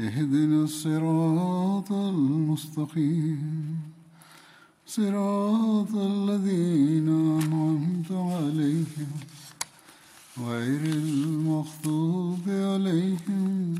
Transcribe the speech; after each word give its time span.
اهدنا 0.00 0.64
الصراط 0.64 1.92
المستقيم. 1.92 3.80
صراط 4.86 5.94
الذين 5.94 7.08
أنعمت 7.08 8.12
عليهم 8.12 9.10
غير 10.38 10.80
المغضوب 10.84 12.48
عليهم 12.48 13.74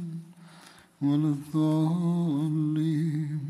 ولا 1.03 1.29
الضالين. 1.29 3.41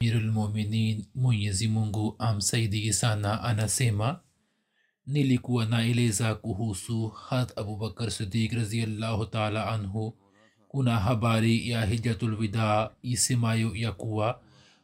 amirulmuminin 0.00 1.04
mwenyezi 1.14 1.68
mungu 1.68 2.14
amsaidie 2.18 2.92
sana 2.92 3.42
anasema 3.42 4.20
nilikuwa 5.08 5.66
naeleza 5.66 6.34
kuhusu 6.34 7.08
hat 7.08 7.58
abubakar 7.58 8.10
sidik 8.10 8.52
raziallahu 8.52 9.26
taala 9.26 9.66
anhu. 9.66 10.14
Kuna 10.68 10.98
habari 10.98 11.68
ya 11.70 11.86
hijatulwida 11.86 12.90
isemayo 13.02 13.76
ya 13.76 13.92
kuwa 13.92 14.40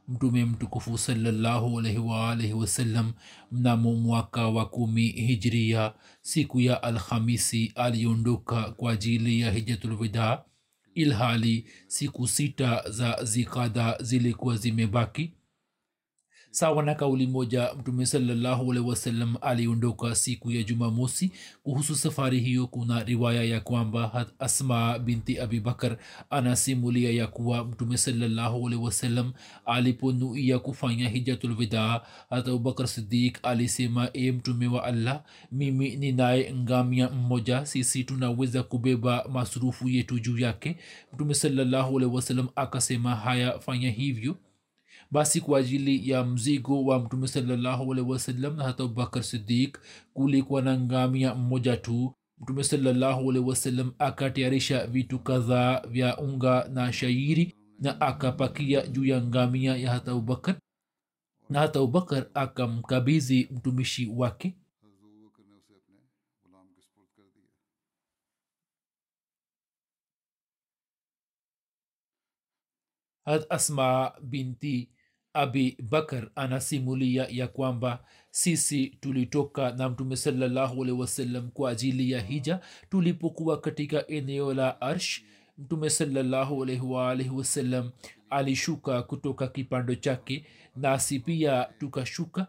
mtume 0.09 0.45
mtukufu 0.45 0.99
salallahu 0.99 1.79
alaihi 1.79 1.99
waalaihi 1.99 2.53
wasallam 2.53 3.13
mnamo 3.53 3.95
mwaka 3.95 4.49
wa 4.49 4.67
kumi 4.67 5.09
hijria 5.09 5.93
siku 6.23 6.61
ya 6.61 6.83
alhamisi 6.83 7.73
aliondoka 7.75 8.63
kwa 8.71 8.93
ajili 8.93 9.41
ya 9.41 9.51
hijatulwida 9.53 10.43
ilhali 10.95 11.67
siku 11.87 12.29
sita 12.29 12.91
za 12.91 13.25
zikada 13.25 13.99
zilikuwa 14.03 14.57
zimebaki 14.57 15.33
sawa 16.55 16.83
na 16.83 16.95
kauli 16.95 17.27
moja 17.27 17.75
mtume 17.79 18.07
salllahualhi 18.07 18.81
wasallam 18.85 19.37
aliondoka 19.41 20.15
siku 20.15 20.51
ya 20.51 20.63
jumamosi. 20.63 21.33
Kuhusu 21.63 21.95
safari 21.97 22.41
hiyo 22.41 22.67
kuna 22.67 23.05
riwaya 23.05 23.45
ya 23.45 23.61
kwamba 23.61 24.27
asma 24.39 24.99
binti 24.99 25.39
abibakar 25.41 25.97
anasimulia 26.31 27.11
ya 27.11 27.27
kuwa 27.27 27.65
mtume 27.65 27.97
salllahualhi 27.97 29.33
aliponuia 29.67 30.59
kufanya 30.59 31.09
hijatulvidaa 31.09 32.01
hata 32.31 32.51
abubakar 32.51 32.89
sidik 32.89 33.39
alisema 33.43 34.09
e 34.13 34.33
mtume 34.33 34.67
wa 34.67 34.85
allah 34.85 35.23
mimi 35.53 35.97
ninaye 35.97 36.55
ngamia 36.55 37.09
mmoja 37.11 37.67
sisi 37.67 38.05
tunaweza 38.05 38.63
kubeba 38.63 39.25
masurufu 39.33 39.89
yetu 39.89 40.19
juu 40.19 40.39
yake. 40.39 40.77
Mtume 41.15 41.35
salllahualhi 41.35 42.45
akasema 42.57 43.15
haya 43.17 43.59
fanya 43.59 43.91
hivyo 43.91 44.37
basi 45.11 45.41
kwa 45.41 45.59
ajili 45.59 46.11
ya 46.11 46.25
mzigo 46.25 46.85
wa 46.85 46.99
mtume 46.99 47.29
sawasalam 47.29 48.57
na 48.57 48.65
hata 48.65 48.85
abubakar 48.85 49.23
sidik 49.23 49.79
kulikuwa 50.15 50.63
na 50.63 50.79
ngamia 50.81 51.35
mmoja 51.35 51.77
tu. 51.77 52.15
Mtume 52.41 52.65
sawasalam 52.65 53.93
akatayarisha 53.99 54.87
vitu 54.87 55.19
kadhaa 55.19 55.81
vya 55.81 56.19
unga 56.19 56.69
na 56.73 56.93
shairi 56.93 57.55
na 57.81 58.01
akapakia 58.01 58.87
juu 58.87 59.05
ya 59.05 59.23
ngamia 59.23 59.77
ya 59.77 59.91
hata 59.91 60.11
abubakar 60.13 60.57
na 61.51 61.59
hata 61.61 61.79
abubakar 61.79 62.27
akamkabizi 62.35 63.49
mtumishi 63.51 64.07
wake 64.07 64.55
hat 64.55 64.55
asma 73.27 74.13
binti 74.23 74.89
abi 75.35 75.77
bakar 75.91 76.31
anasimulia 76.35 77.27
ya 77.31 77.49
kwamba 77.49 78.05
sisi 78.31 78.87
tulitoka 78.87 79.73
na 79.73 79.89
mtume 79.89 80.17
salllahualhi 80.17 80.93
wasallam 80.93 81.51
kwa 81.51 81.71
ajili 81.71 82.11
ya 82.11 82.21
hija. 82.21 82.61
Tulipokuwa 82.91 83.61
katika 83.61 84.07
eneo 84.07 84.55
la 84.55 84.81
arsh 84.81 85.23
mtume 85.59 85.91
salllahualwalhi 85.91 87.29
wasallam 87.31 87.91
alishuka 88.31 89.03
kutoka 89.03 89.49
kipando 89.49 89.95
chake 89.95 90.47
nasi 90.77 91.19
pia 91.19 91.65
tukashuka. 91.79 92.47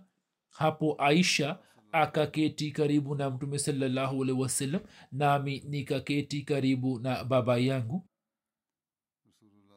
Hapo 0.50 0.96
aisha 1.00 1.58
akaketi 1.92 2.72
karibu 2.72 3.16
na 3.16 3.30
mtume 3.30 3.60
salllahualhi 3.60 4.32
wasallam 4.34 4.82
nami 5.12 5.64
nikaketi 5.70 6.42
karibu 6.42 7.00
na 7.00 7.24
baba 7.24 7.58
yangu 7.58 8.06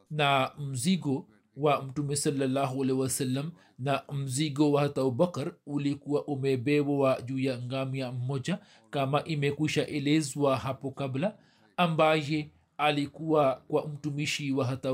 na 0.09 0.51
mzigo 0.59 1.27
wa 1.57 1.81
mtume 1.83 2.15
salllahualhi 2.15 2.91
wasallam 2.93 3.51
na 3.79 4.03
mzigo 4.13 4.71
wa 4.71 4.81
hata 4.81 5.01
abubakar 5.01 5.53
ulikuwa 5.65 6.25
umebebwa 6.27 7.21
juu 7.21 7.39
ya 7.39 7.57
ngamia 7.61 8.11
mmoja 8.11 8.59
kama 8.89 9.23
imekwisha 9.23 9.87
elezwa 9.87 10.57
hapo 10.57 10.91
kabla 10.91 11.37
ambaye 11.77 12.51
alikuwa 12.77 13.61
kwa 13.67 13.87
mtumishi 13.87 14.51
wa 14.51 14.65
hata 14.65 14.89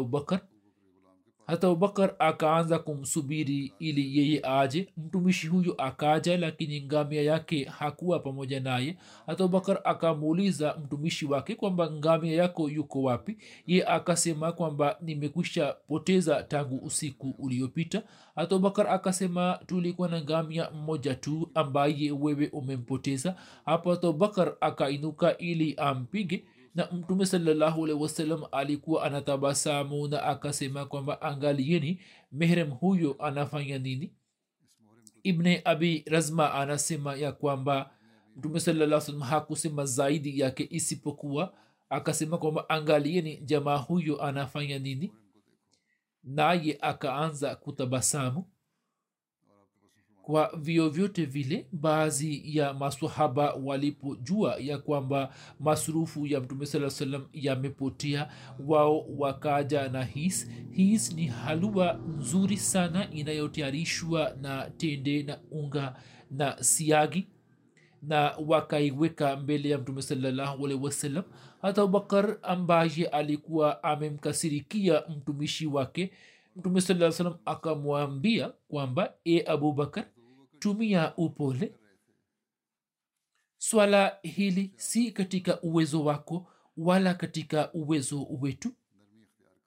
hata 1.47 1.67
abubakar 1.67 2.15
akaanza 2.19 2.79
kumsubiri 2.79 3.73
ili 3.79 4.17
yeye 4.17 4.41
aje. 4.43 4.87
Mtumishi 4.97 5.47
huyo 5.47 5.73
akaja 5.77 6.37
lakini 6.37 6.81
ngamia 6.81 7.21
yake 7.21 7.63
hakuwa 7.63 8.19
pamoja 8.19 8.59
naye. 8.59 8.97
Hata 9.27 9.43
abubakar 9.43 9.79
akamuuliza 9.83 10.77
mtumishi 10.83 11.25
wake 11.25 11.55
kwamba 11.55 11.91
ngamia 11.91 12.33
yako 12.35 12.69
yuko 12.69 13.01
wapi? 13.03 13.37
Ye 13.67 13.85
akasema 13.85 14.51
kwamba 14.51 14.97
nimekwisha 15.01 15.75
poteza 15.87 16.43
tangu 16.43 16.77
usiku 16.85 17.35
uliopita. 17.39 18.03
Hata 18.35 18.55
abubakar 18.55 18.87
akasema 18.89 19.59
tulikuwa 19.67 20.07
na 20.07 20.21
ngamia 20.21 20.71
mmoja 20.71 21.15
tu 21.15 21.49
ambaye 21.53 22.11
wewe 22.11 22.47
umempoteza. 22.47 23.35
Hapo 23.65 23.89
hata 23.91 24.07
abubakar 24.07 24.53
akainuka 24.61 25.37
ili 25.37 25.73
ampige 25.77 26.43
na 26.75 26.91
mtume 26.91 27.25
wasallam 28.01 28.43
alikuwa 28.51 29.03
anatabasamu 29.03 30.07
na 30.07 30.23
akasema 30.23 30.85
kwamba 30.85 31.21
angalieni 31.21 32.01
mehrem 32.31 32.71
huyo 32.71 33.15
anafanya 33.19 33.77
nini? 33.77 34.13
Ibne 35.23 35.61
abi 35.65 36.03
razma 36.07 36.53
anasema 36.53 37.15
ya 37.15 37.31
kwamba 37.31 37.91
mtume 38.35 38.59
salaa 38.59 38.99
hakusema 39.25 39.85
zaidi 39.85 40.39
yake 40.39 40.67
isipokuwa 40.69 41.53
akasema 41.89 42.37
kwamba 42.37 42.69
angalieni 42.69 43.37
jamaa 43.37 43.77
huyo 43.77 44.21
anafanya 44.23 44.79
nini? 44.79 45.13
Naye 46.23 46.77
akaanza 46.81 47.55
kutabasamu 47.55 48.45
kwa 50.25 50.51
vyovyote 50.57 51.25
vile 51.25 51.67
baadhi 51.71 52.57
ya 52.57 52.73
masahaba 52.73 53.53
walipojua 53.53 54.55
ya 54.59 54.77
kwamba 54.77 55.33
masurufu 55.59 56.25
ya 56.27 56.41
mtume 56.41 56.65
saa 56.65 56.89
salam 56.89 57.25
yamepotea 57.33 58.31
wao 58.67 59.05
wakaja 59.17 59.89
na 59.89 60.03
his. 60.03 60.49
His 60.71 61.13
ni 61.13 61.25
halua 61.27 61.93
nzuri 62.17 62.57
sana 62.57 63.11
inayotayarishwa 63.11 64.35
na 64.41 64.69
tende 64.69 65.23
na 65.23 65.39
unga 65.51 65.95
na 66.31 66.63
siagi 66.63 67.27
na 68.01 68.35
wakaiweka 68.47 69.35
mbele 69.37 69.69
ya 69.69 69.77
mtume 69.77 70.01
salllahualhi 70.01 70.77
wasalam 70.83 71.23
hata 71.61 71.81
abubakar 71.81 72.37
ambaye 72.43 73.05
alikuwa 73.11 73.83
amemkasirikia 73.83 75.03
mtumishi 75.09 75.67
wake 75.67 76.11
mtume 76.55 76.81
saa 76.81 77.11
salam 77.11 77.35
akamwambia 77.45 78.51
kwamba 78.67 79.13
e 79.25 79.43
abubakar 79.47 80.05
tumia 80.59 81.15
upole. 81.15 81.75
Swala 83.57 84.17
hili 84.23 84.71
si 84.75 85.11
katika 85.11 85.61
uwezo 85.61 86.03
wako 86.05 86.47
wala 86.77 87.13
katika 87.13 87.73
uwezo 87.73 88.27
wetu. 88.41 88.71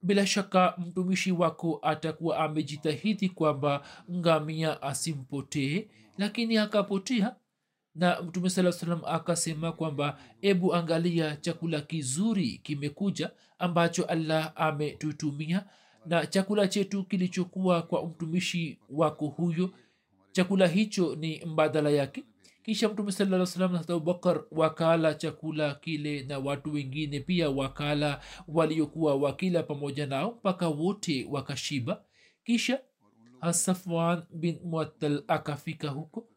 Bila 0.03 0.27
shaka 0.27 0.75
mtumishi 0.79 1.33
wako 1.33 1.79
atakuwa 1.83 2.39
amejitahidi 2.39 3.29
kwamba 3.29 3.87
ngamia 4.13 4.83
asimpotee 4.83 5.89
lakini 6.19 6.57
akapotea. 6.59 7.37
Na 7.95 8.23
mtume 8.23 8.51
saa 8.51 8.73
salam 8.73 9.01
akasema 9.07 9.73
kwamba 9.73 10.19
ebu 10.43 10.75
angalia 10.75 11.37
chakula 11.37 11.81
kizuri 11.81 12.61
kimekuja 12.63 13.31
ambacho 13.59 14.05
allah 14.05 14.53
ametutumia. 14.57 15.65
Na 16.07 16.27
chakula 16.27 16.69
chetu 16.69 17.05
kilichokuwa 17.05 17.83
kwa 17.83 18.07
mtumishi 18.07 18.79
wako 18.91 19.27
huyo 19.27 19.71
chakula 20.39 20.67
hicho 20.67 21.17
ni 21.17 21.45
mbadala 21.45 21.91
yake. 21.91 22.25
Kisha 22.63 22.89
mtume 22.89 23.13
saa 23.13 23.47
salam 23.47 23.73
na 23.73 23.81
abubakar 23.81 24.45
wakala 24.51 25.15
chakula 25.15 25.75
kile 25.75 26.23
na 26.23 26.39
watu 26.39 26.73
wengine 26.73 27.21
pia 27.21 27.51
wakala 27.51 28.21
waliokuwa 28.49 29.15
wakila 29.17 29.63
pamoja 29.63 30.07
nao 30.07 30.31
mpaka 30.33 30.69
wote 30.69 31.27
wakashiba. 31.31 32.05
Kisha 32.45 32.81
hasafwan 33.41 34.23
bin 34.35 34.59
muattal 34.65 35.25
akafika 35.29 35.89
huko 35.89 36.29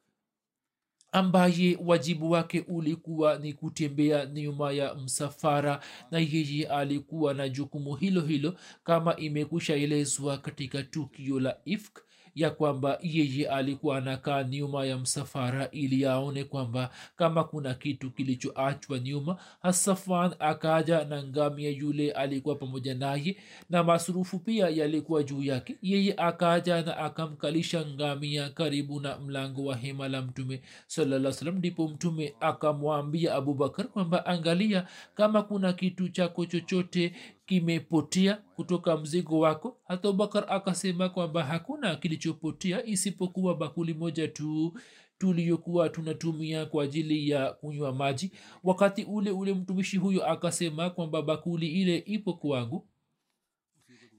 ambaye 1.12 1.78
wajibu 1.86 2.32
wake 2.32 2.66
ulikuwa 2.68 3.38
ni 3.38 3.54
kutembea 3.54 4.26
nyuma 4.26 4.72
ya 4.72 4.96
msafara 4.96 5.84
na 6.12 6.20
yeye 6.20 6.68
alikuwa 6.68 7.34
na 7.34 7.50
jukumu 7.50 7.96
hilo 7.96 8.22
hilo 8.22 8.56
kama 8.84 9.16
imekusha 9.16 9.76
elezwa 9.76 10.38
katika 10.38 10.84
tukio 10.84 11.40
la 11.40 11.58
ifk 11.66 12.00
ya 12.36 12.50
kwamba 12.50 12.98
yeye 13.02 13.50
alikuwa 13.50 13.98
anakaa 13.98 14.44
nyuma 14.44 14.86
ya 14.86 14.98
msafara 14.98 15.72
ili 15.72 16.06
aone 16.06 16.44
kwamba 16.44 16.90
kama 17.16 17.44
kuna 17.44 17.74
kitu 17.74 18.12
kilichoachwa 18.12 19.00
nyuma 19.00 19.38
hasafan 19.62 20.34
akaja 20.40 21.06
na 21.06 21.24
ngamia 21.24 21.70
yule 21.70 22.12
alikuwa 22.12 22.56
pamoja 22.56 22.96
naye 22.96 23.38
na 23.70 23.84
masurufu 23.84 24.40
pia 24.40 24.70
yalikuwa 24.70 25.24
juu 25.24 25.44
yake. 25.44 25.76
Yeye 25.82 26.14
akaja 26.18 26.82
na 26.82 26.98
akamkalisha 26.98 27.86
ngamia 27.86 28.50
karibu 28.50 29.00
na 29.00 29.18
mlango 29.20 29.66
wa 29.66 29.76
hema 29.76 30.08
la 30.08 30.22
mtume 30.22 30.62
salaa 30.88 31.32
ndipo 31.52 31.88
mtume 31.88 32.34
akamwambia 32.40 33.36
abubakar 33.36 33.88
kwamba 33.88 34.26
angalia 34.26 34.88
kama 35.16 35.44
kuna 35.44 35.74
kitu 35.74 36.10
chako 36.10 36.46
chochote 36.46 37.14
kimepotea 37.56 38.34
kutoka 38.56 38.98
mzigo 38.98 39.40
wako. 39.40 39.78
Hata 39.88 40.08
abubakar 40.10 40.46
akasema 40.50 41.10
kwamba 41.10 41.44
hakuna 41.44 41.96
kilichopotea 41.96 42.86
isipokuwa 42.86 43.56
bakuli 43.56 43.94
moja 43.94 44.28
tu 44.28 44.78
tuliyokuwa 45.18 45.90
tunatumia 45.90 46.66
kwa 46.66 46.84
ajili 46.84 47.30
ya 47.30 47.52
kunywa 47.54 47.94
maji. 47.94 48.32
Wakati 48.64 49.04
ule 49.04 49.32
ule 49.32 49.54
mtumishi 49.54 49.98
huyo 49.98 50.26
akasema 50.28 50.90
kwamba 50.90 51.22
bakuli 51.22 51.68
ile 51.82 51.98
ipo 51.98 52.34
kwangu. 52.34 52.88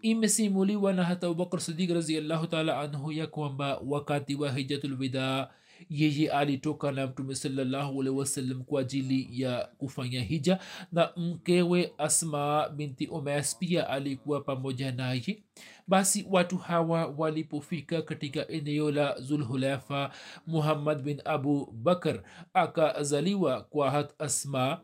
Imesimuliwa 0.02 0.92
na 0.92 1.04
hata 1.04 1.26
abubakar 1.26 1.60
sidik 1.60 1.90
raziallahu 1.90 2.46
taala 2.46 2.80
anhu 2.80 3.12
ya 3.12 3.26
kwamba 3.26 3.80
wakati 3.86 4.34
wa 4.34 4.52
hijatulwidaa 4.52 5.48
yeye 5.90 6.30
alitoka 6.30 6.92
na 6.92 7.06
mtume 7.06 7.34
wasallam 8.18 8.64
kwa 8.64 8.80
ajili 8.80 9.28
ya 9.42 9.68
kufanya 9.78 10.20
hija. 10.20 10.58
Na 10.92 11.10
mkewe 11.16 11.92
asma 11.98 12.68
binti 12.68 13.06
umas 13.06 13.58
pia 13.58 13.88
alikuwa 13.88 14.40
pamoja 14.40 14.92
naye. 14.92 15.42
Basi 15.88 16.26
watu 16.30 16.56
hawa 16.58 17.06
walipofika 17.18 18.02
katika 18.02 18.48
eneo 18.48 18.90
la 18.90 19.20
zulhulafa 19.20 20.10
muhammad 20.46 21.02
bin 21.02 21.20
abu 21.24 21.72
bakar 21.72 22.22
akazaliwa 22.54 23.60
kwa 23.62 23.90
hat 23.90 24.10
asma 24.18 24.80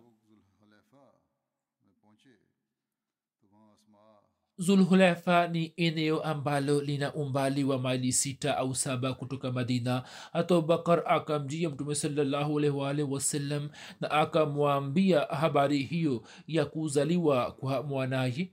zulhulafa 4.58 5.48
ni 5.48 5.72
eneo 5.76 6.22
ambalo 6.22 6.80
lina 6.80 7.14
umbali 7.14 7.64
wa 7.64 7.78
maili 7.78 8.12
sita 8.12 8.56
au 8.56 8.74
saba 8.74 9.14
kutoka 9.14 9.52
madina. 9.52 10.02
Hata 10.32 10.54
abubakar 10.56 11.02
akamjia 11.06 11.70
mtume 11.70 11.94
salllahualwal 11.94 13.00
wasallam 13.02 13.68
na 14.00 14.10
akamwambia 14.10 15.20
habari 15.20 15.82
hiyo 15.82 16.22
ya 16.46 16.64
kuzaliwa 16.64 17.52
kwa 17.52 17.82
mwanaye. 17.82 18.52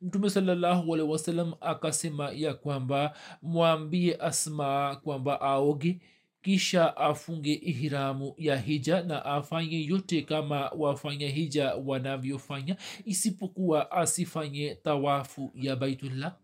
Mtume 0.00 0.30
salllahualhi 0.30 1.02
wasallam 1.08 1.52
akasema 1.60 2.30
ya 2.30 2.54
kwamba 2.54 3.16
mwambie 3.42 4.16
asma 4.20 4.96
kwamba 5.04 5.40
aoge 5.40 6.00
kisha 6.44 6.96
afunge 6.96 7.52
ihramu 7.52 8.34
ya 8.38 8.56
hija 8.56 9.02
na 9.02 9.24
afanye 9.24 9.84
yote 9.84 10.22
kama 10.22 10.68
wafanya 10.68 11.28
hija 11.28 11.74
wanavyofanya 11.74 12.76
isipokuwa 13.04 13.90
asifanye 13.90 14.74
tawafu 14.74 15.52
ya 15.54 15.76
baitullah 15.76 16.36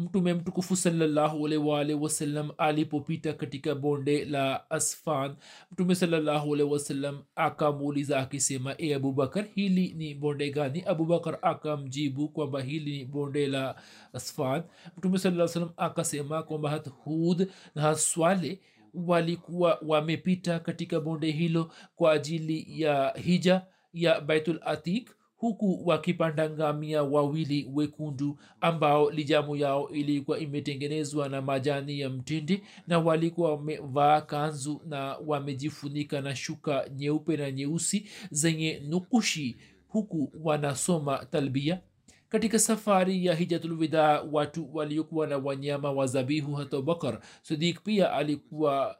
mtume 0.00 0.34
mtukufu 0.34 0.76
salllahualwal 0.76 1.92
wasallam 1.94 2.50
alipopita 2.58 3.32
katika 3.32 3.74
bonde 3.74 4.24
la 4.24 4.70
asfan 4.70 5.36
mtume 5.72 5.94
salllahualhi 5.94 6.62
wasallam 6.64 7.22
akamuuliza 7.36 8.18
akisema 8.18 8.74
e 8.78 8.94
abubakar 8.94 9.44
hili 9.54 9.94
ni 9.96 10.14
bonde 10.14 10.50
gani? 10.50 10.82
Abubakar 10.86 11.38
akamjibu 11.42 12.28
kwamba 12.28 12.62
hili 12.62 12.98
ni 12.98 13.04
bonde 13.04 13.46
la 13.46 13.76
asfan. 14.12 14.62
Mtume 14.96 15.18
saa 15.18 15.48
salam 15.48 15.70
akasema 15.76 16.42
kwamba 16.42 16.70
hat 16.70 16.88
hud 16.88 17.48
na 17.74 17.82
haswale 17.82 18.60
walikuwa 18.94 19.78
wamepita 19.86 20.60
katika 20.60 21.00
bonde 21.00 21.30
hilo 21.30 21.72
kwa 21.96 22.12
ajili 22.12 22.66
ya 22.82 23.14
hija 23.24 23.62
ya 23.92 24.20
baitul 24.20 24.60
atik 24.64 25.10
huku 25.40 25.82
wakipanda 25.84 26.50
ngamia 26.50 27.02
wawili 27.02 27.70
wekundu 27.74 28.38
ambao 28.60 29.10
lijamu 29.10 29.56
yao 29.56 29.88
ilikuwa 29.88 30.38
imetengenezwa 30.38 31.28
na 31.28 31.42
majani 31.42 32.00
ya 32.00 32.10
mtende 32.10 32.62
na 32.86 32.98
walikuwa 32.98 33.50
wamevaa 33.54 34.20
kanzu 34.20 34.80
na 34.88 35.16
wamejifunika 35.26 36.20
na 36.20 36.36
shuka 36.36 36.88
nyeupe 36.96 37.36
na 37.36 37.50
nyeusi 37.50 38.06
zenye 38.30 38.82
nukushi 38.88 39.56
huku 39.88 40.32
wanasoma 40.42 41.26
talbia. 41.30 41.80
Katika 42.28 42.58
safari 42.58 43.26
ya 43.26 43.34
hijatulwida 43.34 44.22
watu 44.22 44.68
waliokuwa 44.76 45.26
na 45.26 45.38
wanyama 45.38 45.92
wa 45.92 46.06
zabihu 46.06 46.54
hata 46.54 46.82
bakar 46.82 47.20
sidik 47.42 47.82
pia 47.82 48.12
alikuwa 48.12 48.96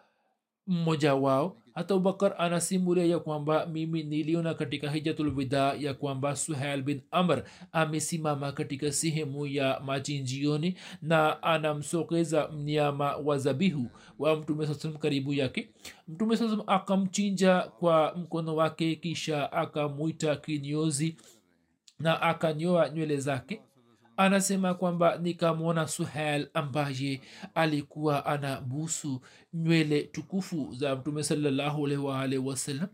mmoja 0.67 1.15
wao 1.15 1.57
hata 1.75 1.95
abubakar 1.95 2.35
anasimulia 2.39 3.05
ya 3.05 3.19
kwamba 3.19 3.67
mimi 3.67 4.03
niliona 4.03 4.55
katika 4.55 4.91
hijatulwida 4.91 5.59
ya 5.75 5.95
kwamba 5.95 6.37
suhail 6.37 6.83
bin 6.83 7.01
amr 7.11 7.43
amesimama 7.73 8.53
katika 8.53 8.93
sehemu 8.93 9.47
ya 9.47 9.81
machinjioni 9.81 10.77
na 11.03 11.43
anamsogeza 11.43 12.49
mnyama 12.49 13.17
wa 13.17 13.39
zabihu 13.39 13.87
wa 14.19 14.37
mtume 14.37 14.67
saa 14.67 14.89
karibu 14.89 15.33
yake. 15.35 15.69
Mtume 16.09 16.37
saa 16.37 16.59
akamchinja 16.67 17.61
kwa 17.61 18.15
mkono 18.17 18.57
wake 18.57 18.95
kisha 18.97 19.53
akamwita 19.53 20.37
kinyozi 20.37 21.17
na 21.99 22.23
akanyoa 22.23 22.89
nywele 22.91 23.17
zake 23.17 23.61
anasema 24.21 24.75
kwamba 24.75 25.19
nikamwona 25.19 25.89
suhel 25.89 26.49
ambaye 26.55 27.21
alikuwa 27.55 28.27
ana 28.27 28.61
busu 28.61 29.21
nywele 29.55 30.03
tukufu 30.03 30.73
za 30.75 30.97
mtume 30.97 31.23
salllahualwal 31.23 32.39
wasalam 32.39 32.89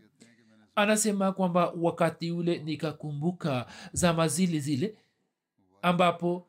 anasema 0.75 1.31
kwamba 1.31 1.73
wakati 1.77 2.31
ule 2.31 2.57
nikakumbuka 2.57 3.65
zama 3.93 4.27
zile 4.27 4.59
zile 4.59 4.97
ambapo 5.81 6.47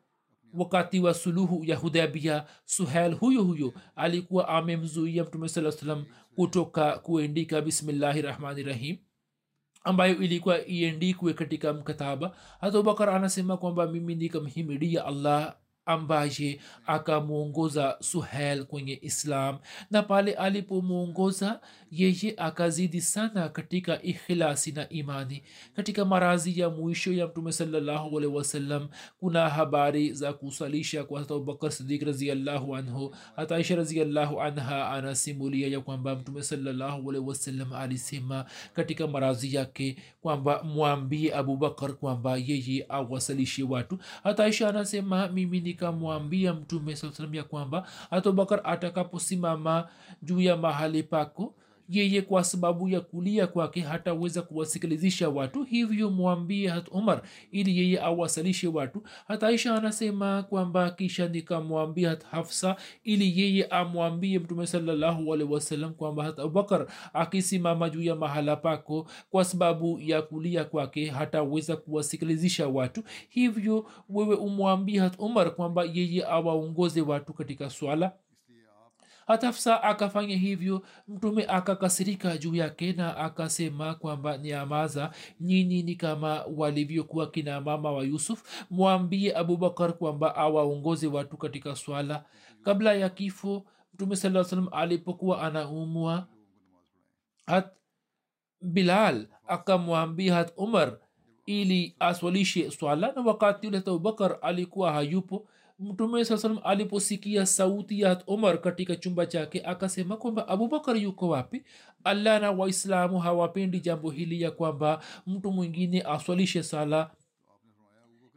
wakati 0.53 0.99
wa 0.99 1.13
suluhu 1.13 1.65
ya 1.65 1.75
hudabia 1.75 2.45
suhel 2.65 3.13
huyo 3.15 3.43
huyo 3.43 3.73
alikuwa 3.95 4.47
amemzuia 4.49 5.23
mtume 5.23 5.49
saa 5.49 5.71
salam 5.71 6.05
kutoka 6.35 6.97
kuendika 6.99 7.61
bismillahi 7.61 8.21
rahmani 8.21 8.63
rahim 8.63 8.97
ambayo 9.83 10.15
ilikuwa 10.17 10.67
iendikwe 10.67 11.33
katika 11.33 11.73
mkataba. 11.73 12.35
Hata 12.61 12.79
ubakar 12.79 13.09
anasema 13.09 13.57
kwamba 13.57 13.87
mimi 13.87 14.15
nikamhimidia 14.15 15.05
allah 15.05 15.55
ambaye 15.89 16.59
akamwongoza 16.87 17.97
suhel 17.99 18.65
kwenye 18.65 18.99
islam. 19.01 19.57
Na 19.91 20.03
pale 20.03 20.33
alipomwongoza 20.33 21.59
yeye 21.91 22.33
akazidi 22.37 23.01
sana 23.01 23.49
katika 23.49 24.01
ikhilasi 24.01 24.71
na 24.71 24.89
imani. 24.89 25.43
Katika 25.75 26.05
marazi 26.05 26.59
ya 26.59 26.69
mwisho 26.69 27.13
ya 27.13 27.27
mtume 27.27 27.51
salllahualhi 27.51 28.27
wasallam 28.27 28.87
kuna 29.19 29.49
habari 29.49 30.13
za 30.13 30.33
kusalisha 30.33 31.03
kwa 31.03 31.19
hata 31.19 31.33
abubakar 31.33 31.71
sidik 31.71 32.01
raziallahu 32.03 32.75
anhu. 32.75 33.15
Hata 33.35 33.55
aisha 33.55 33.75
raziallahu 33.75 34.41
anha 34.41 34.89
anasimulia 34.89 35.67
ya 35.67 35.81
kwamba 35.81 36.15
mtume 36.15 36.43
salllahualhi 36.43 37.21
wasallam 37.21 37.73
alisema 37.73 38.45
katika 38.73 39.07
marazi 39.07 39.55
yake 39.55 39.95
kwamba 40.21 40.63
mwambie 40.63 41.35
abubakar 41.35 41.93
kwamba 41.93 42.37
yeye 42.37 42.85
awasalishe 42.89 43.63
watu. 43.63 43.97
Hata 44.23 44.43
aisha 44.43 44.69
anasema 44.69 45.27
mimi 45.27 45.59
nikamwambia 45.79 46.53
mtume 46.53 46.95
saa 46.95 47.11
salam 47.11 47.35
ya 47.35 47.43
kwamba 47.43 47.87
abubakar 48.11 48.61
atakaposimama 48.63 49.87
juu 50.21 50.39
ya 50.41 50.57
mahali 50.57 51.03
pako 51.03 51.53
yeye 51.89 52.21
kwa 52.21 52.43
sababu 52.43 52.89
ya 52.89 53.01
kulia 53.01 53.47
kwake 53.47 53.81
hataweza 53.81 54.41
kuwasikilizisha 54.41 55.29
watu 55.29 55.63
hivyo 55.63 56.09
mwambie 56.11 56.67
hat 56.67 56.87
umar 56.91 57.21
ili 57.51 57.77
yeye 57.77 58.01
awasalishe 58.01 58.67
watu. 58.67 59.03
Hata 59.27 59.47
aisha 59.47 59.75
anasema 59.75 60.43
kwamba 60.43 60.91
kisha 60.91 61.27
nikamwambia 61.27 62.09
hat 62.09 62.23
hafsa 62.25 62.75
ili 63.03 63.39
yeye 63.41 63.65
amwambie 63.65 64.39
mtume 64.39 64.67
salallahu 64.67 65.33
alaihi 65.33 65.53
wasallam 65.53 65.93
kwamba 65.93 66.23
hat 66.23 66.39
abubakar 66.39 66.87
akisimama 67.13 67.89
juu 67.89 68.01
ya 68.01 68.15
mahala 68.15 68.55
pako 68.55 69.07
kwa 69.29 69.45
sababu 69.45 69.99
ya 69.99 70.21
kulia 70.21 70.63
kwake 70.65 71.05
hataweza 71.09 71.75
kuwasikilizisha 71.75 72.67
watu. 72.67 73.03
Hivyo 73.29 73.85
wewe 74.09 74.35
umwambie 74.35 74.99
hat 74.99 75.15
umar 75.19 75.55
kwamba 75.55 75.83
yeye 75.93 76.25
awaongoze 76.25 77.01
watu 77.01 77.33
katika 77.33 77.69
swala 77.69 78.11
hatafsa 79.29 79.83
akafanya 79.83 80.35
hivyo 80.37 80.81
mtume 81.07 81.45
akakasirika 81.45 82.37
juu 82.37 82.55
yake 82.55 82.93
na 82.93 83.17
akasema 83.17 83.95
kwamba 83.95 84.37
niamaza 84.37 85.11
nyinyi 85.41 85.83
ni 85.83 85.95
kama 85.95 86.43
walivyokuwa 86.55 87.27
kina 87.31 87.61
mama 87.61 87.91
wa 87.91 88.03
yusuf. 88.03 88.43
Mwambie 88.69 89.35
abubakar 89.37 89.93
kwamba 89.93 90.35
awaongoze 90.35 91.07
watu 91.07 91.37
katika 91.37 91.75
swala. 91.75 92.25
Kabla 92.63 92.93
ya 92.93 93.09
kifo 93.09 93.65
mtume 93.93 94.15
saa 94.15 94.43
salam 94.43 94.67
alipokuwa 94.71 95.41
anaumwa 95.41 96.27
hat 97.45 97.67
bilal 98.61 99.27
akamwambia 99.47 100.35
hat 100.35 100.53
umar 100.57 100.97
ili 101.45 101.95
aswalishe 101.99 102.71
swala 102.71 103.11
na 103.11 103.21
wakati 103.21 103.67
ule 103.67 103.77
abubakar 103.77 104.37
alikuwa 104.41 104.93
hayupo 104.93 105.47
mtume 105.79 106.25
saa 106.25 106.37
salam 106.37 106.59
aliposikia 106.63 107.45
sauti 107.45 108.01
ya 108.01 108.23
umar 108.27 108.61
katika 108.61 108.95
chumba 108.95 109.25
chake 109.25 109.61
akasema 109.65 110.17
kwamba 110.17 110.47
abubakar 110.47 110.97
yuko 110.97 111.29
wapi? 111.29 111.63
Allah 112.03 112.41
na 112.41 112.51
waislamu 112.51 113.19
hawapendi 113.19 113.79
jambo 113.79 114.09
hili 114.11 114.41
ya 114.41 114.51
kwamba 114.51 115.01
mtu 115.27 115.51
mwingine 115.51 116.01
aswalishe 116.01 116.63
sala 116.63 117.11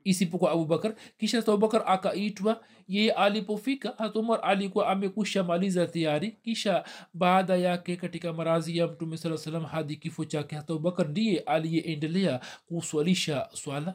isipokuwa 0.04 0.50
abubakar. 0.52 0.94
Kisha 1.18 1.38
abubakar 1.38 1.82
akaitwa 1.86 2.60
yeye 2.88 3.12
alipofika 3.12 3.94
hatumar 3.98 4.40
alikuwa 4.42 4.88
amekusha 4.88 5.44
maliza 5.44 5.86
tayari. 5.86 6.30
Kisha 6.30 6.84
baada 7.14 7.56
yake 7.56 7.96
katika 7.96 8.32
marazi 8.32 8.76
ya 8.76 8.86
mtume 8.86 9.16
saa 9.16 9.36
salam 9.36 9.64
hadi 9.64 9.96
kifo 9.96 10.24
chake 10.24 10.56
hata 10.56 10.72
abubakar 10.72 11.08
ndiye 11.08 11.40
aliyeendelea 11.40 12.40
kuswalisha 12.66 13.48
swala 13.52 13.94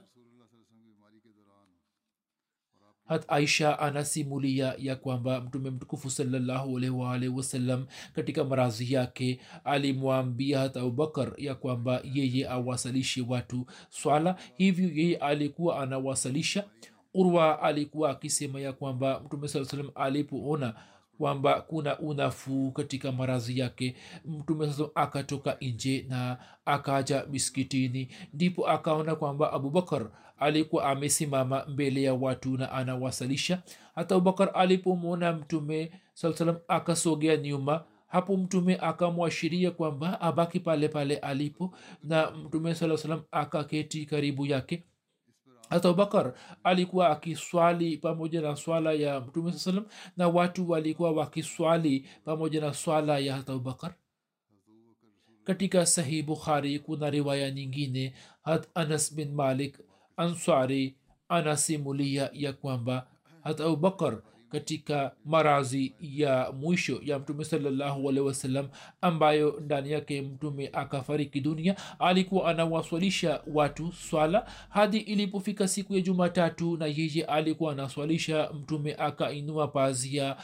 hat 3.08 3.26
aisha 3.28 3.80
anasimulia 3.80 4.76
ya 4.78 4.96
kwamba 4.96 5.42
mtume 5.42 5.70
mtukufu 5.70 6.10
salllahualwalh 6.10 7.36
wasallam 7.38 7.86
katika 8.16 8.44
marazi 8.44 8.94
yake 8.94 9.40
alimwambia 9.64 10.60
hat 10.60 10.78
abubakar 10.78 11.34
ya 11.38 11.56
kwamba 11.56 12.02
yeye 12.14 12.50
awasalishe 12.50 13.22
watu 13.22 13.66
swala. 13.90 14.36
Hivyo 14.56 14.90
yeye 14.96 15.18
alikuwa 15.18 15.80
anawasalisha. 15.80 16.64
Urwa 17.14 17.62
alikuwa 17.62 18.10
akisema 18.12 18.60
ya 18.62 18.74
kwamba 18.74 19.20
mtume 19.26 19.48
saa 19.48 19.66
salam 19.66 19.90
alipoona 19.96 20.74
kwamba 21.18 21.62
kuna 21.62 22.00
unafuu 22.00 22.72
katika 22.72 23.12
marazi 23.12 23.60
yake. 23.60 23.96
Mtume 24.26 24.68
sasa 24.68 24.84
akatoka 24.96 25.58
nje 25.62 26.06
na 26.10 26.38
akaja 26.66 27.26
miskitini 27.32 28.08
ndipo 28.34 28.70
akaona 28.70 29.16
kwamba 29.16 29.54
abubakar 29.54 30.08
alikuwa 30.40 30.86
amesimama 30.86 31.66
mbele 31.68 32.02
ya 32.04 32.14
watu 32.14 32.58
na 32.58 32.72
anawasalisha. 32.72 33.62
Hata 33.96 34.16
abubakar 34.16 34.52
alipomwona 34.54 35.34
mtume 35.34 35.92
saa 36.14 36.34
salam 36.34 36.58
akasogea 36.68 37.38
nyuma 37.38 37.84
hapo 38.08 38.38
mtume 38.38 38.76
akamwashiria 38.82 39.72
kwamba 39.72 40.22
abaki 40.22 40.60
pale 40.60 40.88
pale 40.88 41.18
alipo 41.18 41.74
na 42.04 42.32
mtume 42.32 42.76
saa 42.76 42.98
salam 42.98 43.22
akaketi 43.32 44.06
karibu 44.06 44.46
yake 44.46 44.84
hata 45.70 45.90
abubakar 45.90 46.34
alikuwa 46.64 47.10
akiswali 47.10 47.98
pamoja 47.98 48.42
na 48.42 48.56
swala 48.56 48.94
ya 48.94 49.20
mtume 49.20 49.52
saa 49.52 49.58
salam 49.60 49.86
na 50.18 50.28
watu 50.28 50.70
walikuwa 50.70 51.12
wakiswali 51.12 52.06
pamoja 52.26 52.62
na 52.62 52.74
swala 52.74 53.20
ya 53.20 53.36
hata 53.36 53.54
abubakar 53.54 53.94
katika 55.44 55.86
sahih 55.86 56.26
bukhari 56.26 56.80
kuna 56.80 57.10
riwaya 57.10 57.52
nyingine 57.52 58.14
hat 58.44 58.68
anas 58.76 59.16
bin 59.16 59.32
malik 59.34 59.80
ansari 60.18 60.96
anasimulia 61.30 62.30
ya 62.34 62.54
kwamba 62.54 63.08
hata 63.44 63.66
abubakar 63.66 64.22
katika 64.52 65.12
marazi 65.26 65.94
ya 66.02 66.52
mwisho 66.52 67.00
ya 67.04 67.20
mtume 67.20 67.44
salallahu 67.46 68.10
alehi 68.10 68.28
wasallam 68.28 68.68
ambayo 69.02 69.60
ndani 69.66 69.92
yake 69.92 70.22
mtume 70.22 70.70
akafariki 70.74 71.42
dunia. 71.42 71.76
Alikuwa 72.00 72.50
anawaswalisha 72.50 73.42
watu 73.54 73.92
swala. 73.92 74.46
Hadi 74.70 74.98
ilipofika 74.98 75.68
siku 75.68 75.94
ya 75.96 76.02
jumatatu 76.02 76.78
na 76.78 76.86
yeye 76.86 77.26
alikuwa 77.26 77.72
anaswalisha 77.72 78.50
mtume 78.54 78.96
akainua 78.96 79.68
pazia 79.68 80.36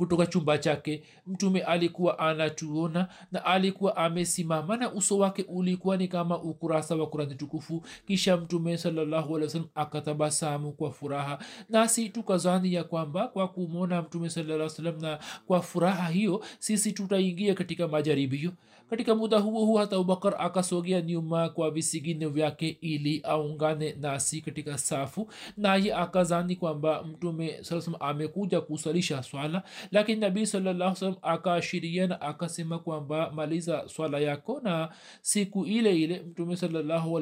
kutoka 0.00 0.26
chumba 0.26 0.58
chake. 0.58 1.02
Mtume 1.26 1.60
alikuwa 1.60 2.18
anatuona 2.18 3.08
na 3.32 3.44
alikuwa 3.44 3.96
amesimama 3.96 4.76
na 4.76 4.92
uso 4.92 5.18
wake 5.18 5.44
ulikuwa 5.48 5.96
ni 5.96 6.08
kama 6.08 6.42
ukurasa 6.42 6.96
wa 6.96 7.06
kurani 7.06 7.34
tukufu. 7.34 7.82
Kisha 8.06 8.36
mtume 8.36 8.78
sallahualwasalam 8.78 9.66
akatabasamu 9.74 10.72
kwa 10.72 10.90
furaha. 10.92 11.38
Nasi 11.68 12.08
tukazani 12.08 12.72
ya 12.74 12.84
kwamba 12.84 13.28
kwa 13.28 13.48
kumwona 13.48 14.02
mtume 14.02 14.30
salaa 14.30 14.68
salam 14.68 15.00
na 15.00 15.18
kwa 15.46 15.62
furaha 15.62 16.08
hiyo 16.08 16.44
sisi 16.58 16.92
tutaingia 16.92 17.54
katika 17.54 17.88
majaribio 17.88 18.52
katika 18.90 19.14
muda 19.14 19.38
huo 19.38 19.64
huo 19.66 19.78
hata 19.78 19.96
abubakar 19.96 20.34
akasogea 20.38 21.00
nyuma 21.00 21.48
kwa 21.48 21.70
visigino 21.70 22.28
vyake 22.28 22.68
ili 22.80 23.20
aungane 23.24 23.92
nasi 24.00 24.40
katika 24.40 24.78
safu. 24.78 25.30
Naye 25.56 25.94
akazani 25.94 26.56
kwamba 26.56 27.02
mtume 27.02 27.64
saa 27.64 27.80
amekuja 28.00 28.60
kusalisha 28.60 29.22
swala 29.22 29.62
lakini 29.90 30.20
nabii 30.20 30.46
salallahu 30.46 30.96
salam 30.96 31.16
akaashiria 31.22 32.06
na 32.06 32.20
akasema 32.20 32.78
kwamba 32.78 33.30
maliza 33.32 33.88
swala 33.88 34.18
yako. 34.18 34.60
Na 34.62 34.88
siku 35.20 35.66
ile 35.66 35.96
ile 35.96 36.20
mtume 36.20 36.56
salallahu 36.56 37.18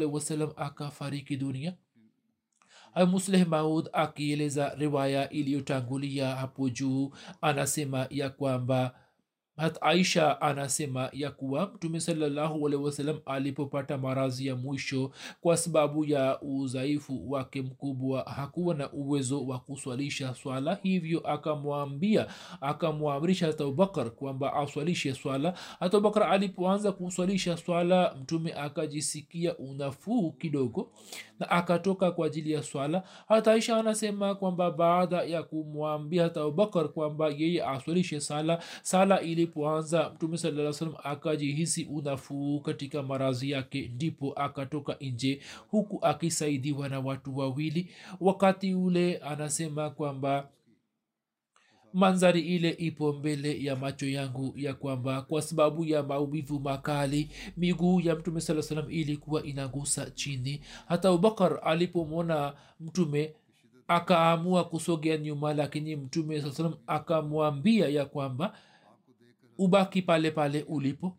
akafariki 0.56 1.36
dunia. 1.36 1.74
Musleh 3.06 3.46
maud 3.46 3.88
akieleza 3.92 4.74
riwaya 4.74 5.30
iliyotangulia 5.30 6.28
hapo 6.36 6.68
juu 6.68 7.12
anasema 7.40 8.06
ya 8.10 8.30
kwamba 8.30 8.94
hat 9.58 9.78
aisha 9.80 10.40
anasema 10.40 11.10
ya 11.12 11.30
kuwa 11.30 11.66
mtume 11.74 12.00
sawasalam 12.00 13.18
alipopata 13.26 13.98
marazi 13.98 14.46
ya 14.46 14.56
mwisho 14.56 15.10
kwa 15.40 15.56
sababu 15.56 16.04
ya 16.04 16.40
udhaifu 16.40 17.30
wake 17.30 17.62
mkubwa 17.62 18.22
hakuwa 18.22 18.74
na 18.74 18.92
uwezo 18.92 19.46
wa 19.46 19.58
kuswalisha 19.58 20.34
swala 20.34 20.78
hivyo 20.82 21.20
akamwambia 21.20 22.26
akamwamrisha 22.60 23.46
hata 23.46 23.64
abubakar 23.64 24.10
kwamba 24.10 24.52
aswalishe 24.52 25.14
swala. 25.14 25.54
Hata 25.80 25.96
abubakar 25.96 26.22
alipoanza 26.32 26.92
kuswalisha 26.92 27.56
swala 27.56 28.14
mtume 28.20 28.52
akajisikia 28.52 29.56
unafuu 29.58 30.32
kidogo 30.32 30.90
na 31.40 31.50
akatoka 31.50 32.10
kwa 32.10 32.26
ajili 32.26 32.52
ya 32.52 32.62
swala. 32.62 33.02
Hata 33.28 33.52
aisha 33.52 33.76
anasema 33.76 34.34
kwamba 34.34 34.70
baada 34.70 35.22
ya 35.22 35.42
kumwambia 35.42 36.22
hata 36.22 36.40
abubakar 36.40 36.88
kwamba 36.88 37.28
yeye 37.28 37.64
aswalishe 37.64 38.20
sala 38.20 38.62
sala 38.82 39.20
ilipoanza 39.20 40.10
mtume 40.14 40.36
saa 40.38 40.72
salam 40.72 40.94
akajihisi 41.04 41.84
unafuu 41.84 42.60
katika 42.60 43.02
marazi 43.02 43.50
yake 43.50 43.90
ndipo 43.94 44.32
akatoka 44.32 44.96
nje 45.00 45.40
huku 45.70 45.98
akisaidiwa 46.06 46.88
na 46.88 47.00
watu 47.00 47.38
wawili. 47.38 47.90
Wakati 48.20 48.74
ule 48.74 49.16
anasema 49.16 49.90
kwamba 49.90 50.48
manzari 51.94 52.40
ile 52.40 52.70
ipo 52.70 53.12
mbele 53.12 53.64
ya 53.64 53.76
macho 53.76 54.08
yangu 54.08 54.52
ya 54.56 54.74
kwamba 54.74 55.22
kwa 55.22 55.42
sababu 55.42 55.84
ya 55.84 56.02
maumivu 56.02 56.60
makali 56.60 57.30
miguu 57.56 58.00
ya 58.00 58.16
mtume 58.16 58.40
saa 58.40 58.62
salam 58.62 58.90
ilikuwa 58.90 59.42
inagusa 59.42 60.10
chini. 60.10 60.60
Hata 60.86 61.08
abubakar 61.08 61.60
alipomwona 61.64 62.54
mtume 62.80 63.34
akaamua 63.88 64.64
kusogea 64.64 65.16
nyuma 65.16 65.54
lakini 65.54 65.96
mtume 65.96 66.40
saa 66.42 66.50
salam 66.50 66.74
akamwambia 66.86 67.88
ya 67.88 68.04
kwamba 68.04 68.54
ubaki 69.58 70.02
pale 70.02 70.30
pale 70.30 70.62
ulipo. 70.62 71.16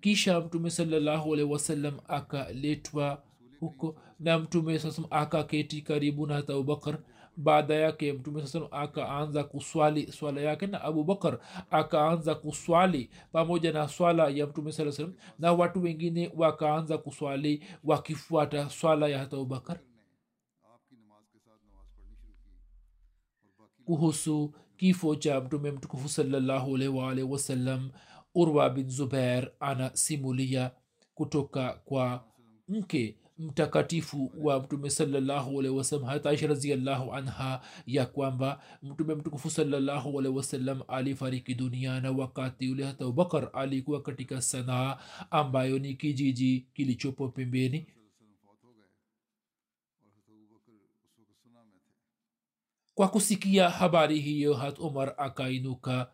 Kisha 0.00 0.40
mtume 0.40 0.70
salallahu 0.70 1.34
alehi 1.34 1.52
wasallam 1.52 1.94
akaletwa 2.08 3.22
huko 3.60 3.96
na 4.20 4.38
mtume 4.38 4.78
saa 4.78 4.90
salam 4.90 5.10
akaketi 5.12 5.82
karibu 5.82 6.26
na 6.26 6.34
hata 6.34 6.52
abubakar 6.52 6.98
baada 7.36 7.74
yake 7.74 8.12
mtume 8.12 8.46
saa 8.46 8.70
akaanza 8.70 9.44
kuswali 9.44 10.12
swala 10.12 10.40
yake 10.40 10.66
na 10.66 10.80
abubakar 10.82 11.38
akaanza 11.70 12.34
kuswali 12.34 13.10
pamoja 13.32 13.72
na 13.72 13.88
swala 13.88 14.28
ya 14.28 14.46
mtume 14.46 14.72
saa 14.72 14.92
salam 14.92 15.14
na 15.38 15.52
watu 15.52 15.82
wengine 15.82 16.32
wakaanza 16.36 16.98
kuswali 16.98 17.64
wakifuata 17.84 18.70
swala 18.70 19.08
ya 19.08 19.18
hata 19.18 19.36
abubakar 19.36 19.78
kuhusu 23.84 24.54
kifo 24.76 25.16
cha 25.16 25.40
mtume 25.40 25.70
mtukufu 25.70 26.08
salllahualwal 26.08 27.20
wasalam 27.22 27.90
urwa 28.34 28.70
bin 28.70 28.88
zubair 28.90 29.52
anasimulia 29.60 30.70
kutoka 31.14 31.72
kwa 31.84 32.24
mke 32.68 33.18
mtakatifu 33.38 34.32
wa 34.38 34.60
mtume 34.62 34.90
salallahu 34.90 35.60
alaihi 35.60 35.78
wasallam 35.78 36.06
hata 36.08 36.30
aisha 36.30 36.46
raziallahu 36.46 37.14
anha 37.14 37.60
ya 37.86 38.06
kwamba 38.06 38.62
mtume 38.82 39.14
mtukufu 39.14 39.50
salallahu 39.50 40.16
wasalam 40.16 40.82
alifariki 40.88 41.54
dunia 41.54 41.76
duniana 41.76 42.12
wakati 42.12 42.70
ule 42.70 42.84
hata 42.84 43.04
abubakar 43.04 43.50
alikuwa 43.52 44.02
katika 44.02 44.42
sanaa 44.42 44.98
ambayo 45.30 45.78
ni 45.78 45.94
kijiji 45.94 46.66
kilichopo 46.74 47.28
pembeni. 47.28 47.86
Kwa 52.94 53.08
kusikia 53.08 53.70
habari 53.70 54.20
hiyo 54.20 54.54
hat 54.54 54.78
umar 54.78 55.14
akainuka 55.18 56.10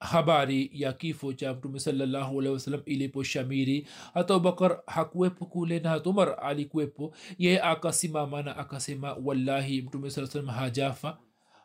habari 0.00 0.70
ya 0.72 0.92
kifo 0.92 1.32
cha 1.32 1.54
mtume 1.54 1.80
salallahu 1.80 2.40
alehi 2.40 2.54
wasalam 2.54 2.80
iliposhamiri 2.86 3.86
hata 4.14 4.34
abubakar 4.34 4.80
hakuwepo 4.86 5.46
kule 5.46 5.80
na 5.80 5.90
hata 5.90 6.10
umar 6.10 6.36
alikuwepo 6.42 7.14
yeye 7.38 7.60
akasimama 7.62 8.42
na 8.42 8.56
akasema 8.56 9.16
wallahi 9.24 9.82
mtume 9.82 10.10
saa 10.10 10.26
salam 10.26 10.46
hajafa 10.46 11.18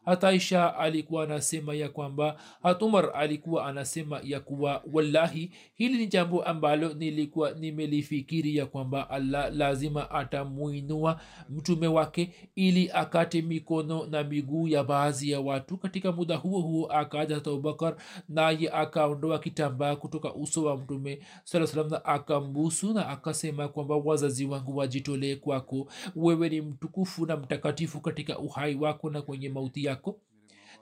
hata 0.06 0.28
aisha 0.28 0.78
alikuwa 0.78 1.24
anasema 1.24 1.74
ya 1.76 1.90
kwamba 1.90 2.40
hatumar 2.64 3.12
alikuwa 3.16 3.66
anasema 3.66 4.20
ya 4.24 4.40
kuwa 4.40 4.84
wallahi 4.94 5.52
hili 5.76 5.98
ni 5.98 6.08
jambo 6.08 6.44
ambalo 6.44 6.94
nilikuwa 6.94 7.52
nimelifikiri 7.52 8.56
ya 8.58 8.66
kwamba 8.66 9.10
allah 9.10 9.54
lazima 9.56 10.12
atamuinua 10.12 11.20
mtume 11.50 11.88
wake 11.88 12.30
ili 12.56 12.92
akate 12.92 13.42
mikono 13.42 14.06
na 14.06 14.24
miguu 14.24 14.68
ya 14.68 14.84
baadhi 14.84 15.32
ya 15.32 15.40
watu. 15.42 15.78
Katika 15.78 16.12
muda 16.12 16.36
huo 16.36 16.62
huo 16.62 16.86
akaja 16.92 17.36
hata 17.36 17.50
abubakar 17.50 17.96
naye 18.30 18.70
akaondoa 18.70 19.40
kitambaa 19.40 19.96
kutoka 19.96 20.34
uso 20.34 20.64
wa 20.64 20.78
mtume 20.78 21.20
saa 21.44 21.68
salam 21.68 21.90
na 21.92 22.06
akambusu 22.06 22.94
na 22.94 23.08
akasema 23.10 23.68
kwamba 23.68 23.96
wazazi 23.96 24.46
wangu 24.46 24.78
wajitolee 24.78 25.36
kwako. 25.36 25.88
Wewe 26.16 26.50
ni 26.50 26.62
mtukufu 26.62 27.26
na 27.26 27.38
mtakatifu 27.38 28.02
katika 28.02 28.40
uhai 28.40 28.76
wako 28.76 29.10
na 29.10 29.22
kwenye 29.22 29.50
mauti 29.50 29.86
yako 29.86 29.93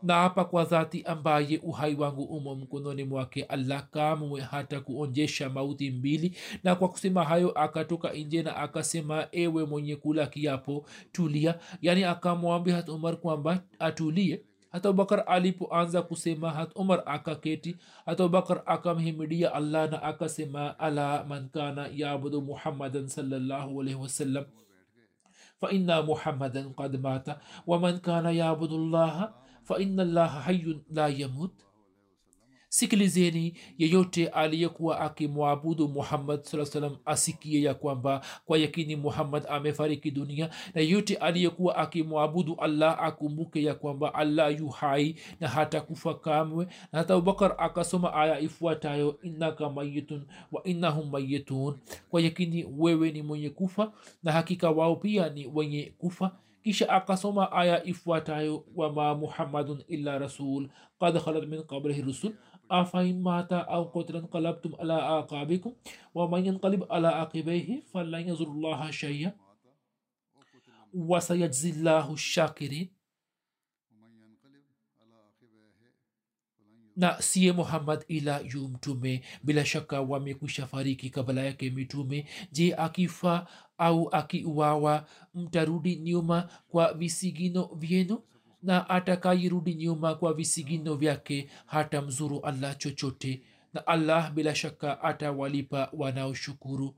na 0.03 0.13
hapa 0.13 0.45
kwa 0.45 0.63
dhati 0.65 1.03
ambaye 1.03 1.57
uhai 1.63 1.95
wangu 1.95 2.23
umo 2.23 2.55
mkononi 2.55 3.03
mwake 3.03 3.43
allah 3.43 3.87
kamwe 3.89 4.41
hata 4.41 4.79
kuonjesha 4.81 5.49
mauti 5.49 5.91
mbili. 5.91 6.37
Na 6.63 6.75
kwa 6.75 6.89
kusema 6.89 7.23
hayo 7.23 7.51
akatoka 7.51 8.13
nje 8.13 8.43
na 8.43 8.55
akasema 8.55 9.27
ewe 9.31 9.65
mwenye 9.65 9.95
kula 9.95 10.27
kiapo 10.27 10.85
tulia. 11.11 11.59
Yaani 11.81 12.03
akamwambia 12.03 12.75
hat 12.75 12.89
umar 12.89 13.17
kwamba 13.17 13.63
atulie. 13.79 14.41
Hata 14.71 14.89
abubakar 14.89 15.23
alipoanza 15.27 16.01
kusema 16.01 16.49
hat 16.51 16.71
umar 16.75 17.03
akaketi. 17.05 17.75
Hata 18.05 18.23
abubakar 18.23 18.63
akamhimidia 18.65 19.53
allah 19.53 19.91
na 19.91 20.03
akasema 20.03 20.79
ala 20.79 21.23
man 21.23 21.49
kana 21.49 21.89
yabudu 21.95 22.41
muhammadan 22.41 23.07
salllahu 23.07 23.81
alaihi 23.81 23.99
wasallam 24.01 24.45
faina 25.61 26.01
muhammadan 26.01 26.73
qad 26.73 26.93
mata 26.97 27.37
waman 27.69 28.01
kana 28.01 28.33
yabudu 28.33 28.77
llaha 28.89 29.29
faina 29.63 30.01
llaha 30.03 30.39
hayun 30.49 30.81
la 30.89 31.05
yamut 31.07 31.53
sikilizeni 32.75 33.53
yeyote 33.77 34.27
aliyekuwa 34.27 34.99
akimwabudu 34.99 35.87
muhammad 35.87 36.43
saa 36.43 36.65
salam 36.65 36.97
asikie 37.05 37.61
ya 37.61 37.73
kwamba 37.73 38.21
kwa 38.45 38.57
yakini 38.57 38.95
muhammad 38.95 39.43
amefariki 39.49 40.11
dunia 40.11 40.49
na 40.75 40.81
yeyote 40.81 41.15
aliyekuwa 41.15 41.75
akimwabudu 41.75 42.55
allah 42.55 43.03
akumbuke 43.03 43.63
ya 43.63 43.75
kwamba 43.75 44.13
allah 44.13 44.59
yu 44.59 44.67
hai 44.69 45.15
na 45.39 45.47
hata 45.47 45.81
kufa 45.81 46.13
kamwe. 46.13 46.65
Na 46.91 46.99
hata 46.99 47.13
abubakar 47.13 47.55
akasoma 47.57 48.13
aya 48.13 48.39
ifuatayo 48.39 49.19
innaka 49.23 49.69
mayitun 49.69 50.25
wa 50.51 50.63
innahum 50.63 51.09
mayitun 51.09 51.77
kwa 52.09 52.21
yakini 52.21 52.65
wewe 52.77 53.11
ni 53.11 53.21
mwenye 53.21 53.49
kufa 53.49 53.91
na 54.23 54.31
hakika 54.31 54.69
wao 54.71 54.95
pia 54.95 55.29
ni 55.29 55.47
wenye 55.53 55.93
kufa. 55.97 56.31
Kisha 56.63 56.89
akasoma 56.89 57.51
aya 57.51 57.83
ifuatayo 57.83 58.63
wama 58.75 59.15
muhammadun 59.15 59.83
illa 59.87 60.19
rasul. 60.19 60.69
Qad 60.99 61.19
khalat 61.23 61.47
min 61.47 61.63
qabrihi 61.63 62.01
rusul 62.01 62.33
afain 62.79 63.19
mata 63.21 63.59
au 63.67 63.91
qutilan 63.91 64.27
qalabtum 64.33 64.73
ala 64.79 64.97
aqabikum. 65.19 65.73
Waman 66.15 66.45
yanqalib 66.45 66.83
ala 66.89 67.09
aqibaihi 67.23 67.81
falan 67.91 68.27
yazuru 68.27 68.53
llaha 68.61 68.91
shay'a. 68.91 69.33
Wasayajzi 70.93 71.71
llahu 71.83 72.17
shakirin. 72.17 72.89
Na 76.95 77.21
siye 77.21 77.51
muhammad 77.51 78.03
ila 78.07 78.39
yu 78.39 78.67
mtume 78.67 79.21
bila 79.43 79.65
shaka 79.65 80.01
wamekwisha 80.01 80.67
fariki 80.67 81.09
kabla 81.09 81.43
yake 81.43 81.69
mitume. 81.69 82.25
Je 82.51 82.75
akifa 82.75 83.47
au 83.77 84.09
akiuawa 84.11 85.05
mtarudi 85.33 85.95
nyuma 85.95 86.49
kwa 86.69 86.93
visigino 86.93 87.65
vyenu 87.75 88.23
na 88.63 88.89
atakayirudi 88.89 89.73
nyuma 89.75 90.15
kwa 90.15 90.33
visigino 90.33 90.95
vyake 90.95 91.49
hata 91.65 92.01
mzuru 92.01 92.39
allah 92.39 92.77
chochote. 92.77 93.41
Na 93.73 93.87
allah 93.87 94.31
bila 94.31 94.55
shaka 94.55 95.01
atawalipa 95.03 95.89
wanaoshukuru 95.93 96.95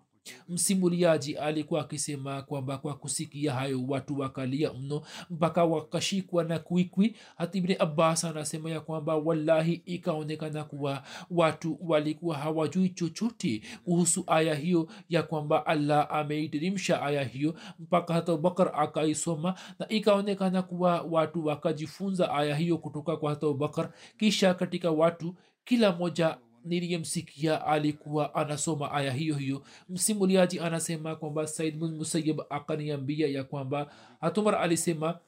msimuliaji 0.50 1.36
alikuwa 1.36 1.82
akisema 1.82 2.42
kwamba 2.42 2.78
kwa 2.78 2.94
kusikia 2.96 3.54
hayo 3.54 3.84
watu 3.88 4.20
wakalia 4.20 4.74
mno 4.74 5.02
mpaka 5.30 5.66
wakashikwa 5.66 6.44
na 6.44 6.60
kwikwi 6.60 7.16
hata 7.36 7.58
ibni 7.58 7.76
abbas 7.80 8.24
anasema 8.26 8.70
ya 8.72 8.80
kwamba 8.82 9.16
wallahi 9.16 9.74
ikaonekana 9.86 10.64
kuwa 10.64 11.04
watu 11.32 11.78
walikuwa 11.82 12.38
hawajui 12.38 12.90
chochote 12.90 13.62
kuhusu 13.86 14.24
aya 14.28 14.56
hiyo 14.56 14.88
ya 15.10 15.24
kwamba 15.24 15.66
allah 15.66 16.08
ameitirimsha 16.12 17.02
aya 17.02 17.24
hiyo 17.24 17.56
mpaka 17.80 18.14
hata 18.14 18.32
abubakar 18.32 18.72
akaisoma 18.76 19.56
na 19.80 19.90
ikaonekana 19.90 20.62
kuwa 20.62 21.02
watu 21.02 21.46
wakajifunza 21.46 22.32
aya 22.34 22.56
hiyo 22.56 22.78
kutoka 22.78 23.18
kwa 23.18 23.30
hata 23.30 23.46
abubakar 23.48 23.92
kisha 24.18 24.54
katika 24.54 24.92
watu 24.92 25.36
kila 25.66 25.92
moja 25.92 26.38
niliyemsikia 26.66 27.66
alikuwa 27.66 28.36
anasoma 28.36 28.92
aya 28.92 29.12
hiyo 29.14 29.36
hiyo. 29.36 29.64
Msimuliaji 29.90 30.60
anasema 30.60 31.16
kwamba 31.16 31.48
said 31.48 31.82
musayib 31.82 32.42
akaniambia 32.50 33.28
ya 33.28 33.44
kwamba 33.44 33.92
hatumar 34.22 34.56
alisema 34.56 35.20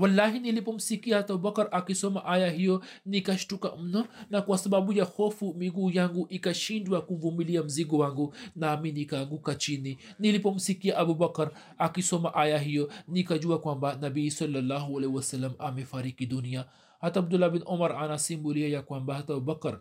wallahi 0.00 0.38
nilipomsikia 0.40 1.16
hata 1.16 1.32
abubakar 1.34 1.68
akisoma 1.70 2.24
aya 2.24 2.50
hiyo 2.50 2.82
nikashtuka 3.06 3.76
mno 3.76 4.06
na 4.30 4.42
kwa 4.42 4.58
sababu 4.58 4.92
ya 4.92 5.04
hofu 5.04 5.54
miguu 5.54 5.90
yangu 5.90 6.26
ikashindwa 6.30 7.00
kuvumilia 7.02 7.62
mzigo 7.62 7.98
wangu 7.98 8.34
nami 8.56 8.92
nikaanguka 8.92 9.54
chini. 9.54 9.98
Nilipomsikia 10.18 10.98
abubakar 10.98 11.50
akisoma 11.78 12.34
aya 12.34 12.58
hiyo 12.58 12.92
nikajua 13.08 13.58
kwamba 13.58 13.98
nabii 14.00 14.30
salallahu 14.30 14.98
alaihi 14.98 15.16
wasallam 15.16 15.52
amefariki 15.58 16.26
dunia. 16.26 16.64
Hata 17.00 17.20
abdullah 17.20 17.50
bin 17.50 17.62
omar 17.66 17.92
anasimulia 17.96 18.68
ya 18.68 18.82
kwamba 18.82 19.14
hata 19.14 19.32
abubakar 19.32 19.80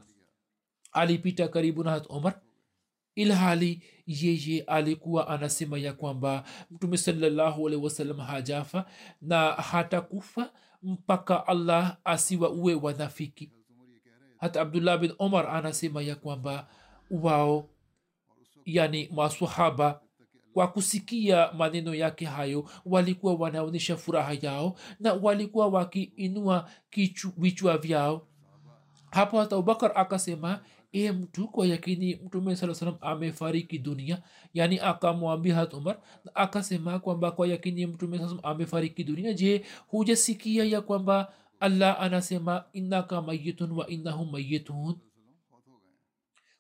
alipita 0.91 1.47
karibu 1.47 1.83
na 1.83 2.01
omar 2.09 2.39
ilhali 3.15 3.83
yeye 4.05 4.61
alikuwa 4.61 5.27
anasema 5.27 5.77
ya 5.77 5.93
kwamba 5.93 6.43
mtume 6.71 6.97
salllahualhi 6.97 7.75
wasalam 7.83 8.17
hajafa 8.17 8.85
na 9.21 9.51
hata 9.51 10.01
kufa 10.01 10.51
mpaka 10.83 11.47
allah 11.47 11.97
asiwa 12.03 12.49
uwe 12.49 12.75
wanafiki 12.75 13.51
hata 14.37 14.61
abdullah 14.61 14.97
bin 14.99 15.13
omar 15.19 15.47
anasema 15.49 16.01
ya 16.01 16.15
kwamba 16.15 16.67
wao 17.11 17.69
yani 18.65 19.09
masahaba 19.15 20.01
kwa 20.53 20.67
kusikia 20.67 21.51
maneno 21.51 21.95
yake 21.95 22.25
hayo 22.25 22.69
walikuwa 22.85 23.33
wanaonyesha 23.33 23.97
furaha 23.97 24.33
yao 24.41 24.75
na 24.99 25.13
walikuwa 25.13 25.67
wakiinua 25.67 26.69
vichwa 27.37 27.77
vyao. 27.77 28.27
Hapo 29.11 29.39
hata 29.39 29.55
abubakar 29.55 29.91
akasema 29.95 30.59
e 30.91 31.11
mtu 31.11 31.47
kwa 31.47 31.67
yakini 31.67 32.15
mtume 32.15 32.55
saa 32.55 32.73
salam 32.73 32.97
amefariki 33.01 33.79
dunia 33.79 34.23
yani 34.53 34.79
akamwambia 34.79 35.55
hat 35.55 35.73
umar 35.73 35.99
akasema 36.33 36.99
kwamba 36.99 37.31
kwa 37.31 37.47
yakini 37.47 37.85
mtume 37.85 38.17
saa 38.17 38.27
salam 38.27 38.39
amefariki 38.43 39.03
dunia 39.03 39.33
je 39.33 39.65
hujasikia 39.87 40.63
ya 40.65 40.81
kwamba 40.81 41.33
allah 41.59 42.01
anasema 42.01 42.63
innaka 42.73 43.21
mayitun 43.21 43.71
wa 43.71 43.87
innahum 43.87 44.31
mayitun 44.31 44.95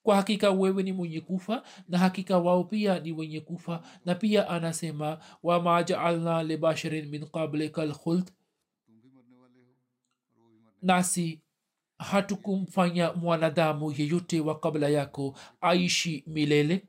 kwa 0.03 0.15
hakika 0.15 0.51
wewe 0.51 0.83
ni 0.83 0.91
mwenye 0.93 1.21
kufa 1.21 1.63
na 1.89 1.97
hakika 1.97 2.37
wao 2.37 2.63
pia 2.63 2.99
ni 2.99 3.11
wenye 3.11 3.39
kufa 3.39 3.83
na 4.05 4.15
pia 4.15 4.49
anasema 4.49 5.17
wama 5.43 5.83
jaalna 5.83 6.43
libasharin 6.43 7.05
min 7.09 7.25
qablika 7.25 7.85
lkhuld 7.85 8.31
nasi 10.81 11.40
hatukumfanya 12.01 13.13
mwanadamu 13.13 13.91
yeyote 13.91 14.39
wa 14.39 14.59
kabla 14.59 14.89
yako 14.89 15.35
aishi 15.61 16.23
milele. 16.27 16.87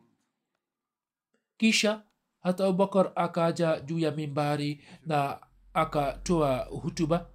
Kisha 1.57 2.03
hata 2.40 2.64
abubakar 2.66 3.12
akaja 3.14 3.81
juu 3.81 3.98
ya 3.98 4.11
mimbari 4.11 4.85
na 5.07 5.38
akatoa 5.75 6.57
hutuba. 6.59 7.27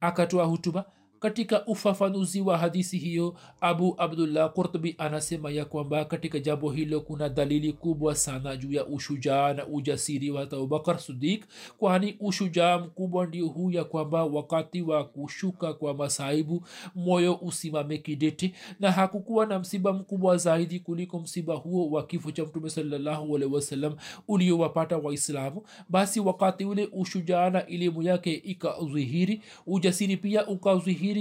Akatoa 0.00 0.44
hutuba 0.44 0.92
katika 1.22 1.66
ufafanuzi 1.66 2.40
wa 2.40 2.58
hadisi 2.58 2.98
hiyo 2.98 3.34
abu 3.60 3.94
abdullah 3.98 4.52
qurtubi 4.52 4.94
anasema 4.98 5.50
ya 5.50 5.64
kwamba 5.64 6.04
katika 6.04 6.38
jambo 6.38 6.70
hilo 6.70 7.00
kuna 7.00 7.28
dalili 7.28 7.72
kubwa 7.72 8.14
sana 8.14 8.56
juu 8.56 8.72
ya 8.72 8.86
ushujaa 8.86 9.52
na 9.52 9.66
ujasiri 9.66 10.30
wa 10.30 10.42
abubakar 10.42 10.98
sidik 10.98 11.44
kwani 11.78 12.16
ushujaa 12.20 12.78
mkubwa 12.78 13.26
ndio 13.26 13.46
huu 13.46 13.70
ya 13.70 13.84
kwamba 13.84 14.24
wakati 14.24 14.82
wa 14.82 15.04
kushuka 15.04 15.74
kwa 15.74 15.94
masaibu 15.94 16.66
moyo 16.94 17.34
usimame 17.34 17.98
kidete 17.98 18.52
na 18.80 18.92
hakukuwa 18.92 19.46
na 19.46 19.58
msiba 19.58 19.92
mkubwa 19.92 20.36
zaidi 20.36 20.80
kuliko 20.80 21.18
msiba 21.20 21.54
huo 21.54 21.90
wa 21.90 22.06
kifo 22.06 22.30
cha 22.32 22.44
mtume 22.44 22.70
sawasalam 22.70 23.94
uliowapata 24.28 24.96
waislamu. 24.98 25.62
Basi 25.88 26.20
wakati 26.20 26.64
ule 26.64 26.88
ushujaa 26.92 27.50
na 27.50 27.66
elimu 27.66 28.02
yake 28.02 28.32
ikadhihiri 28.34 29.42
ujasiri 29.66 30.16
pia 30.16 30.46
ukadhihiri 30.46 31.11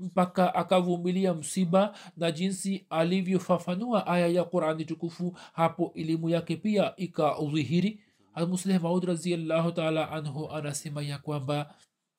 mpaka 0.00 0.54
akavumilia 0.54 1.34
msiba 1.34 1.96
na 2.16 2.30
jinsi 2.32 2.86
alivyofafanua 2.90 4.06
aya 4.06 4.26
ya 4.26 4.44
qurani 4.44 4.84
tukufu 4.84 5.36
hapo 5.52 5.92
elimu 5.94 6.28
yake 6.30 6.56
pia 6.56 6.96
ikadhihiri 6.96 8.00
musleh 8.48 8.82
maud 8.82 9.04
raziallahu 9.04 9.72
taala 9.72 10.10
anhu 10.10 10.50
anasema 10.50 11.02
ya 11.02 11.18
kwamba 11.18 11.74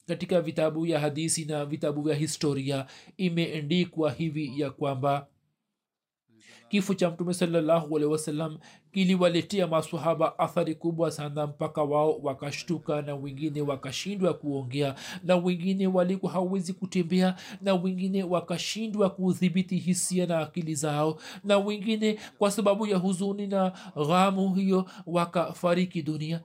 katika 0.07 0.41
vitabu 0.41 0.85
ya 0.85 0.99
hadisi 0.99 1.45
na 1.45 1.65
vitabu 1.65 2.01
vya 2.01 2.15
historia 2.15 2.85
imeendikwa 3.17 4.11
hivi 4.11 4.59
ya 4.61 4.71
kwamba 4.71 5.27
kifo 6.69 6.93
cha 6.93 7.09
mtume 7.11 7.33
salllahu 7.33 7.97
alehi 7.97 8.11
wasallam 8.11 8.57
kiliwaletea 8.97 9.67
masahaba 9.67 10.39
athari 10.39 10.75
kubwa 10.75 11.12
sana 11.12 11.47
mpaka 11.47 11.83
wao 11.83 12.19
wakashtuka 12.23 13.01
na 13.01 13.15
wengine 13.15 13.62
wakashindwa 13.62 14.33
kuongea 14.33 14.95
na 15.23 15.36
wengine 15.36 15.88
walikuwa 15.88 16.31
hawezi 16.31 16.73
kutembea 16.73 17.36
na 17.62 17.73
wengine 17.73 18.23
wakashindwa 18.23 19.10
kudhibiti 19.10 19.77
hisia 19.77 20.25
na 20.25 20.39
akili 20.39 20.75
zao 20.75 21.17
na 21.43 21.57
wengine 21.57 22.19
kwa 22.38 22.51
sababu 22.51 22.88
ya 22.88 22.97
huzuni 22.97 23.47
na 23.47 23.71
ghamu 24.07 24.55
hiyo 24.55 24.86
wakafariki 25.05 26.01
dunia. 26.01 26.41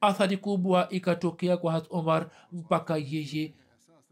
Athari 0.00 0.36
kubwa 0.36 0.88
ikatokea 0.90 1.56
kwa 1.56 1.72
hat 1.72 1.86
omar 1.90 2.30
mpaka 2.52 2.96
yeye 2.96 3.54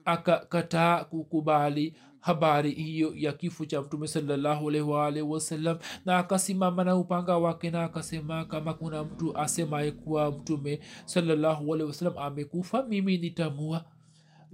akakataa 0.04 1.04
kukubali 1.04 1.94
habari 2.24 2.70
hiyo 2.70 3.12
ya 3.16 3.32
kifo 3.32 3.64
cha 3.64 3.82
mtume 3.82 4.08
salllahualwalhi 4.08 5.22
wasallam 5.22 5.78
na 6.04 6.18
akasimama 6.18 6.84
na 6.84 6.96
upanga 6.96 7.38
wake 7.38 7.70
na 7.70 7.84
akasema 7.84 8.44
kama 8.44 8.74
kuna 8.74 9.04
mtu 9.04 9.38
asemaye 9.38 9.90
kuwa 9.92 10.30
mtume 10.30 10.80
salllahualhi 11.04 11.84
wasallam 11.84 12.18
amekufa 12.18 12.82
mimi 12.82 13.18
nitamua 13.18 13.84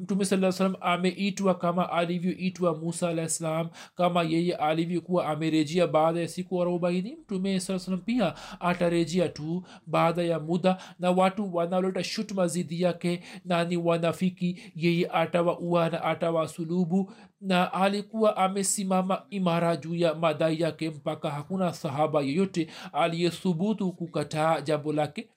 mtume 0.01 0.25
saa 0.25 0.71
ameitwa 0.81 1.55
kama 1.55 1.93
alivyoitwa 1.93 2.75
musa 2.79 3.09
alah 3.09 3.29
ssalam 3.29 3.69
kama 3.97 4.23
yeye 4.23 4.55
alivyokuwa 4.57 5.27
amerejea 5.27 5.87
baada 5.87 6.21
ya 6.21 6.29
siku 6.29 6.63
arobaini. 6.63 7.17
Mtume 7.17 7.61
saa 7.61 7.97
pia 7.97 8.35
atarejea 8.61 9.29
tu 9.29 9.63
baada 9.87 10.23
ya 10.23 10.41
muda 10.41 10.79
na 10.99 11.11
watu 11.11 11.55
wanaleta 11.57 12.05
shutuma 12.05 12.47
zidi 12.47 12.83
yake 12.83 13.23
na 13.45 13.65
ni 13.65 13.77
wanafiki 13.77 14.73
yeye 14.77 15.09
atawaua 15.13 15.89
na 15.91 16.05
atawasulubu 16.05 17.13
na 17.41 17.73
alikuwa 17.73 18.37
amesimama 18.37 19.23
imara 19.31 19.77
juu 19.77 19.95
ya 19.95 20.15
madai 20.15 20.61
yake 20.61 20.91
mpaka 20.91 21.31
hakuna 21.31 21.73
sahaba 21.73 22.21
yeyote 22.23 22.69
aliyethubutu 22.93 23.93
kukataa 23.93 24.61
jambo 24.61 24.93
lake. 24.93 25.29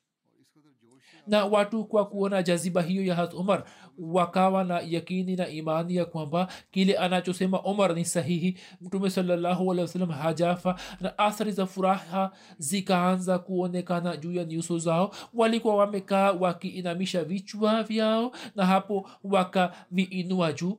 Na 1.27 1.45
watu 1.45 1.85
kwa 1.85 2.05
kuona 2.05 2.43
jaziba 2.43 2.81
hiyo 2.81 3.05
ya 3.05 3.29
umar 3.33 3.63
wakawa 3.99 4.63
na 4.63 4.79
yakini 4.79 5.35
na 5.35 5.47
imani 5.47 5.95
ya 5.95 6.05
kwamba 6.05 6.47
kile 6.71 6.97
anachosema 6.97 7.57
omar 7.63 7.95
ni 7.95 8.05
sahihi. 8.05 8.57
Mtume 8.81 9.09
sallahualwasalam 9.09 10.09
hajafa 10.09 10.75
na 11.01 11.17
athari 11.17 11.51
za 11.51 11.65
furaha 11.65 12.31
zikaanza 12.57 13.39
kuonekana 13.39 14.17
juu 14.17 14.33
ya 14.33 14.43
nyuso 14.45 14.77
zao. 14.79 15.11
Walikuwa 15.33 15.75
wamekaa 15.75 16.31
wakiinamisha 16.31 17.23
vichwa 17.23 17.83
vyao 17.83 18.31
na 18.55 18.65
hapo 18.65 19.09
wakaviinua 19.23 20.53
juu 20.53 20.77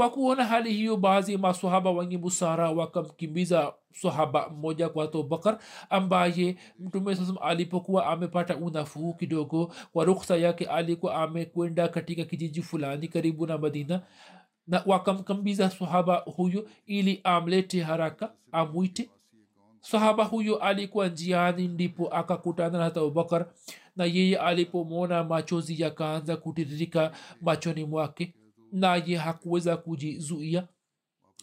kwa 0.00 0.10
kuona 0.10 0.44
hali 0.44 0.72
hiyo 0.72 0.96
baadhi 0.96 1.32
ya 1.32 1.38
masahaba 1.38 1.90
wenye 1.90 2.18
busara 2.18 2.70
wakamkimbiza 2.70 3.72
sahaba 3.92 4.48
mmoja 4.48 4.88
kwa 4.88 5.04
abubakar 5.04 5.58
ambaye 5.90 6.56
mtume 6.78 7.16
sasam 7.16 7.36
alipokuwa 7.40 8.06
amepata 8.06 8.56
unafuu 8.56 9.14
kidogo 9.14 9.72
kwa 9.92 10.04
ruksa 10.04 10.36
yake 10.36 10.64
alikuwa 10.64 11.14
amekwenda 11.14 11.88
katika 11.88 12.24
kijiji 12.24 12.62
fulani 12.62 13.08
karibu 13.08 13.46
na 13.46 13.58
madina 13.58 14.02
na 14.66 14.82
wakamkimbiza 14.86 15.70
sahaba 15.70 16.16
huyo 16.16 16.68
ili 16.86 17.20
amlete 17.24 17.82
haraka 17.82 18.32
amwite. 18.52 19.10
Sahaba 19.80 20.24
huyo 20.24 20.56
alikuwa 20.56 21.08
njiani 21.08 21.68
ndipo 21.68 22.08
akakutana 22.08 22.78
na 22.78 22.84
hata 22.84 23.00
abubakar 23.00 23.46
na 23.96 24.04
yeye 24.04 24.38
alipomwona 24.38 25.24
machozi 25.24 25.82
yakaanza 25.82 26.36
kutiririka 26.36 27.12
machoni 27.40 27.84
mwake 27.84 28.34
naye 28.72 29.16
hakuweza 29.16 29.76
kujizuia. 29.76 30.68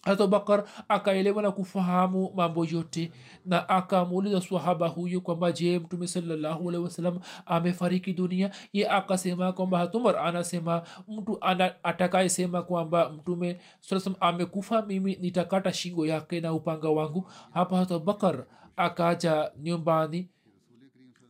Abubakar 0.04 0.63
akaelewa 0.88 1.42
na 1.42 1.52
kufahamu 1.52 2.32
mambo 2.36 2.66
yote 2.66 3.12
na 3.46 3.70
akamuuliza 3.70 4.42
swahaba 4.42 4.88
huyu 4.88 5.22
kwamba 5.22 5.52
je 5.52 5.80
mtume 5.80 6.08
salllahualhi 6.08 6.78
wasalam 6.84 7.20
amefariki 7.46 8.13
dunia? 8.13 8.52
Ye 8.74 8.90
akasema 8.90 9.54
kwamba 9.54 9.78
hatumar 9.78 10.18
anasema 10.18 10.84
mtu 11.08 11.38
ana, 11.42 11.84
atakayesema 11.84 12.62
kwamba 12.62 13.10
mtume 13.10 13.60
saa 13.82 14.00
amekufa 14.20 14.82
mimi 14.82 15.18
nitakata 15.22 15.74
shingo 15.74 16.06
yake 16.06 16.42
na 16.42 16.54
upanga 16.54 16.90
wangu. 16.90 17.30
Hapa 17.54 17.80
abubakar 17.80 18.46
akaja 18.78 19.52
nyumbani 19.62 20.30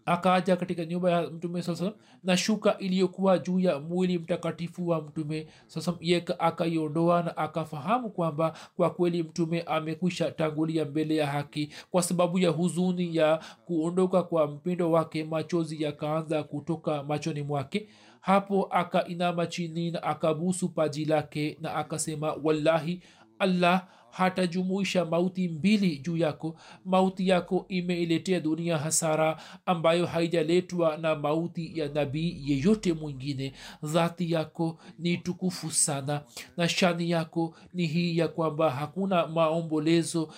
akaja 0.08 0.56
katika 0.56 0.86
nyumba 0.86 1.12
ya 1.12 1.22
mtume 1.22 1.62
saa 1.62 1.76
salam 1.76 1.94
na 2.24 2.38
shuka 2.38 2.78
iliyokuwa 2.78 3.38
juu 3.38 3.60
ya 3.60 3.80
mwili 3.80 4.18
mtakatifu 4.20 4.88
wa 4.88 5.02
mtume 5.02 5.48
sasa 5.68 5.94
yeka 6.00 6.40
akaiondoa 6.40 7.24
na 7.24 7.38
akafahamu 7.38 8.10
kwamba 8.10 8.54
kwa 8.78 8.90
kweli 8.90 9.24
mtume 9.24 9.62
amekwisha 9.62 10.32
tangulia 10.32 10.86
mbele 10.86 11.16
ya 11.16 11.28
haki. 11.28 11.70
Kwa 11.92 12.04
sababu 12.04 12.40
ya 12.40 12.50
huzuni 12.50 13.16
ya 13.16 13.40
kuondoka 13.66 14.24
kwa 14.24 14.48
mpindo 14.48 14.92
wake 14.92 15.24
machozi 15.24 15.84
yakaanza 15.84 16.44
kutoka 16.44 17.04
machoni 17.04 17.42
mwake. 17.42 17.88
Hapo 18.22 18.64
akainama 18.72 19.48
chini 19.48 19.92
na 19.92 20.04
akabusu 20.04 20.70
paji 20.70 21.06
lake 21.06 21.58
na 21.62 21.76
akasema 21.76 22.34
wallahi 22.44 23.02
allah 23.40 23.88
hatajumuisha 24.18 25.06
mauti 25.06 25.48
mbili 25.48 25.98
juu 25.98 26.18
yako. 26.18 26.56
Mauti 26.86 27.28
yako 27.28 27.66
imeiletea 27.70 28.40
dunia 28.40 28.78
hasara 28.78 29.42
ambayo 29.66 30.06
haijaletwa 30.06 30.98
na 30.98 31.16
mauti 31.16 31.80
ya 31.80 31.88
nabii 31.90 32.42
yeyote 32.46 32.94
mwingine. 32.94 33.54
Dhati 33.84 34.32
yako 34.32 34.80
ni 35.00 35.18
tukufu 35.18 35.72
sana 35.72 36.22
na 36.58 36.70
shani 36.70 37.10
yako 37.10 37.56
ni 37.74 37.88
hii 37.88 38.18
ya 38.18 38.28
kwamba 38.28 38.72
hakuna 38.72 39.28
maombolezo 39.28 40.34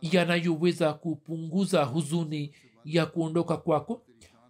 yanayoweza 0.00 0.92
kupunguza 0.92 1.84
huzuni 1.84 2.52
ya 2.84 3.06
kuondoka 3.06 3.56
kwako. 3.56 4.02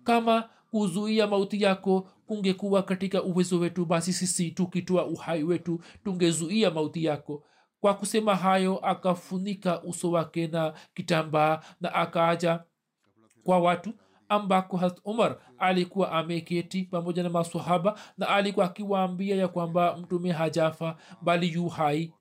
Kama 0.05 0.49
kuzuia 0.71 1.27
mauti 1.27 1.63
yako 1.63 2.09
kungekuwa 2.27 2.83
katika 2.83 3.23
uwezo 3.23 3.59
wetu 3.59 3.85
basi 3.87 4.13
sisi 4.13 4.51
tukitoa 4.51 5.07
uhai 5.07 5.43
wetu 5.45 5.81
tungezuia 6.05 6.71
mauti 6.71 7.05
yako 7.05 7.43
kwa 7.81 7.95
kusema 7.95 8.35
hayo 8.37 8.79
akafunika 8.79 9.83
uso 9.83 10.11
wake 10.11 10.47
na 10.47 10.73
kitambaa 10.95 11.61
na 11.81 11.95
akaaja 11.95 12.61
kwa 13.45 13.59
watu 13.59 13.93
ambako 14.29 14.77
hat 14.77 15.01
umar 15.05 15.37
alikuwa 15.59 16.13
ameketi 16.13 16.83
pamoja 16.83 17.23
na 17.23 17.29
masahaba 17.31 17.99
na 18.19 18.29
alikuwa 18.29 18.67
akiwaambia 18.67 19.37
ya 19.37 19.49
kwamba 19.49 19.97
mtume 19.97 20.33
hajafa 20.33 20.97
bali 21.23 21.53
yu 21.53 21.69
hai. 21.69 22.13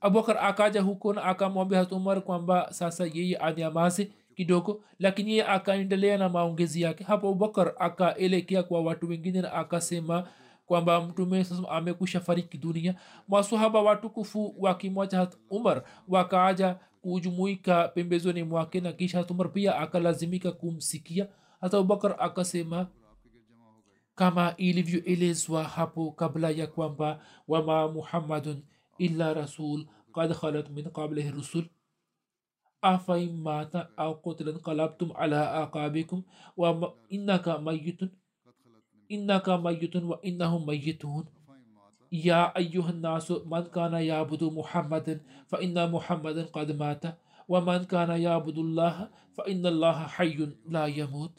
Abubakar 0.00 0.38
akaja 0.38 0.82
huko 0.82 1.12
na 1.12 1.22
akamwambia 1.24 1.78
hat 1.78 1.92
umar 1.92 2.20
kwamba 2.22 2.72
sasa 2.72 3.04
yeye 3.14 3.36
anyamaze 3.36 4.10
kidogo 4.36 4.84
lakini 4.98 5.30
yeye 5.30 5.46
akaendelea 5.46 6.18
na 6.18 6.28
maongezi 6.28 6.82
yake. 6.82 7.04
Hapo 7.04 7.28
abubakar 7.28 7.72
akaelekea 7.78 8.62
kwa 8.62 8.80
watu 8.82 9.08
wengine 9.08 9.40
na 9.42 9.52
akasema 9.52 10.28
kwamba 10.66 11.00
mtume 11.00 11.44
sasa 11.44 11.68
amekusha 11.68 12.20
fariki 12.20 12.58
dunia 12.58 12.94
masahaba 13.28 13.82
watukufu 13.82 14.54
wakimwacha 14.58 15.18
hat 15.18 15.36
umar 15.50 15.82
wakaaja 16.08 16.78
kujumuika 17.02 17.88
pembezoni 17.88 18.42
mwake 18.42 18.80
na 18.80 18.92
kisha 18.92 19.18
hat 19.18 19.30
umar 19.30 19.52
pia 19.52 19.78
akalazimika 19.78 20.52
kumsikia 20.52 21.28
hata 21.60 21.78
abubakar 21.78 22.16
akasema 22.18 22.86
kama 24.14 24.54
ilivyoelezwa 24.56 25.64
hapo 25.64 26.10
kabla 26.12 26.50
ya 26.50 26.66
kwamba 26.66 27.20
wama 27.48 27.88
muhammadun 27.88 28.62
illa 28.98 29.34
rasul 29.34 29.86
kad 30.14 30.32
khalat 30.34 30.70
min 30.70 30.90
qablihi 30.90 31.30
rusul 31.30 31.64
afain 32.82 33.36
mata 33.42 33.88
au 33.96 34.20
qutilan 34.22 34.60
qalabtum 34.60 35.12
ala 35.16 35.52
aqabikum 35.62 36.22
wa 36.56 36.94
innaka 37.08 37.58
mayitun 37.58 38.10
innaka 39.14 39.58
mayitun 39.58 40.04
wa 40.10 40.16
innahum 40.22 40.62
mayitun 40.66 41.24
ya 42.10 42.54
ayuha 42.54 42.92
nnasu 42.92 43.42
man 43.50 43.64
kana 43.74 44.00
yabudu 44.00 44.50
muhammadan 44.50 45.20
fa 45.50 45.56
inna 45.60 45.86
muhammadan 45.94 46.46
qad 46.54 46.70
mata 46.78 47.16
waman 47.48 47.84
kana 47.86 48.16
yabudu 48.16 48.62
llaha 48.76 49.04
fa 49.36 49.42
inna 49.52 49.70
llaha 49.70 50.04
hayun 50.16 50.52
la 50.70 50.86
yamut 50.98 51.32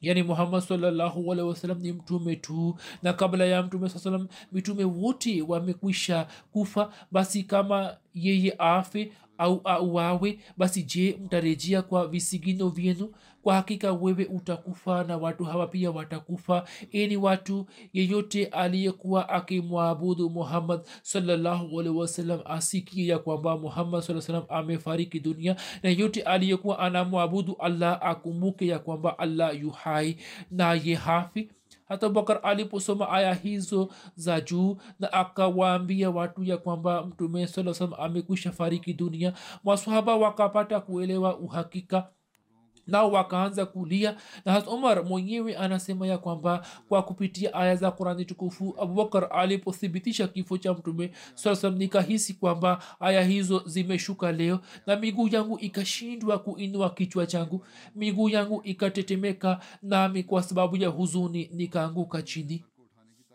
yani 0.00 0.22
muhammad 0.22 0.62
salllahu 0.62 1.32
alaihi 1.32 1.48
wasallam 1.48 1.78
ni 1.80 1.92
mtume 1.92 2.36
tu 2.36 2.76
na 3.02 3.12
kabla 3.12 3.44
ya 3.44 3.62
mtume 3.62 3.88
saa 3.88 3.98
salam 3.98 4.28
mitume 4.52 4.84
wote 4.84 5.42
wamekwisha 5.42 6.26
kufa 6.52 6.92
basi 7.12 7.42
kama 7.42 7.96
yeye 8.14 8.54
afe 8.58 9.12
au 9.38 9.60
auawe 9.64 10.38
basi 10.56 10.82
je 10.82 11.18
mtarejea 11.24 11.82
kwa 11.82 12.08
visigino 12.08 12.68
vyenu 12.68 13.12
kwa 13.42 13.54
hakika 13.54 13.92
wewe 13.92 14.24
utakufa 14.24 15.04
na 15.04 15.16
watu 15.16 15.44
hawa 15.44 15.66
pia 15.66 15.90
watakufa. 15.90 16.64
Ini 16.90 17.16
watu 17.16 17.66
yeyote 17.92 18.46
aliyekuwa 18.46 19.28
akimwabudu 19.28 20.30
muhammad 20.30 20.80
sawasalam 21.02 22.40
asikie 22.44 23.06
ya 23.06 23.18
kwamba 23.18 23.58
muhammad 23.58 24.00
saa 24.02 24.42
amefariki 24.48 25.20
dunia. 25.20 25.56
Na 25.82 25.90
yeyote 25.90 26.22
aliyekuwa 26.22 26.78
anamwabudu 26.78 27.56
allah 27.58 27.98
akumbuke 28.02 28.66
ya 28.66 28.78
kwamba 28.78 29.18
allah 29.18 29.60
yuhai 29.60 30.16
naye 30.50 30.94
hafi. 30.94 31.50
Hata 31.84 32.08
bakar 32.08 32.40
aliposoma 32.42 33.08
aya 33.10 33.34
hizo 33.34 33.88
za 34.16 34.40
juu 34.40 34.76
na 35.00 35.12
akawaambia 35.12 36.10
watu 36.10 36.44
ya 36.44 36.56
kwamba 36.56 37.06
mtume 37.06 37.46
saa 37.46 37.74
salam 37.74 37.94
amekwisha 38.00 38.52
fariki 38.52 38.92
dunia 38.94 39.32
maswahaba 39.64 40.16
wakapata 40.16 40.80
kuelewa 40.80 41.38
uhakika 41.38 42.08
nao 42.86 43.10
wakaanza 43.12 43.66
kulia. 43.66 44.16
Na 44.44 44.52
hat 44.52 44.66
umar 44.68 45.04
mwenyewe 45.04 45.56
anasema 45.56 46.06
ya 46.06 46.18
kwamba 46.18 46.66
kwa 46.88 47.02
kupitia 47.02 47.54
aya 47.54 47.76
za 47.76 47.90
qurani 47.90 48.24
tukufu 48.24 48.74
abubakar 48.80 49.28
alipothibitisha 49.32 50.28
kifo 50.28 50.58
cha 50.58 50.74
mtume 50.74 51.10
saam 51.34 51.76
nikahisi 51.76 52.34
kwamba 52.34 52.82
aya 53.00 53.24
hizo 53.24 53.62
zimeshuka 53.66 54.32
leo 54.32 54.60
na 54.86 54.96
miguu 54.96 55.28
yangu 55.28 55.58
ikashindwa 55.58 56.38
kuinua 56.38 56.90
kichwa 56.90 57.26
changu. 57.26 57.64
Miguu 57.94 58.28
yangu 58.28 58.60
ikatetemeka 58.64 59.60
nami 59.82 60.22
kwa 60.22 60.42
sababu 60.42 60.76
ya 60.76 60.88
huzuni 60.88 61.50
nikaanguka 61.52 62.22
chini. 62.22 62.64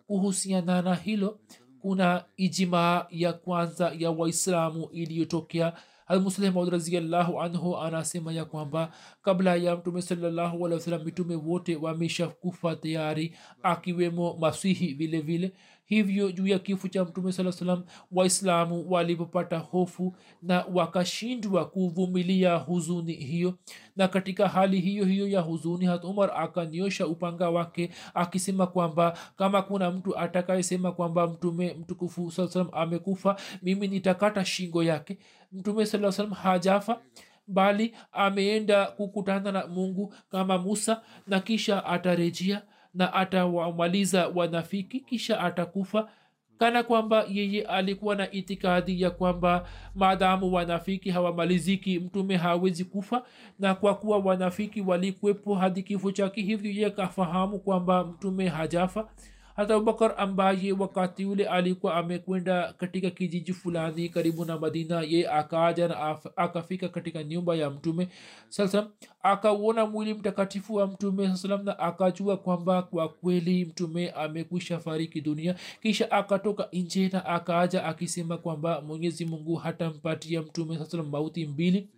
Kuhusiana 0.07 0.81
na 0.81 0.95
hilo 0.95 1.39
kuna 1.81 2.23
ijimaa 2.37 3.05
ya 3.09 3.33
kwanza 3.33 3.93
ya 3.99 4.11
waislamu 4.11 4.89
iliyotokea 4.91 5.73
almuslimaud 6.07 6.69
raziallahu 6.69 7.41
anhu 7.41 7.77
anasema 7.77 8.33
ya 8.33 8.45
kwamba 8.45 8.91
kabla 9.21 9.55
ya 9.55 9.75
mtume 9.75 10.01
salallahu 10.01 10.61
wasalam 10.61 11.03
mitume 11.05 11.35
wote 11.35 11.75
wameshakufa 11.75 12.75
tayari 12.75 13.35
akiwemo 13.63 14.37
masihi 14.37 14.93
vile 14.93 15.21
vile 15.21 15.51
hivyo 15.85 16.31
juu 16.31 16.47
ya 16.47 16.59
kifo 16.59 16.87
cha 16.87 17.05
mtume 17.05 17.31
saa 17.31 17.51
salam 17.51 17.83
waislamu 18.11 18.91
walipopata 18.91 19.57
hofu 19.57 20.15
na 20.41 20.65
wakashindwa 20.73 21.65
kuvumilia 21.65 22.55
huzuni 22.55 23.13
hiyo. 23.13 23.53
Na 23.95 24.07
katika 24.07 24.47
hali 24.47 24.79
hiyo 24.79 25.05
hiyo 25.05 25.27
ya 25.27 25.41
huzuni 25.41 25.85
hat 25.85 26.03
umar 26.03 26.31
akaniosha 26.35 27.07
upanga 27.07 27.49
wake 27.49 27.89
akisema 28.13 28.67
kwamba 28.67 29.17
kama 29.37 29.61
kuna 29.61 29.91
mtu 29.91 30.17
atakayesema 30.17 30.91
kwamba 30.91 31.27
mtume 31.27 31.73
mtukufu 31.79 32.31
saa 32.31 32.47
salam 32.47 32.69
amekufa 32.71 33.35
mimi 33.61 33.87
nitakata 33.87 34.45
shingo 34.45 34.83
yake. 34.83 35.17
Mtume 35.51 35.85
saa 35.85 36.11
salam 36.11 36.31
hajafa 36.31 37.01
bali 37.47 37.95
ameenda 38.11 38.85
kukutana 38.85 39.51
na 39.51 39.67
mungu 39.67 40.13
kama 40.31 40.57
musa 40.57 41.01
na 41.27 41.39
kisha 41.39 41.85
atarejea 41.85 42.61
na 42.95 43.13
atawamaliza 43.13 44.27
wanafiki 44.27 44.99
kisha 44.99 45.39
atakufa 45.39 46.09
kana 46.57 46.83
kwamba 46.83 47.25
yeye 47.29 47.61
alikuwa 47.63 48.15
na 48.15 48.31
itikadi 48.31 49.01
ya 49.01 49.09
kwamba 49.11 49.67
maadamu 49.95 50.53
wanafiki 50.53 51.09
hawamaliziki 51.11 51.99
mtume 51.99 52.37
hawezi 52.37 52.85
kufa 52.85 53.23
na 53.59 53.75
kwa 53.75 53.95
kuwa 53.95 54.17
wanafiki 54.17 54.81
walikwepo 54.81 55.55
hadi 55.55 55.83
kifo 55.83 56.11
chake 56.11 56.41
hivyo 56.41 56.71
ye 56.71 56.89
kafahamu 56.89 57.59
kwamba 57.59 58.03
mtume 58.03 58.47
hajafa 58.47 59.07
hata 59.55 59.75
abubakar 59.75 60.13
ambaye 60.17 60.71
wakati 60.71 61.25
ule 61.25 61.45
alikuwa 61.47 61.95
amekwenda 61.95 62.73
katika 62.73 63.09
kijiji 63.09 63.53
fulani 63.53 64.09
karibu 64.09 64.45
na 64.45 64.59
madina 64.59 65.01
ye 65.01 65.29
akaja 65.29 65.87
na 65.87 66.17
akafika 66.35 66.89
katika 66.89 67.23
nyumba 67.23 67.55
ya 67.55 67.69
mtume 67.69 68.07
sasa 68.49 68.87
akauona 69.23 69.85
mwili 69.85 70.13
mtakatifu 70.13 70.75
wa 70.75 70.87
mtume 70.87 71.37
saa 71.37 71.57
na 71.57 71.79
akajua 71.79 72.37
kwamba 72.37 72.81
kwa 72.83 73.09
kweli 73.09 73.65
mtume 73.65 74.09
amekwisha 74.09 74.79
fariki 74.79 75.21
dunia. 75.21 75.55
Kisha 75.81 76.11
akatoka 76.11 76.69
nje 76.73 77.09
na 77.13 77.25
akaaja 77.25 77.85
akisema 77.85 78.37
kwamba 78.37 78.81
mwenyezi 78.81 79.25
mungu 79.25 79.55
hatampatia 79.55 80.41
mtume 80.41 80.85
saa 80.85 81.03
mauti 81.03 81.45
mbili. 81.45 81.89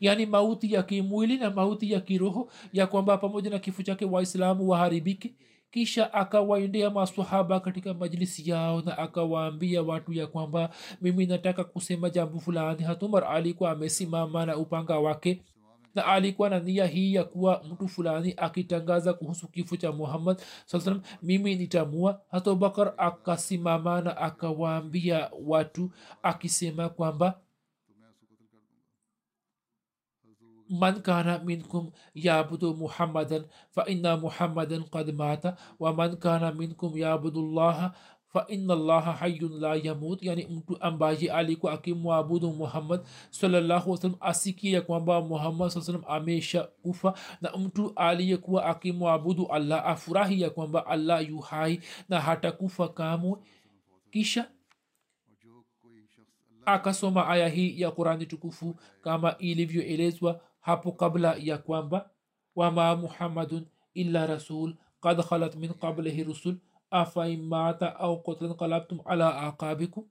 Yaani 0.00 0.26
mauti 0.26 0.72
ya 0.72 0.82
kimwili 0.82 1.36
na 1.36 1.50
mauti 1.50 1.92
ya 1.92 2.00
kiroho 2.00 2.50
ya 2.72 2.86
kwamba 2.86 3.18
pamoja 3.18 3.50
na 3.50 3.58
kifo 3.58 3.82
chake 3.82 4.04
waislamu 4.04 4.68
waharibiki 4.68 5.34
kisha 5.76 6.12
akawaendea 6.14 6.90
masahaba 6.90 7.60
katika 7.60 7.94
majlisi 7.94 8.50
yao 8.50 8.80
na 8.82 8.98
akawaambia 8.98 9.82
watu 9.82 10.12
ya 10.12 10.26
kwamba 10.26 10.70
mimi 11.00 11.26
nataka 11.26 11.64
kusema 11.64 12.10
jambo 12.10 12.40
fulani. 12.40 12.82
Hatumar 12.84 13.24
alikuwa 13.24 13.70
amesimama 13.70 14.46
na 14.46 14.56
upanga 14.56 14.98
wake 14.98 15.42
na 15.94 16.06
alikuwa 16.06 16.50
na 16.50 16.58
nia 16.60 16.86
hii 16.86 17.14
ya 17.14 17.24
kuwa 17.24 17.62
mtu 17.72 17.88
fulani 17.88 18.34
akitangaza 18.36 19.12
kuhusu 19.12 19.48
kifo 19.48 19.76
cha 19.76 19.92
muhammad 19.92 20.38
saa 20.66 21.00
mimi 21.22 21.56
nitamua. 21.56 22.20
Hata 22.30 22.50
abubakar 22.50 22.94
akasimama 22.96 24.00
na 24.00 24.16
akawaambia 24.16 25.30
watu 25.46 25.90
akisema 26.22 26.88
kwamba 26.88 27.40
من 30.70 30.90
كان 30.90 31.46
منكم 31.46 31.90
يعبد 32.16 32.64
محمدا 32.64 33.46
فإن 33.70 34.20
محمدا 34.20 34.82
قد 34.82 35.10
مات 35.10 35.54
ومن 35.80 36.14
كان 36.14 36.56
منكم 36.56 36.96
يعبد 36.96 37.36
الله 37.36 37.92
فإن 38.26 38.70
الله 38.70 39.12
حي 39.12 39.38
لا 39.38 39.74
يموت 39.74 40.22
يعني 40.22 40.46
mtu 40.46 40.76
ambaye 40.80 41.30
alikuwa 41.32 41.72
akimwabudu 41.72 42.52
muhammad 42.52 43.00
salllahu 43.30 43.90
wasalam 43.90 44.16
asikie 44.20 44.70
ya 44.72 44.80
kwamba 44.82 45.20
muhammad 45.20 45.70
saa 45.70 45.80
salam 45.80 46.02
amesha 46.08 46.62
kufa 46.82 47.14
na 47.40 47.56
mtu 47.56 47.92
aliyekuwa 47.96 48.64
akimwabudu 48.66 49.46
allah 49.46 49.86
afurahi 49.86 50.40
ya 50.40 50.50
kwamba 50.50 50.86
allah 50.86 51.28
yu 51.28 51.38
hai 51.38 51.80
na 52.08 52.20
hatakufa 52.20 52.88
kamwe 52.88 53.38
kisha 54.10 54.50
akasoma 56.66 57.26
aya 57.28 57.48
hii 57.48 57.80
ya 57.80 57.90
qurani 57.90 58.26
tukufu 58.26 58.76
kama 59.02 59.38
ilivyoelezwa 59.38 60.40
hapo 60.66 60.92
kabla 60.92 61.36
ya 61.38 61.58
kwamba 61.58 62.10
wama 62.56 62.96
muhammadun 62.96 63.66
illa 63.94 64.26
rasul 64.26 64.74
kad 65.00 65.22
khalat 65.22 65.54
min 65.56 65.70
qablihi 65.74 66.24
rusul 66.24 66.56
afaimata 66.90 67.96
au 67.96 68.22
kotlan 68.22 68.54
kalabtum 68.56 68.98
ala 69.06 69.28
aqabikum? 69.46 70.04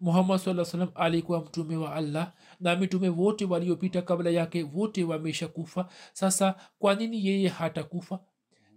Muhammad 0.00 0.38
saa 0.40 0.64
salam 0.64 0.90
alikuwa 0.94 1.40
mtume 1.40 1.76
wa 1.76 1.94
allah 1.94 2.32
na 2.60 2.76
mitume 2.76 3.08
wote 3.08 3.44
waliopita 3.44 4.02
kabla 4.02 4.30
yake 4.30 4.62
wote 4.74 5.04
wamesha 5.04 5.48
kufa 5.48 5.88
sasa 6.12 6.54
kwa 6.78 6.94
nini 6.94 7.26
yeye 7.26 7.48
hatakufa? 7.48 8.20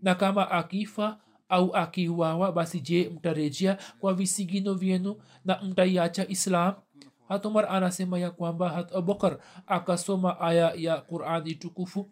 Na 0.01 0.15
kama 0.15 0.51
akifa 0.51 1.19
au 1.49 1.75
akiuawa 1.75 2.51
basi 2.51 2.79
je 2.79 3.09
mtarejea 3.09 3.77
kwa 3.99 4.13
visigino 4.13 4.73
vyenu 4.73 5.15
na 5.45 5.61
mtaiacha 5.61 6.27
islam 6.27 6.73
hatumar 7.27 7.65
anasema 7.69 8.19
ya 8.19 8.31
kwamba 8.31 8.69
hat 8.69 8.95
abubakar 8.95 9.37
akasoma 9.67 10.39
aya 10.39 10.73
ya 10.75 11.01
qurani 11.01 11.55
tukufu 11.55 12.09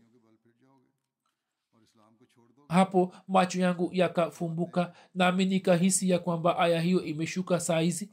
hapo 2.67 3.13
macho 3.27 3.59
yangu 3.61 3.89
yakafumbuka 3.93 4.93
nami 5.15 5.45
nikahisi 5.45 6.09
ya 6.09 6.19
kwamba 6.19 6.57
aya 6.57 6.81
hiyo 6.81 7.03
imeshuka 7.03 7.59
saizi 7.59 8.09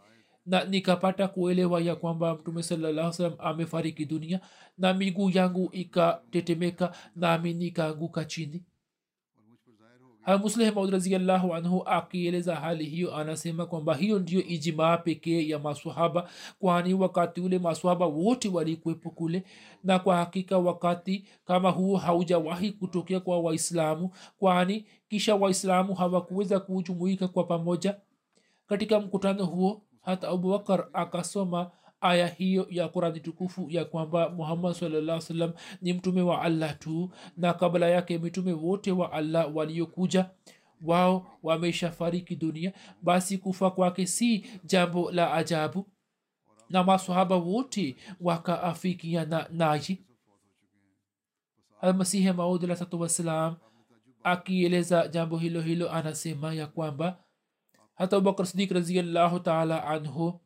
na 0.46 0.64
nikapata 0.64 1.28
kuelewa 1.28 1.80
ya 1.80 1.96
kwamba 1.96 2.34
mtume 2.34 2.62
salallah 2.62 3.12
salam 3.12 3.34
amefariki 3.38 4.04
dunia 4.06 4.40
na 4.78 4.94
miguu 4.94 5.30
yangu 5.30 5.68
ikatetemeka 5.72 6.96
nami 7.16 7.54
nikaanguka 7.54 8.24
chini 8.24 8.62
musleh 10.26 10.74
maud 10.74 10.90
raziallahu 10.90 11.54
anhu 11.54 11.82
akieleza 11.87 12.56
hali 12.56 12.85
hiyo 12.85 13.16
anasema 13.16 13.66
kwamba 13.66 13.94
hiyo 13.94 14.18
ndiyo 14.18 14.42
ijimaa 14.44 14.96
pekee 14.96 15.48
ya 15.48 15.58
maswahaba 15.58 16.28
kwani 16.58 16.94
wakati 16.94 17.40
ule 17.40 17.58
maswahaba 17.58 18.06
wote 18.06 18.48
walikwepo 18.48 19.11
kule 19.11 19.44
na 19.85 19.98
kwa 19.98 20.16
hakika 20.16 20.58
wakati 20.58 21.24
kama 21.44 21.70
huo 21.70 21.96
haujawahi 21.96 22.70
kutokea 22.72 23.20
kwa 23.20 23.40
waislamu 23.40 24.11
kwani 24.38 24.87
kisha 25.08 25.35
waislamu 25.35 25.94
hawakuweza 25.94 26.61
kujumuika 26.61 27.28
kwa 27.28 27.44
pamoja. 27.44 27.96
Katika 28.66 29.00
mkutano 29.00 29.44
huo 29.46 29.82
hata 30.00 30.28
abubakar 30.28 30.88
akasoma 30.92 31.70
aya 32.02 32.26
hiyo 32.26 32.66
ya 32.70 32.88
qurani 32.88 33.20
tukufu 33.20 33.66
ya 33.70 33.84
kwamba 33.84 34.28
muhammad 34.30 34.74
salaa 34.74 35.20
salam 35.20 35.52
ni 35.82 35.92
mtume 35.92 36.22
wa 36.22 36.42
allah 36.42 36.78
tu 36.78 37.10
na 37.36 37.52
kabla 37.54 37.88
yake 37.88 38.18
mitume 38.18 38.52
wote 38.52 38.92
wa 38.92 39.12
allah 39.12 39.56
waliokuja 39.56 40.30
wao 40.82 41.26
wameshafariki 41.42 42.36
dunia. 42.36 42.72
Basi 43.02 43.38
kufa 43.38 43.70
kwake 43.70 44.06
si 44.06 44.46
jambo 44.64 45.10
la 45.12 45.32
ajabu 45.34 45.86
na 46.70 46.84
masahaba 46.84 47.36
wote 47.36 47.96
wakaafikiana 48.20 49.46
naye 49.50 49.98
almasihi 51.80 52.32
maud 52.32 52.64
alahsatu 52.64 53.00
wassalam 53.00 53.56
akieleza 54.24 55.08
jambo 55.08 55.38
hilo 55.38 55.60
hilo 55.60 55.92
anasema 55.92 56.54
ya 56.54 56.66
kwamba 56.66 57.24
hata 57.94 58.16
abubakar 58.16 58.46
sidik 58.46 58.70
raziallahu 58.70 59.40
taala 59.40 59.84
anhu 59.84 60.40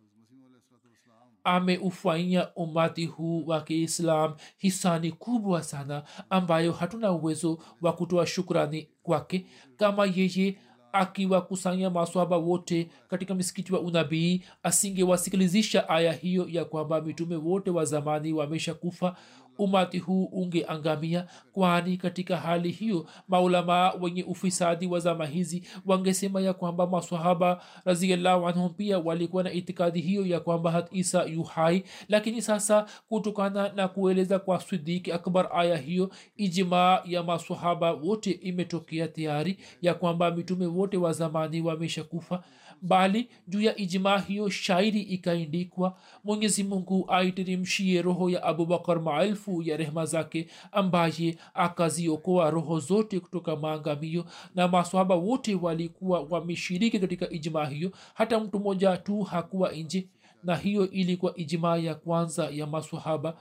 ameufanyia 1.46 2.54
umati 2.54 3.06
huu 3.06 3.46
wa 3.46 3.60
kiislam 3.60 4.34
hisani 4.56 5.12
kubwa 5.12 5.62
sana 5.62 6.02
ambayo 6.30 6.72
hatuna 6.72 7.12
uwezo 7.12 7.58
wa 7.82 7.92
kutoa 7.92 8.26
shukrani 8.26 8.88
kwake. 9.02 9.46
Kama 9.76 10.06
yeye 10.06 10.58
akiwakusanya 10.92 11.90
maswaba 11.90 12.36
wote 12.36 12.88
katika 13.08 13.34
misikiti 13.34 13.74
wa 13.74 13.80
unabii 13.80 14.42
asingewasikilizisha 14.62 15.88
aya 15.88 16.12
hiyo 16.12 16.46
ya 16.48 16.64
kwamba 16.64 17.00
mitume 17.00 17.36
wote 17.36 17.70
wa 17.70 17.84
zamani 17.84 18.32
wamesha 18.32 18.74
kufa 18.74 19.16
umati 19.58 19.98
huu 19.98 20.24
ungeangamia 20.24 21.26
kwani 21.52 21.96
katika 21.96 22.36
hali 22.36 22.70
hiyo 22.70 23.06
maulamaa 23.28 23.92
wenye 24.00 24.22
ufisadi 24.24 24.86
wa 24.86 25.00
zama 25.00 25.26
hizi 25.26 25.62
wangesema 25.86 26.40
ya 26.40 26.52
kwamba 26.52 26.86
masahaba 26.86 27.62
raziallahu 27.84 28.48
anhum 28.48 28.68
pia 28.74 28.98
walikuwa 28.98 29.42
na 29.42 29.52
itikadi 29.52 30.00
hiyo 30.00 30.26
ya 30.26 30.40
kwamba 30.40 30.70
hat 30.70 30.88
isa 30.92 31.24
yuhai 31.24 31.84
lakini 32.08 32.42
sasa 32.42 32.86
kutokana 33.08 33.72
na 33.72 33.88
kueleza 33.88 34.38
kwa 34.38 34.60
sidiki 34.60 35.12
akbar 35.12 35.48
aya 35.54 35.76
hiyo 35.76 36.10
ijmaa 36.36 37.02
ya 37.04 37.22
masahaba 37.22 37.92
wote 37.92 38.30
imetokea 38.30 39.08
tayari 39.08 39.58
ya 39.82 39.94
kwamba 39.94 40.30
mitume 40.30 40.66
wote 40.66 40.96
wa 40.96 41.12
zamani 41.12 41.60
wamesha 41.60 42.04
kufa 42.04 42.42
bali 42.82 43.28
juu 43.48 43.60
ya 43.60 43.76
ijmaa 43.76 44.18
hiyo 44.18 44.48
shairi 44.50 45.00
ikaindikwa 45.02 45.98
mwenyezi 46.24 46.64
mungu 46.64 47.04
aiteremshie 47.10 48.02
roho 48.02 48.30
ya 48.30 48.42
abubakar 48.42 49.00
maelfu 49.00 49.62
ya 49.62 49.76
rehma 49.76 50.06
zake 50.06 50.48
ambaye 50.72 51.38
akaziokoa 51.54 52.50
roho 52.50 52.80
zote 52.80 53.20
kutoka 53.20 53.56
maangamio 53.56 54.24
na 54.54 54.68
maswahaba 54.68 55.14
wote 55.14 55.54
walikuwa 55.54 56.20
wameshiriki 56.20 57.00
katika 57.00 57.30
ijmaa 57.30 57.66
hiyo. 57.66 57.90
Hata 58.14 58.40
mtu 58.40 58.58
mmoja 58.60 58.96
tu 58.96 59.22
hakuwa 59.22 59.72
nje 59.72 60.08
na 60.42 60.56
hiyo 60.56 60.90
ilikuwa 60.90 61.36
ijmaa 61.36 61.76
ya 61.76 61.94
kwanza 61.94 62.48
ya 62.50 62.66
maswahaba. 62.66 63.36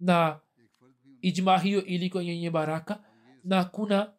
Na 0.00 0.40
ijmaa 1.22 1.58
hiyo 1.58 1.84
ilikuwa 1.84 2.22
yenye 2.22 2.50
baraka 2.50 3.00
na 3.44 3.64
kuna 3.64 4.12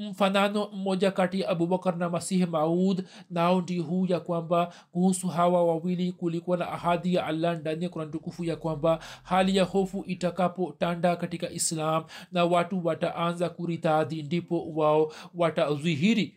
mfanano 0.00 0.68
mmoja 0.72 1.10
kati 1.10 1.40
ya 1.40 1.48
abubakar 1.48 1.96
na 1.96 2.08
masihi 2.10 2.46
maud 2.46 3.04
nao 3.30 3.60
ndi 3.60 3.78
huu 3.78 4.06
ya 4.06 4.20
kwamba 4.20 4.72
kuhusu 4.92 5.28
hawa 5.28 5.64
wawili 5.64 6.12
kulikuwa 6.12 6.56
na 6.56 6.68
ahadi 6.72 7.14
ya 7.14 7.26
allah 7.26 7.58
ndani 7.60 7.82
ya 7.84 7.90
kurani 7.90 8.12
tukufu 8.12 8.44
ya 8.44 8.56
kwamba 8.56 8.98
hali 9.22 9.56
ya 9.56 9.64
hofu 9.64 10.04
itakapotanda 10.06 11.16
katika 11.16 11.50
islam 11.50 12.04
na 12.32 12.44
watu 12.44 12.86
wataanza 12.86 13.48
kuritadhi 13.50 14.22
ndipo 14.22 14.66
wao 14.74 15.12
watadhihiri 15.34 16.34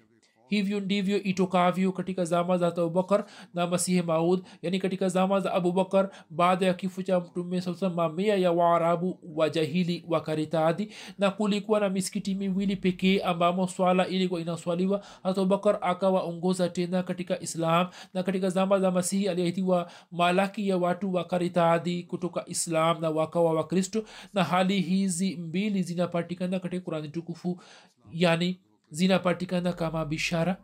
hivyo 0.54 0.80
ndivyo 0.80 1.24
itokavyo 1.24 1.92
katika 1.92 2.26
zama 2.26 2.58
za 2.58 2.68
abubakar 2.68 3.26
na 3.54 3.68
masihi 3.68 4.02
maud 4.02 4.44
yani 4.62 4.80
katika 4.80 5.10
zama 5.10 5.40
za 5.40 5.54
abubakar 5.54 6.10
baada 6.30 6.66
ya 6.66 6.74
kifo 6.74 7.04
cha 7.04 7.20
mtume 7.20 7.62
mamia 7.96 8.36
ya 8.36 8.52
waarabu 8.52 9.20
wajahili 9.36 10.06
wakaritadi 10.08 10.94
na 11.20 11.32
kulikuwa 11.32 11.80
na 11.80 11.90
misikiti 11.90 12.36
miwili 12.36 12.76
pekee 12.76 13.20
ambamo 13.20 13.68
swala 13.68 14.08
ilikuwa 14.08 14.42
inaswaliwa. 14.42 15.02
Abubakar 15.24 15.78
akawaongoza 15.82 16.70
tena 16.70 17.04
katika 17.04 17.40
islam 17.40 17.88
na 18.14 18.24
katika 18.24 18.50
zama 18.50 18.80
za 18.80 18.92
masihi 18.92 19.30
aliaitiwa 19.30 19.92
malaki 20.12 20.70
ya 20.70 20.78
watu 20.78 21.14
wakaritadi 21.14 22.04
kutoka 22.04 22.44
islam 22.48 23.02
na 23.02 23.10
wakawa 23.10 23.54
wakristo 23.54 24.04
na 24.34 24.44
hali 24.44 24.82
hizi 24.82 25.36
mbili 25.36 25.84
zinapatikana 25.84 26.60
katika 26.60 26.84
kurani 26.84 27.10
tukufu 27.10 27.62
yani 28.12 28.60
zinapatikana 28.94 29.74
kama 29.74 30.06
bishara. 30.06 30.58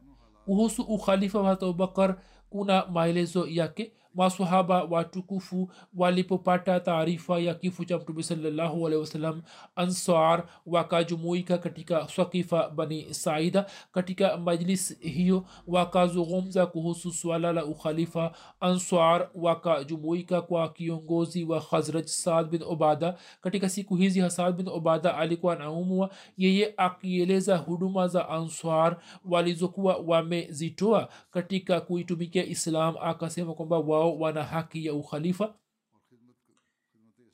Kuhusu 0.46 0.82
ukhalifa 0.82 1.42
wa 1.42 1.52
abubakar 1.52 2.18
kuna 2.50 2.86
maelezo 2.86 3.48
yake 3.48 3.92
masahaba 4.20 4.84
watukufu 4.84 5.72
walipopata 5.96 6.80
taarifa 6.80 7.40
ya 7.40 7.54
kifo 7.54 7.86
cha 7.86 7.98
mtume 7.98 8.24
salallahu 8.24 8.88
alehi 8.88 9.02
wasallam 9.02 9.42
ansar 9.76 10.44
wakajumuika 10.66 11.58
katika 11.58 12.08
swakifa 12.08 12.70
bani 12.70 13.14
saida. 13.14 13.66
Katika 13.92 14.38
majlis 14.38 15.00
hiyo 15.00 15.46
wakazungumza 15.68 16.66
kuhusu 16.66 17.12
swala 17.12 17.54
la 17.54 17.66
ukhalifa. 17.66 18.32
Ansar 18.60 19.30
wakajumuika 19.36 20.42
kwa 20.42 20.70
kiongozi 20.70 21.44
wa 21.44 21.62
khazraj 21.62 22.06
saad 22.06 22.50
bin 22.50 22.64
obada. 22.64 23.16
Katika 23.42 23.70
siku 23.70 23.96
hizi 23.96 24.20
hasad 24.20 24.56
bin 24.56 24.68
obada 24.68 25.18
alikuwa 25.18 25.54
anaumwa. 25.54 26.10
Yeye 26.38 26.74
akieleza 26.78 27.58
huduma 27.58 28.08
za 28.08 28.30
ansar 28.30 28.98
walizokuwa 29.26 29.98
wamezitoa 29.98 31.10
katika 31.32 31.82
kuitumikia 31.82 32.46
islam 32.46 32.96
akasema 33.02 33.54
kwamba 33.54 33.80
wao 33.80 34.09
wana 34.18 34.44
haki 34.44 34.86
ya 34.86 34.94
ukhalifa. 34.94 35.56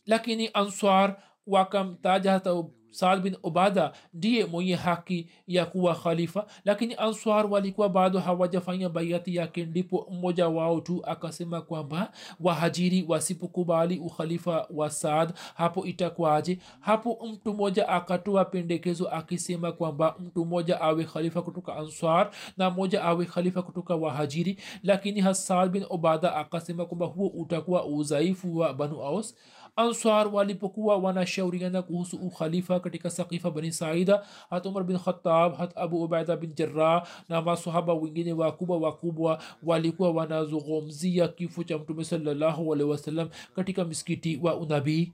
Lakini 0.05 0.49
answar 0.53 1.23
wakamtaja 1.47 2.31
hata 2.31 2.63
saad 2.95 3.21
bin 3.21 3.37
ubada 3.43 3.91
ndiye 4.13 4.45
mwenye 4.45 4.75
haki 4.75 5.27
ya 5.47 5.65
kuwa 5.65 5.95
khalifa 5.95 6.45
lakini 6.65 6.95
answar 6.95 7.45
walikuwa 7.45 7.89
bado 7.89 8.19
hawajafanya 8.19 8.89
baiati 8.89 9.35
yake 9.35 9.65
ndipo 9.65 10.07
mmoja 10.11 10.47
wao 10.47 10.81
tu 10.81 11.01
akasema 11.05 11.61
kwamba 11.61 12.11
wahajiri 12.39 13.05
wasipokubali 13.07 13.99
ukhalifa 13.99 14.67
wa 14.69 14.89
saad 14.89 15.33
hapo 15.55 15.85
itakwaje 15.85 16.59
hapo 16.79 17.19
mtu 17.31 17.53
mmoja 17.53 17.89
akatoa 17.89 18.45
pendekezo 18.45 19.09
akisema 19.09 19.71
kwamba 19.71 20.15
mtu 20.19 20.45
mmoja 20.45 20.81
awe 20.81 21.03
khalifa 21.03 21.41
kutoka 21.41 21.75
answar 21.75 22.31
na 22.57 22.69
mmoja 22.69 23.03
awe 23.03 23.25
khalifa 23.25 23.61
kutoka 23.61 23.95
wahajiri 23.95 24.57
lakini 24.83 25.21
hasad 25.21 25.69
bin 25.71 25.85
ubada 25.89 26.35
akasema 26.35 26.85
kwamba 26.85 27.05
huo 27.05 27.27
utakuwa 27.27 27.85
udhaifu 27.85 28.57
wa 28.57 28.73
banu 28.73 29.01
aus 29.01 29.35
answar 29.75 30.27
walipokuwa 30.35 30.97
wanashauriana 30.97 31.81
kuhusu 31.81 32.17
ukhalifa 32.17 32.79
katika 32.79 33.09
sakifa 33.09 33.51
bani 33.51 33.71
saida 33.71 34.23
hat 34.49 34.65
umar 34.65 34.83
bin 34.83 34.97
khatab 34.99 35.55
hat 35.57 35.71
abu 35.77 36.03
ubaida 36.03 36.37
bin 36.37 36.53
jarah 36.55 37.07
na 37.29 37.41
masahaba 37.41 37.93
wengine 37.93 38.33
wakubwa 38.33 38.77
wakubwa 38.77 39.41
walikuwa 39.63 40.11
wanazungumzia 40.11 41.27
kifo 41.27 41.63
cha 41.63 41.77
mtume 41.77 42.03
salallahu 42.03 42.73
alehi 42.73 42.89
wasallam 42.89 43.29
katika 43.55 43.85
misikiti 43.85 44.39
wa 44.43 44.55
unabii 44.57 45.13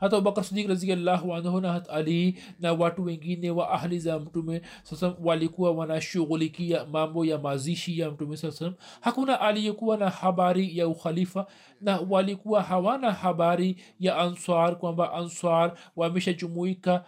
hata 0.00 0.16
abubakar 0.16 0.44
sidik 0.44 0.68
raziallahu 0.68 1.34
anhu 1.34 1.60
na 1.60 1.72
hat 1.72 1.90
ali 1.90 2.38
na 2.60 2.72
watu 2.72 3.04
wengine 3.04 3.50
wa 3.50 3.70
ahli 3.70 3.98
za 3.98 4.18
mtume 4.18 4.62
sasam 4.82 5.14
walikuwa 5.24 5.70
wanashughulikia 5.72 6.84
mambo 6.86 7.24
ya 7.24 7.38
mazishi 7.38 7.98
ya 7.98 8.10
mtume 8.10 8.36
saa 8.36 8.50
salam 8.50 8.74
hakuna 9.00 9.40
aliyekuwa 9.40 9.96
na 9.96 10.10
habari 10.10 10.78
ya 10.78 10.88
ukhalifa 10.88 11.46
na 11.80 12.00
walikuwa 12.10 12.62
hawana 12.62 13.12
habari 13.12 13.76
ya 14.00 14.16
answar 14.18 14.78
kwamba 14.78 15.12
answar 15.12 15.72
wameshajumuika 15.96 17.04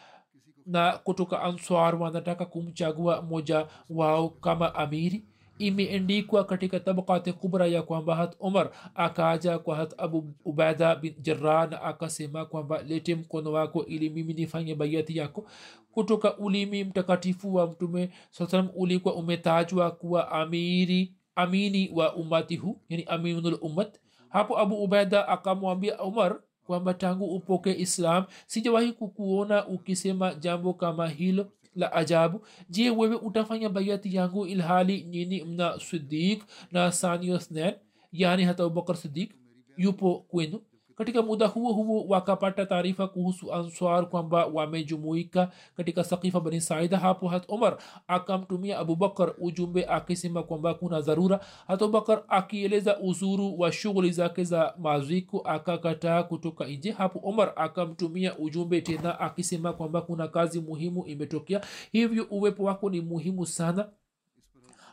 na 0.66 0.92
kutoka 0.92 1.42
answar 1.42 1.96
wanataka 1.96 2.46
kumchagua 2.46 3.22
mmoja 3.22 3.66
wao 3.90 4.28
kama 4.28 4.74
amiri 4.74 5.24
imeendikwa 5.60 6.44
katika 6.44 6.80
tabakati 6.80 7.32
kubra 7.32 7.66
ya 7.66 7.82
kwamba 7.82 8.16
hat 8.16 8.36
umar 8.40 8.70
akaja 8.94 9.58
kwa 9.58 9.76
hat 9.76 9.94
abu 9.98 10.34
ubaida 10.44 10.96
bin 10.96 11.14
jarah 11.20 11.70
na 11.70 11.82
akasema 11.82 12.44
kwamba 12.46 12.82
lete 12.82 13.14
mkono 13.14 13.52
wako 13.52 13.84
ili 13.86 14.10
mimi 14.10 14.34
nifanye 14.34 14.74
baiati 14.74 15.18
yako. 15.18 15.46
Kutoka 15.92 16.36
ulimi 16.38 16.84
mtakatifu 16.84 17.54
wa 17.54 17.66
mtume 17.66 18.10
saa 18.30 18.64
ulikuwa 18.74 19.14
umetajwa 19.14 19.90
kuwa 19.90 20.32
amiri 20.32 21.14
amini 21.34 21.90
wa 21.94 22.16
umati 22.16 22.56
huu 22.56 22.80
yani 22.88 23.04
aminul 23.04 23.58
ummat. 23.60 24.00
Hapo 24.28 24.58
abu 24.58 24.82
ubaida 24.84 25.28
akamwambia 25.28 26.00
umar 26.02 26.40
kwamba 26.66 26.94
tangu 26.94 27.24
upoke 27.24 27.72
islam 27.78 28.24
sijawahi 28.46 28.92
kukuona 28.92 29.66
ukisema 29.66 30.34
jambo 30.34 30.74
kama 30.74 31.08
hilo 31.08 31.52
la 31.74 31.92
ajabu. 31.92 32.40
Je 32.70 32.90
wewe 32.90 33.16
utafanya 33.16 33.68
bayati 33.68 34.16
yangu 34.16 34.46
ilhali 34.46 35.02
nyini 35.04 35.44
mna 35.44 35.80
sidik 35.80 36.42
na 36.72 36.92
sanios 36.92 37.50
nen 37.50 37.74
yani 38.12 38.44
hata 38.44 38.64
abubakar 38.64 38.96
sidik 38.96 39.32
yupo 39.76 40.18
kwenu 40.28 40.60
katika 41.00 41.22
muda 41.22 41.46
huo 41.46 41.72
huo 41.72 42.04
wakapata 42.08 42.66
taarifa 42.66 43.08
kuhusu 43.08 43.54
answar 43.54 44.08
kwamba 44.08 44.46
wamejumuika 44.46 45.50
katika 45.76 46.04
sakifa 46.04 46.40
bani 46.40 46.60
saida 46.60 46.98
hapo 46.98 47.28
hat 47.28 47.44
umar 47.48 47.78
akamtumia 48.08 48.78
abubakar 48.78 49.34
ujumbe 49.38 49.84
akisema 49.86 50.42
kwamba 50.42 50.74
kuna 50.74 51.00
dharura. 51.00 51.40
Hat 51.66 51.82
abubakar 51.82 52.22
akieleza 52.28 52.98
uzuru 52.98 53.60
wa 53.60 53.72
shughuli 53.72 54.12
zake 54.12 54.44
za 54.44 54.74
maziko 54.78 55.38
akakataa 55.40 56.22
kutoka 56.22 56.66
nje 56.66 56.90
hapo 56.90 57.18
umar 57.18 57.52
akamtumia 57.56 58.38
ujumbe 58.38 58.80
tena 58.80 59.20
akisema 59.20 59.72
kwamba 59.72 60.02
kuna 60.02 60.28
kazi 60.28 60.60
muhimu 60.60 61.06
imetokea. 61.06 61.60
Hivyo 61.92 62.26
uwepo 62.30 62.64
wako 62.64 62.90
ni 62.90 63.00
muhimu 63.00 63.46
sana. 63.46 63.88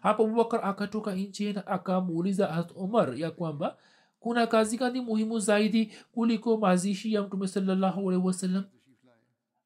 Hapo 0.02 0.24
abubakar 0.24 0.60
akatoka 0.66 1.16
nje 1.16 1.54
na 1.54 1.68
akamuuliza 1.68 2.48
hat 2.48 2.72
umar 2.76 3.20
ya 3.20 3.32
kwamba 3.32 3.78
kuna 4.20 4.48
kazi 4.48 4.78
gani 4.78 5.02
muhimu 5.02 5.40
zaidi 5.40 5.92
kuliko 6.12 6.58
mazishi 6.58 7.14
ya 7.14 7.22
mtume 7.24 7.48
sawasalam 7.48 8.64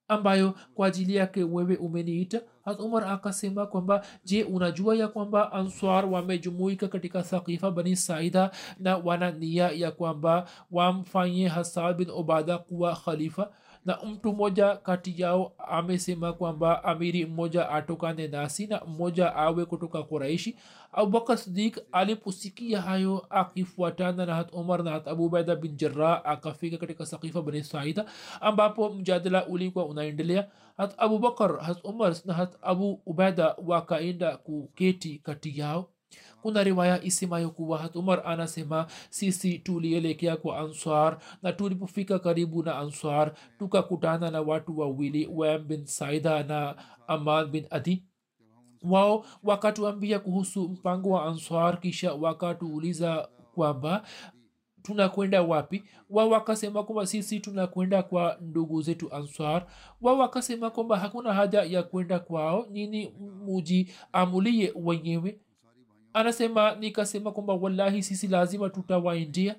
ambayo 0.07 0.53
kwa 0.75 0.87
ajili 0.87 1.15
yake 1.15 1.43
wewe 1.43 1.75
umeniita? 1.75 2.41
Hat 2.65 2.79
umar 2.79 3.03
akasema 3.07 3.65
kwamba 3.65 4.05
je 4.25 4.43
unajua 4.43 4.95
ya 4.95 5.07
kwamba 5.07 5.51
answar 5.51 6.05
wamejumuika 6.05 6.87
katika 6.87 7.21
thakifa 7.23 7.71
bani 7.71 7.95
saida 7.95 8.51
na 8.79 8.97
wana 8.97 9.31
nia 9.31 9.69
ya 9.71 9.91
kwamba 9.91 10.47
wamfanye 10.71 11.47
hasad 11.47 11.97
bin 11.97 12.09
obada 12.09 12.57
kuwa 12.57 12.95
khalifa 12.95 13.51
na 13.85 13.97
mtu 14.05 14.33
mmoja 14.33 14.75
kati 14.75 15.21
yao 15.21 15.51
amesema 15.57 16.33
kwamba 16.33 16.83
amiri 16.83 17.25
mmoja 17.25 17.69
atokane 17.69 18.27
nasi 18.27 18.67
na 18.67 18.81
mmoja 18.87 19.35
awe 19.35 19.65
kutoka 19.65 20.03
kuraishi 20.03 20.55
abubakar 20.91 21.37
sidik 21.37 21.79
aliposikia 21.91 22.81
hayo 22.81 23.25
akifuatana 23.29 24.25
na 24.25 24.35
hat 24.35 24.53
umar 24.53 24.83
na 24.83 24.91
hat 24.91 25.07
abubaida 25.07 25.55
bin 25.55 25.75
jarah 25.77 26.21
akafika 26.25 26.77
katika 26.77 27.05
sakifa 27.05 27.41
bani 27.41 27.63
saida 27.63 28.05
ambapo 28.41 28.89
mjadala 28.89 29.45
ulikuwa 29.47 29.85
unaendelea. 29.85 30.47
Hat 30.77 30.93
abubakar 30.97 31.59
hat 31.59 31.77
umar 31.83 32.15
na 32.25 32.33
hat 32.33 32.53
abu 32.61 33.01
ubaida 33.05 33.55
wakaenda 33.65 34.37
kuketi 34.37 35.19
kati 35.23 35.59
yao 35.59 35.89
kuna 36.41 36.63
riwaya 36.63 37.03
isemayo 37.03 37.49
kuwa 37.49 37.77
hatumar 37.77 38.21
anasema 38.25 38.87
sisi 39.09 39.59
tulielekea 39.59 40.37
kwa 40.37 40.57
answar 40.59 41.17
na 41.43 41.53
tulipofika 41.53 42.19
karibu 42.19 42.63
na 42.63 42.77
answar 42.79 43.33
tukakutana 43.59 44.31
na 44.31 44.41
watu 44.41 44.79
wawili 44.79 45.27
wam 45.27 45.67
bin 45.67 45.85
saida 45.85 46.43
na 46.43 46.75
aman 47.07 47.47
bin 47.47 47.65
adi. 47.69 48.03
Wao 48.83 49.25
wakatuambia 49.43 50.19
kuhusu 50.19 50.69
mpango 50.69 51.09
wa 51.09 51.25
answar 51.25 51.79
kisha 51.79 52.13
wakatuuliza 52.13 53.29
kwamba 53.55 54.03
tunakwenda 54.81 55.41
wapi? 55.41 55.83
Wao 56.09 56.29
wakasema 56.29 56.83
kwamba 56.83 57.05
sisi 57.05 57.39
tunakwenda 57.39 58.03
kwa 58.03 58.37
ndugu 58.41 58.81
zetu 58.81 59.13
answar. 59.15 59.65
Wao 60.01 60.17
wakasema 60.17 60.69
kwamba 60.69 60.99
hakuna 60.99 61.33
haja 61.33 61.63
ya 61.63 61.83
kwenda 61.83 62.19
kwao 62.19 62.65
nini 62.71 63.13
muji 63.45 63.91
amulie 64.13 64.73
wenyewe 64.75 65.39
anasema 66.13 66.75
nikasema 66.75 67.31
kwamba 67.31 67.53
wallahi 67.53 68.03
sisi 68.03 68.27
lazima 68.27 68.69
tutawaindia. 68.69 69.55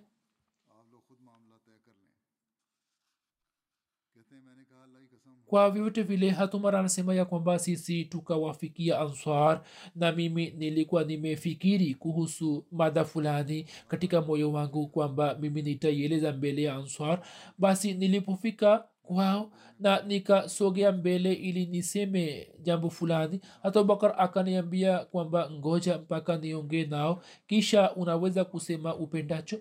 Kwa 5.46 5.70
vyovyote 5.70 6.02
vile 6.02 6.30
hatumara 6.30 6.78
anasema 6.78 7.14
ya 7.14 7.24
kwamba 7.24 7.58
sisi 7.58 8.04
tukawafikia 8.04 9.00
answar 9.00 9.62
na 9.96 10.12
mimi 10.12 10.50
nilikuwa 10.50 11.04
nimefikiri 11.04 11.94
kuhusu 11.94 12.64
mada 12.72 13.04
fulani 13.04 13.66
katika 13.88 14.20
moyo 14.22 14.52
wangu 14.52 14.88
kwamba 14.88 15.34
mimi 15.34 15.62
nitaieleza 15.62 16.32
mbele 16.32 16.62
ya 16.62 16.74
answar. 16.74 17.22
Basi 17.58 17.94
nilipofika 17.94 18.84
kwao 19.02 19.50
na 19.80 20.02
nikasogea 20.02 20.92
mbele 20.92 21.32
ili 21.32 21.66
niseme 21.66 22.48
jambo 22.62 22.90
fulani. 22.90 23.40
Hata 23.62 23.80
abubakar 23.80 24.14
akaniambia 24.18 24.98
kwamba 24.98 25.50
ngoja 25.50 25.98
mpaka 25.98 26.36
niongee 26.36 26.84
nao 26.84 27.22
kisha 27.46 27.94
unaweza 27.94 28.44
kusema 28.44 28.96
upendacho. 28.96 29.58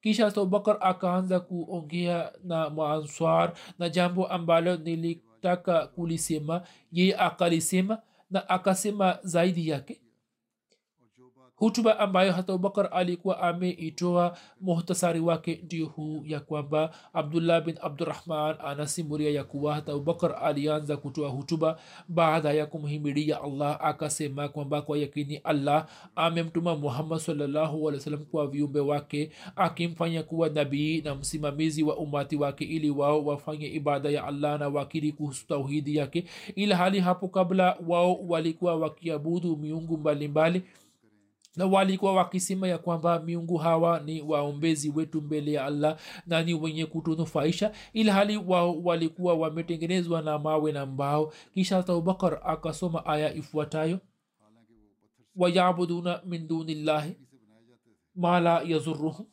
Kisha 0.00 0.24
hata 0.24 0.40
abubakar 0.40 0.76
akaanza 0.80 1.40
kuongea 1.40 2.32
na 2.44 2.70
maanswar 2.70 3.52
na 3.78 3.88
jambo 3.88 4.26
ambalo 4.26 4.76
nilitaka 4.76 5.86
kulisema. 5.86 6.62
Yeye 6.92 7.16
akalisema 7.16 7.98
na 8.30 8.48
akasema 8.48 9.18
zaidi 9.22 9.68
yake 9.68 10.00
hutuba 11.56 11.98
ambayo 11.98 12.32
hata 12.32 12.52
abubakar 12.52 12.88
alikuwa 12.92 13.40
ameitoa 13.42 14.36
muhtasari 14.60 15.20
wake 15.20 15.60
ndio 15.64 15.86
huu 15.86 16.22
ya 16.26 16.40
kwamba 16.40 16.90
abdullah 17.12 17.64
bin 17.64 17.74
abdurahman 17.80 18.56
anasimuria 18.64 19.30
ya 19.30 19.44
kuwa 19.44 19.74
hata 19.74 19.92
abubakar 19.92 20.36
alianza 20.42 20.96
kutoa 20.96 21.28
hutuba 21.28 21.78
baada 22.08 22.52
ya 22.52 22.66
kumhimidia 22.66 23.42
allah 23.42 23.78
akasema 23.80 24.48
kwamba 24.48 24.82
kwa 24.82 24.98
yakini 24.98 25.36
allah 25.36 25.86
amemtuma 26.16 26.76
muhammad 26.76 27.18
sallahualwasalam 27.18 28.24
kwa 28.24 28.46
viumbe 28.46 28.80
wake 28.80 29.30
akimfanya 29.56 30.22
kuwa 30.22 30.48
nabii 30.48 31.00
na 31.00 31.14
msimamizi 31.14 31.82
wa 31.82 31.96
umati 31.96 32.36
wake 32.36 32.64
ili 32.64 32.90
wao 32.90 33.24
wafanye 33.24 33.66
ibada 33.66 34.10
ya 34.10 34.24
allah 34.24 34.58
na 34.60 34.68
wakiri 34.68 35.12
kuhusu 35.12 35.46
tauhidi 35.46 35.96
yake. 35.96 36.24
Ila 36.54 36.76
hali 36.76 37.00
hapo 37.00 37.28
kabla 37.28 37.76
wao 37.86 38.14
walikuwa 38.28 38.76
wakiabudu 38.76 39.56
miungu 39.56 39.98
mbalimbali 39.98 40.58
mbali 40.58 40.70
na 41.56 41.66
walikuwa 41.66 42.14
wakisema 42.14 42.68
ya 42.68 42.78
kwamba 42.78 43.20
miungu 43.20 43.56
hawa 43.56 44.00
ni 44.00 44.22
waombezi 44.22 44.90
wetu 44.90 45.22
mbele 45.22 45.52
ya 45.52 45.64
allah 45.64 45.98
na 46.26 46.42
ni 46.42 46.54
wenye 46.54 46.86
kutunufaisha 46.86 47.72
ili 47.92 48.10
hali 48.10 48.36
wao 48.36 48.82
walikuwa 48.82 49.34
wametengenezwa 49.34 50.22
na 50.22 50.38
mawe 50.38 50.72
na 50.72 50.86
mbao. 50.86 51.32
Kisha 51.54 51.76
hata 51.76 51.92
abubakar 51.92 52.40
akasoma 52.44 53.06
aya 53.06 53.34
ifuatayo 53.34 53.98
wayabuduna 55.36 56.22
min 56.24 56.48
dunillahi 56.48 57.16
ma 58.14 58.40
la 58.40 58.62
yazuruhum 58.62 59.26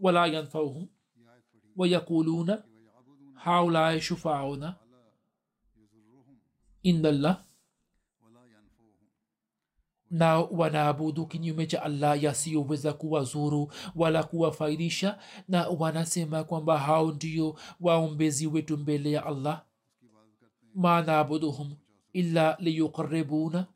wala 0.00 0.26
yanfauhum 0.26 0.88
wayakuluna 1.76 2.62
haulai 3.34 4.00
shufauna 4.00 4.76
indallah 6.82 7.44
na 10.10 10.38
wanaabudu 10.38 11.26
kinyume 11.26 11.66
cha 11.66 11.82
allah 11.82 12.22
yasiyoweza 12.24 12.92
kuwazuru 12.92 13.72
wala 13.96 14.22
kuwafaidisha 14.24 15.18
na 15.48 15.68
wanasema 15.68 16.44
kwamba 16.44 16.78
hao 16.78 17.12
ndio 17.12 17.58
waombezi 17.80 18.46
wetu 18.46 18.78
mbele 18.78 19.10
ya 19.12 19.26
allah. 19.26 19.64
Ma 20.74 21.00
ila 21.00 21.66
illa 22.12 22.56
liyuqaribuna 22.60 23.66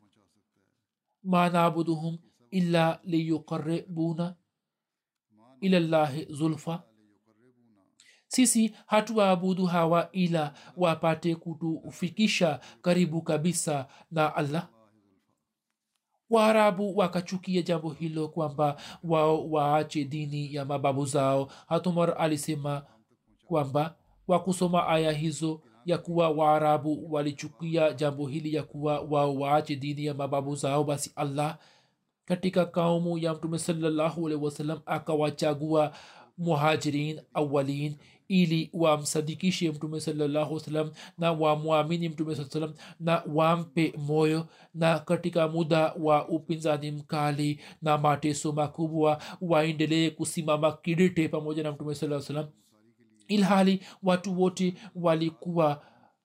ma 1.22 1.49
nabuduhum 1.51 2.18
illa 2.51 3.01
liyuqaribuna 3.05 4.35
ila 5.61 5.80
llahi 5.80 6.26
zulfa. 6.30 6.82
Sisi 8.28 8.74
hatuwaabudu 8.87 9.66
hawa 9.66 10.09
ila 10.12 10.55
wapate 10.76 11.35
kutufikisha 11.35 12.61
karibu 12.82 13.22
kabisa 13.22 13.87
na 14.11 14.35
allah 14.37 14.68
waarabu 16.31 16.97
wakachukia 16.99 17.62
jambo 17.62 17.91
hilo 17.91 18.29
kwamba 18.29 18.77
wao 19.05 19.51
waache 19.51 20.05
dini 20.05 20.55
ya 20.55 20.64
mababu 20.64 21.07
zao. 21.07 21.49
Hatumar 21.66 22.14
alisema 22.18 22.83
kwamba 23.47 23.95
wakusoma 24.29 24.87
aya 24.89 25.12
hizo 25.12 25.61
ya 25.85 25.99
kuwa 25.99 26.31
waarabu 26.31 27.12
walichukia 27.12 27.93
jambo 27.93 28.27
hili 28.27 28.55
ya 28.55 28.62
kuwa 28.62 29.01
wao 29.01 29.35
waache 29.37 29.77
dini 29.77 30.05
ya 30.05 30.14
mababu 30.14 30.55
zao 30.57 30.85
basi 30.85 31.12
allah 31.16 31.59
katika 32.25 32.66
kaumu 32.66 33.18
ya 33.18 33.35
mtume 33.35 33.59
sallahualhi 33.59 34.45
wasalam 34.45 34.81
akawachagua 34.87 35.93
muhajirin 36.39 37.20
awalin 37.35 37.97
ili 38.29 38.70
wamsadikishe 38.72 39.70
mtume 39.70 40.01
salallahu 40.01 40.61
salam 40.61 40.91
na 41.18 41.33
wamwamini 41.33 42.09
mtume 42.09 42.35
saa 42.37 42.68
na 43.01 43.22
wampe 43.35 43.95
moyo 43.99 44.47
na 44.75 44.99
katika 44.99 45.49
muda 45.49 45.93
wa 45.99 46.29
upinzani 46.29 46.91
mkali 46.91 47.61
na 47.83 47.99
mateso 47.99 48.53
makubwa 48.53 49.22
waendelee 49.41 50.11
kusimama 50.11 50.72
kidete 50.72 51.29
pamoja 51.29 51.62
na 51.62 51.72
mtume 51.72 51.95
saa 51.95 52.20
salam 52.20 52.47
ilhali 53.29 53.81
watu 54.03 54.41
wote 54.41 54.75
walikuwa 54.95 55.83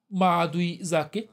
maadui 0.10 0.78
zake 0.82 1.30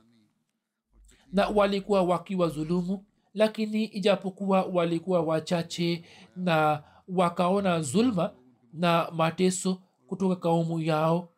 na 1.33 1.49
walikuwa 1.49 2.03
wakiwa 2.03 2.49
dhulumu 2.49 3.05
lakini 3.35 3.85
ijapokuwa 3.85 4.63
walikuwa 4.63 5.21
wachache 5.21 6.05
na 6.37 6.83
wakaona 7.09 7.83
zulma 7.83 8.33
na 8.73 9.11
mateso 9.13 9.83
kutoka 10.07 10.37
kaumu 10.37 10.81
yao. 10.81 11.29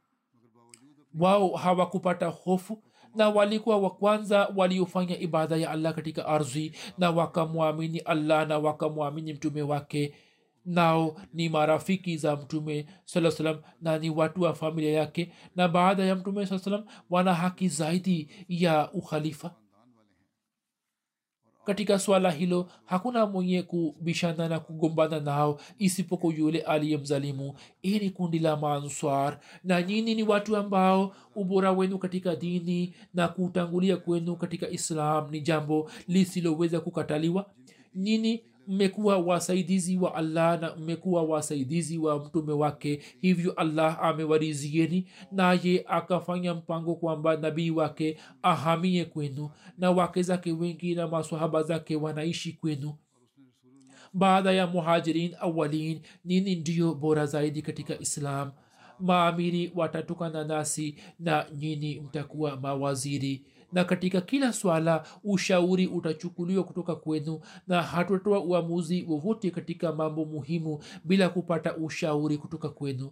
Wao 1.19 1.49
hawakupata 1.57 2.27
hofu 2.27 2.83
na 3.14 3.29
walikuwa 3.29 3.79
wa 3.79 3.91
kwanza 3.91 4.53
waliofanya 4.57 5.19
ibada 5.19 5.57
ya 5.57 5.71
allah 5.71 5.95
katika 5.95 6.27
ardhi 6.27 6.73
na 6.99 7.11
wakamwamini 7.11 7.99
allah 7.99 8.49
na 8.49 8.59
wakamwamini 8.59 9.33
mtume 9.33 9.62
wake. 9.62 10.14
Nao 10.64 11.16
ni 11.35 11.49
marafiki 11.49 12.16
za 12.16 12.37
mtume 12.37 12.87
saa 13.05 13.31
salam 13.31 13.57
na 13.83 13.99
ni 13.99 14.11
watu 14.11 14.43
wa 14.43 14.55
familia 14.55 14.93
yake 14.93 15.33
na 15.57 15.69
baada 15.69 16.05
ya 16.05 16.14
mtume 16.16 16.47
saa 16.47 16.59
salam 16.59 16.85
wana 17.11 17.35
haki 17.35 17.69
zaidi 17.69 18.31
ya 18.49 18.93
ukhalifa 18.93 19.55
katika 21.69 21.99
swala 21.99 22.31
hilo 22.31 22.69
hakuna 22.85 23.27
mwenye 23.27 23.62
kubishana 23.62 24.49
na 24.49 24.61
kugombana 24.61 25.21
nao 25.21 25.61
isipoko 25.79 26.33
yule 26.33 26.61
aliyemzalimu 26.61 27.55
hii 27.83 27.99
ni 27.99 28.11
kundi 28.11 28.39
la 28.39 28.57
maanswar. 28.57 29.39
Na 29.64 29.83
nyini 29.83 30.14
ni 30.14 30.23
watu 30.23 30.57
ambao 30.57 31.14
ubora 31.35 31.73
wenu 31.73 31.99
katika 31.99 32.37
dini 32.37 32.95
na 33.14 33.29
kutangulia 33.29 33.97
kwenu 33.97 34.37
katika 34.37 34.69
islam 34.71 35.31
ni 35.31 35.41
jambo 35.41 35.91
lisiloweza 36.09 36.81
kukataliwa? 36.81 37.47
Nyini 37.95 38.43
mmekuwa 38.69 39.19
wasaidizi 39.19 39.97
wa 39.99 40.14
allah 40.14 40.61
na 40.61 40.77
mmekuwa 40.77 41.23
wasaidizi 41.23 41.99
wa 41.99 42.25
mtume 42.25 42.53
wake 42.53 43.01
hivyo 43.21 43.53
allah 43.53 43.99
amewarizieni 44.03 45.07
naye 45.33 45.85
akafanya 45.89 46.55
mpango 46.55 46.95
kwamba 46.95 47.37
nabii 47.37 47.71
wake 47.71 48.19
ahamie 48.43 49.05
kwenu 49.05 49.51
na 49.79 49.91
wake 49.91 50.23
zake 50.23 50.53
wengi 50.53 50.95
na 50.95 51.09
masahaba 51.09 51.62
zake 51.62 51.97
wanaishi 51.97 52.53
kwenu. 52.53 52.95
Baada 54.12 54.53
ya 54.53 54.66
muhajirin 54.66 55.35
awalin 55.41 56.01
nini 56.25 56.55
ndiyo 56.55 56.95
bora 56.95 57.27
zaidi 57.27 57.62
katika 57.62 57.99
islam? 58.01 58.53
Maamiri 59.01 59.73
watatukana 59.75 60.45
nasi 60.45 60.95
na 61.19 61.47
nyini 61.57 62.01
mtakuwa 62.01 62.57
mawaziri 62.57 63.45
na 63.73 63.85
katika 63.85 64.21
kila 64.21 64.53
swala 64.53 65.07
ushauri 65.25 65.87
utachukuliwa 65.87 66.64
kutoka 66.64 66.97
kwenu 66.97 67.41
na 67.66 67.83
hatutatoa 67.83 68.41
uamuzi 68.41 69.05
wowote 69.09 69.51
katika 69.51 69.93
mambo 69.93 70.25
muhimu 70.25 70.83
bila 71.05 71.29
kupata 71.29 71.77
ushauri 71.77 72.39
kutoka 72.39 72.69
kwenu. 72.69 73.11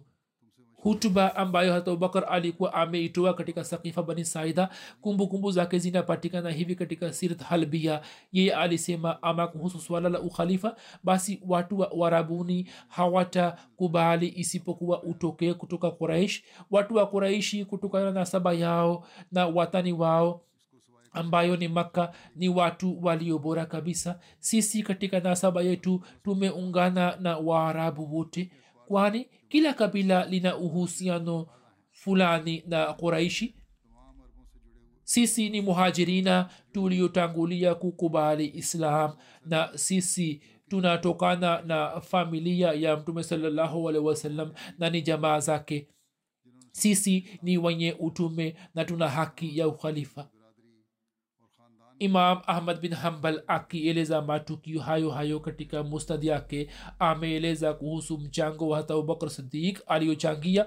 Hutuba 0.77 1.35
ambayo 1.35 1.73
hata 1.73 1.91
abubakar 1.91 2.25
alikuwa 2.29 2.73
ameitoa 2.73 3.33
katika 3.33 3.63
sakifa 3.63 4.03
bani 4.03 4.25
saida 4.25 4.69
kumbukumbu 5.01 5.51
zake 5.51 5.79
zinapatikana 5.79 6.51
hivi 6.51 6.75
katika 6.75 7.13
sirat 7.13 7.41
halbia 7.41 8.01
yeye 8.31 8.55
alisema 8.55 9.23
ama 9.23 9.47
kuhusu 9.47 9.79
swala 9.79 10.09
la 10.09 10.19
ukhalifa 10.21 10.75
basi 11.03 11.41
watu 11.47 11.79
wa 11.79 11.91
warabuni 11.95 12.69
hawatakubali 12.87 14.33
isipokuwa 14.35 15.03
utokee 15.03 15.53
kutoka 15.53 15.91
quraish. 15.91 16.43
Watu 16.71 16.95
wa 16.95 17.07
quraishi 17.07 17.65
kutokana 17.65 18.11
na 18.11 18.25
saba 18.25 18.53
yao 18.53 19.07
na 19.31 19.47
watani 19.47 19.93
wao 19.93 20.41
ambayo 21.17 21.55
ni 21.57 21.67
makka 21.67 22.13
ni 22.35 22.49
watu 22.49 23.03
waliobora 23.05 23.65
kabisa. 23.65 24.19
Sisi 24.39 24.83
katika 24.83 25.19
nasaba 25.19 25.61
yetu 25.61 26.03
tumeungana 26.23 27.15
na 27.19 27.37
waarabu 27.37 28.15
wote 28.15 28.51
kwani 28.87 29.27
kila 29.49 29.73
kabila 29.73 30.25
lina 30.25 30.57
uhusiano 30.57 31.47
fulani 31.91 32.63
na 32.67 32.93
quraishi. 32.93 33.55
Sisi 35.03 35.49
ni 35.49 35.61
muhajirina 35.61 36.49
tuliotangulia 36.71 37.75
kukubali 37.75 38.47
islam 38.55 39.11
na 39.45 39.69
sisi 39.77 40.41
tunatokana 40.69 41.61
na 41.61 42.01
familia 42.01 42.73
ya 42.73 42.97
mtume 42.97 43.23
wasallam 44.03 44.51
na 44.77 44.89
ni 44.89 45.01
jamaa 45.01 45.39
zake. 45.39 45.87
Sisi 46.71 47.39
ni 47.41 47.57
wenye 47.57 47.95
utume 47.99 48.55
na 48.75 48.85
tuna 48.85 49.09
haki 49.09 49.57
ya 49.57 49.67
ukhalifa 49.67 50.29
imam 51.99 52.41
ahmad 52.47 52.79
bin 52.79 52.93
hambal 52.93 53.43
akieleza 53.47 54.21
matukio 54.21 54.81
hayo 54.81 55.09
hayo 55.11 55.39
katika 55.39 55.83
mustad 55.83 56.23
yake 56.23 56.69
ameeleza 56.99 57.73
kuhusu 57.73 58.17
mchango 58.17 58.69
wa 58.69 58.77
hata 58.77 58.93
abubakar 58.93 59.29
sidik 59.29 59.81
aliyochangia 59.87 60.65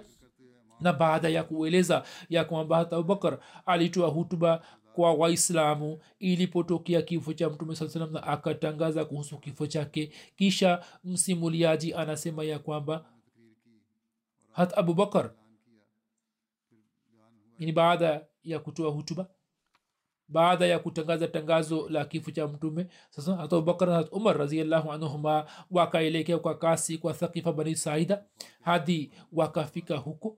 na 0.81 0.93
baada 0.93 1.29
ya 1.29 1.45
kueleza 1.45 2.03
ya 2.29 2.45
kwamba 2.45 2.77
hata 2.77 2.97
abubakar 2.97 3.39
alitoa 3.67 4.09
hutuba 4.09 4.63
kwa 4.93 5.15
waislamu 5.15 5.99
ilipotokea 6.19 7.03
kifo 7.03 7.33
cha 7.33 7.51
mtume 7.51 7.77
saa 7.77 7.89
salam 7.89 8.13
na 8.13 8.23
akatangaza 8.23 9.05
kuhusu 9.05 9.39
kifo 9.39 9.67
chake. 9.67 10.13
Kisha 10.37 10.85
msimuliaji 11.05 11.95
anasema 11.95 12.45
ya 12.45 12.59
kwamba 12.59 13.05
hat 14.53 14.79
abubakar 14.79 15.31
ni 17.59 17.73
baada 17.73 18.27
ya 18.45 18.59
kutoa 18.59 18.91
hutuba 18.91 19.29
baada 20.31 20.67
ya 20.67 20.79
kutangaza 20.79 21.29
tangazo 21.29 21.89
la 21.89 22.05
kifo 22.05 22.31
cha 22.31 22.47
mtume. 22.49 22.87
Sasa 23.11 23.37
hata 23.37 23.57
abubakar 23.57 23.89
na 23.89 24.11
umar 24.11 24.39
raziallahu 24.39 24.93
anhuma 24.93 25.47
wakaelekea 25.71 26.39
kwa 26.39 26.55
kasi 26.59 26.99
kwa 26.99 27.13
thakifa 27.13 27.53
bani 27.53 27.77
saida 27.77 28.23
hadi 28.61 29.11
wakafika 29.33 29.97
huko. 29.97 30.37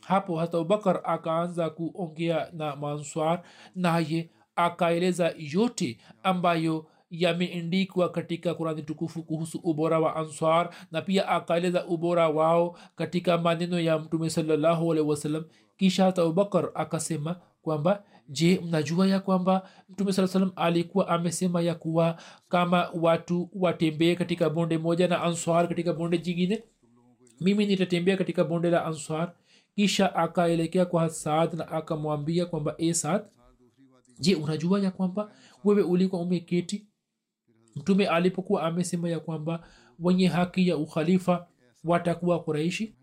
Hapo 0.00 0.36
hata 0.36 0.58
abubakar 0.58 1.00
akaanza 1.04 1.70
kuongea 1.70 2.48
na 2.52 2.76
manswar 2.76 3.42
naye 3.74 4.30
akaeleza 4.56 5.34
yote 5.38 5.98
ambayo 6.22 6.86
yameendikwa 7.10 8.08
katika 8.08 8.54
kurani 8.54 8.82
tukufu 8.82 9.22
kuhusu 9.22 9.60
ubora 9.62 10.00
wa 10.00 10.16
answar 10.16 10.70
na 10.92 11.02
pia 11.02 11.28
akaeleza 11.28 11.86
ubora 11.86 12.28
wao 12.28 12.78
katika 12.96 13.38
maneno 13.38 13.80
ya 13.80 13.98
mtume 13.98 14.30
salallahu 14.30 14.94
kisha 15.76 16.04
hata 16.04 16.22
abubakar 16.22 16.70
akasema 16.74 17.36
kwamba 17.62 18.04
je 18.28 18.60
mnajua 18.64 19.06
ya 19.06 19.20
kwamba 19.20 19.68
mtume 19.88 20.12
saa 20.12 20.26
salam 20.26 20.52
alikuwa 20.56 21.08
amesema 21.08 21.60
ya 21.62 21.74
kuwa 21.74 22.20
kama 22.48 22.90
watu 22.94 23.48
watembee 23.52 24.14
katika 24.14 24.50
bonde 24.50 24.78
moja 24.78 25.08
na 25.08 25.22
answar 25.22 25.68
katika 25.68 25.92
bonde 25.92 26.18
jingine? 26.18 26.62
Mimi 27.40 27.66
nitatembea 27.66 28.16
katika 28.16 28.44
bonde 28.44 28.70
la 28.70 28.84
answar. 28.84 29.32
Kisha 29.76 30.14
akaelekea 30.14 30.84
kwa 30.86 31.10
saad 31.10 31.54
na 31.54 31.68
akamwambia 31.68 32.46
kwamba 32.46 32.74
e 32.78 32.94
saad 32.94 33.24
je 34.18 34.34
unajua 34.34 34.80
ya 34.80 34.90
kwamba 34.90 35.32
wewe 35.64 35.82
ulikuwa 35.82 36.22
umeketi? 36.22 36.86
Mtume 37.76 38.06
alipokuwa 38.06 38.62
amesema 38.62 39.08
ya 39.08 39.20
kwamba 39.20 39.66
wenye 39.98 40.26
haki 40.26 40.68
ya 40.68 40.76
ukhalifa 40.76 41.46
watakuwa 41.84 42.42
kuraishi 42.42 42.94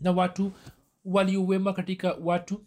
na 0.00 0.12
watu 0.12 0.52
waliowema 1.04 1.72
katika 1.72 2.16
watu 2.22 2.60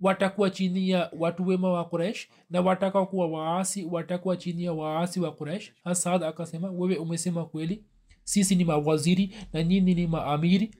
watakuwa 0.00 0.50
chini 0.50 0.88
ya 0.88 1.10
watu 1.18 1.46
wema 1.46 1.72
wa 1.72 1.84
kuresh 1.84 2.28
na 2.50 2.60
wataka 2.60 3.06
kuwa 3.06 3.26
waasi 3.28 3.84
watakuwa 3.84 4.36
chini 4.36 4.64
ya 4.64 4.72
waasi 4.72 5.20
wa 5.20 5.32
kuresh 5.34 5.72
hasad 5.84 6.22
akasema 6.24 6.70
wewe 6.70 6.96
umesema 6.96 7.44
kweli 7.44 7.84
sisi 8.24 8.54
ni 8.56 8.64
mawaziri 8.64 9.34
na 9.52 9.62
nyini 9.62 9.94
ni 9.94 10.06
maamiri. 10.06 10.74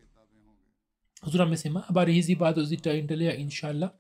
Huzur 1.21 1.43
amesema 1.43 1.81
habari 1.81 2.13
hizi 2.15 2.35
bado 2.35 2.65
zitaendelea 2.65 3.37
inshallah. 3.37 3.93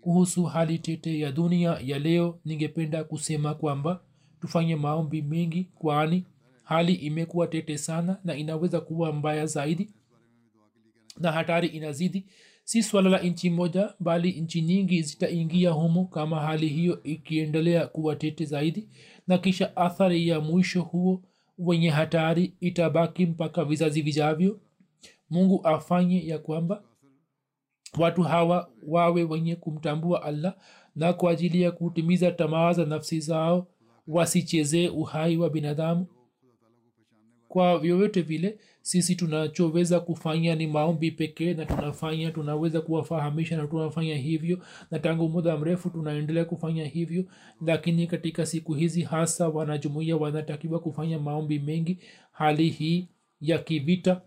Kuhusu 0.00 0.44
hali 0.44 0.78
tete 0.78 1.18
ya 1.18 1.32
dunia 1.32 1.78
ya 1.84 1.98
leo 1.98 2.40
ningependa 2.44 3.04
kusema 3.04 3.54
kwamba 3.54 4.00
tufanye 4.40 4.76
maombi 4.76 5.22
mengi 5.22 5.64
kwani 5.64 6.26
hali 6.64 6.94
imekuwa 6.94 7.46
tete 7.46 7.78
sana 7.78 8.20
na 8.24 8.36
inaweza 8.36 8.80
kuwa 8.80 9.12
mbaya 9.12 9.46
zaidi 9.46 9.90
na 11.18 11.32
hatari 11.32 11.68
inazidi 11.68 12.26
si 12.68 12.82
swala 12.82 13.10
la 13.10 13.18
nchi 13.18 13.50
moja 13.50 13.94
bali 14.00 14.32
nchi 14.40 14.62
nyingi 14.62 15.02
zitaingia 15.02 15.70
humo 15.70 16.04
kama 16.04 16.40
hali 16.40 16.68
hiyo 16.68 17.02
ikiendelea 17.02 17.86
kuwa 17.86 18.16
tete 18.16 18.44
zaidi 18.44 18.88
na 19.26 19.38
kisha 19.38 19.76
athari 19.76 20.28
ya 20.28 20.40
mwisho 20.40 20.82
huo 20.82 21.22
wenye 21.58 21.90
hatari 21.90 22.54
itabaki 22.60 23.26
mpaka 23.26 23.64
vizazi 23.64 24.02
vijavyo 24.02 24.60
mungu 25.30 25.60
afanye 25.66 26.26
ya 26.26 26.38
kwamba 26.38 26.82
watu 27.98 28.22
hawa 28.22 28.70
wawe 28.86 29.24
wenye 29.24 29.56
kumtambua 29.56 30.22
allah 30.22 30.56
na 30.96 31.12
kwa 31.12 31.30
ajili 31.32 31.62
ya 31.62 31.70
kutimiza 31.72 32.30
tamaa 32.32 32.72
za 32.72 32.84
nafsi 32.84 33.20
zao 33.20 33.66
wasichezee 34.06 34.88
uhai 34.88 35.36
wa 35.36 35.50
binadamu. 35.50 36.06
Kwa 37.48 37.78
vyovyote 37.78 38.22
vile 38.22 38.58
sisi 38.88 39.16
tunachoweza 39.16 40.00
kufanya 40.00 40.54
ni 40.54 40.66
maombi 40.66 41.10
pekee 41.10 41.54
na 41.54 41.66
tunafanya 41.66 42.30
tunaweza 42.30 42.80
kuwafahamisha 42.80 43.56
na 43.56 43.66
tunafanya 43.66 44.16
hivyo. 44.16 44.58
Na 44.90 44.98
tangu 44.98 45.28
muda 45.28 45.56
mrefu 45.56 45.90
tunaendelea 45.90 46.44
kufanya 46.44 46.84
hivyo. 46.86 47.24
Lakini 47.66 48.06
katika 48.06 48.46
siku 48.46 48.74
hizi 48.74 49.02
hasa 49.02 49.48
wanajumuia 49.48 50.16
wanatakiwa 50.16 50.80
kufanya 50.80 51.18
maombi 51.18 51.58
mengi. 51.58 51.98
Hali 52.32 52.68
hii 52.68 53.08
ya 53.40 53.58
kivita 53.58 54.20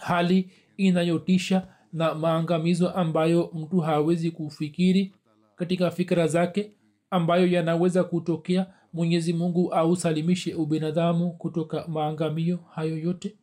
hali 0.00 0.50
inayotisha 0.76 1.68
na 1.92 2.14
maangamizo 2.14 2.90
ambayo 2.90 3.50
mtu 3.54 3.80
hawezi 3.80 4.30
kufikiri 4.30 5.14
katika 5.56 5.90
fikira 5.90 6.26
zake 6.26 6.72
ambayo 7.10 7.46
yanaweza 7.46 8.04
kutokea 8.04 8.66
mwenyezi 8.92 9.32
mungu 9.32 9.74
ausalimishe 9.74 10.54
ubinadamu 10.54 11.30
kutoka 11.32 11.88
maangamio 11.88 12.58
hayo 12.74 12.98
yote 12.98 13.34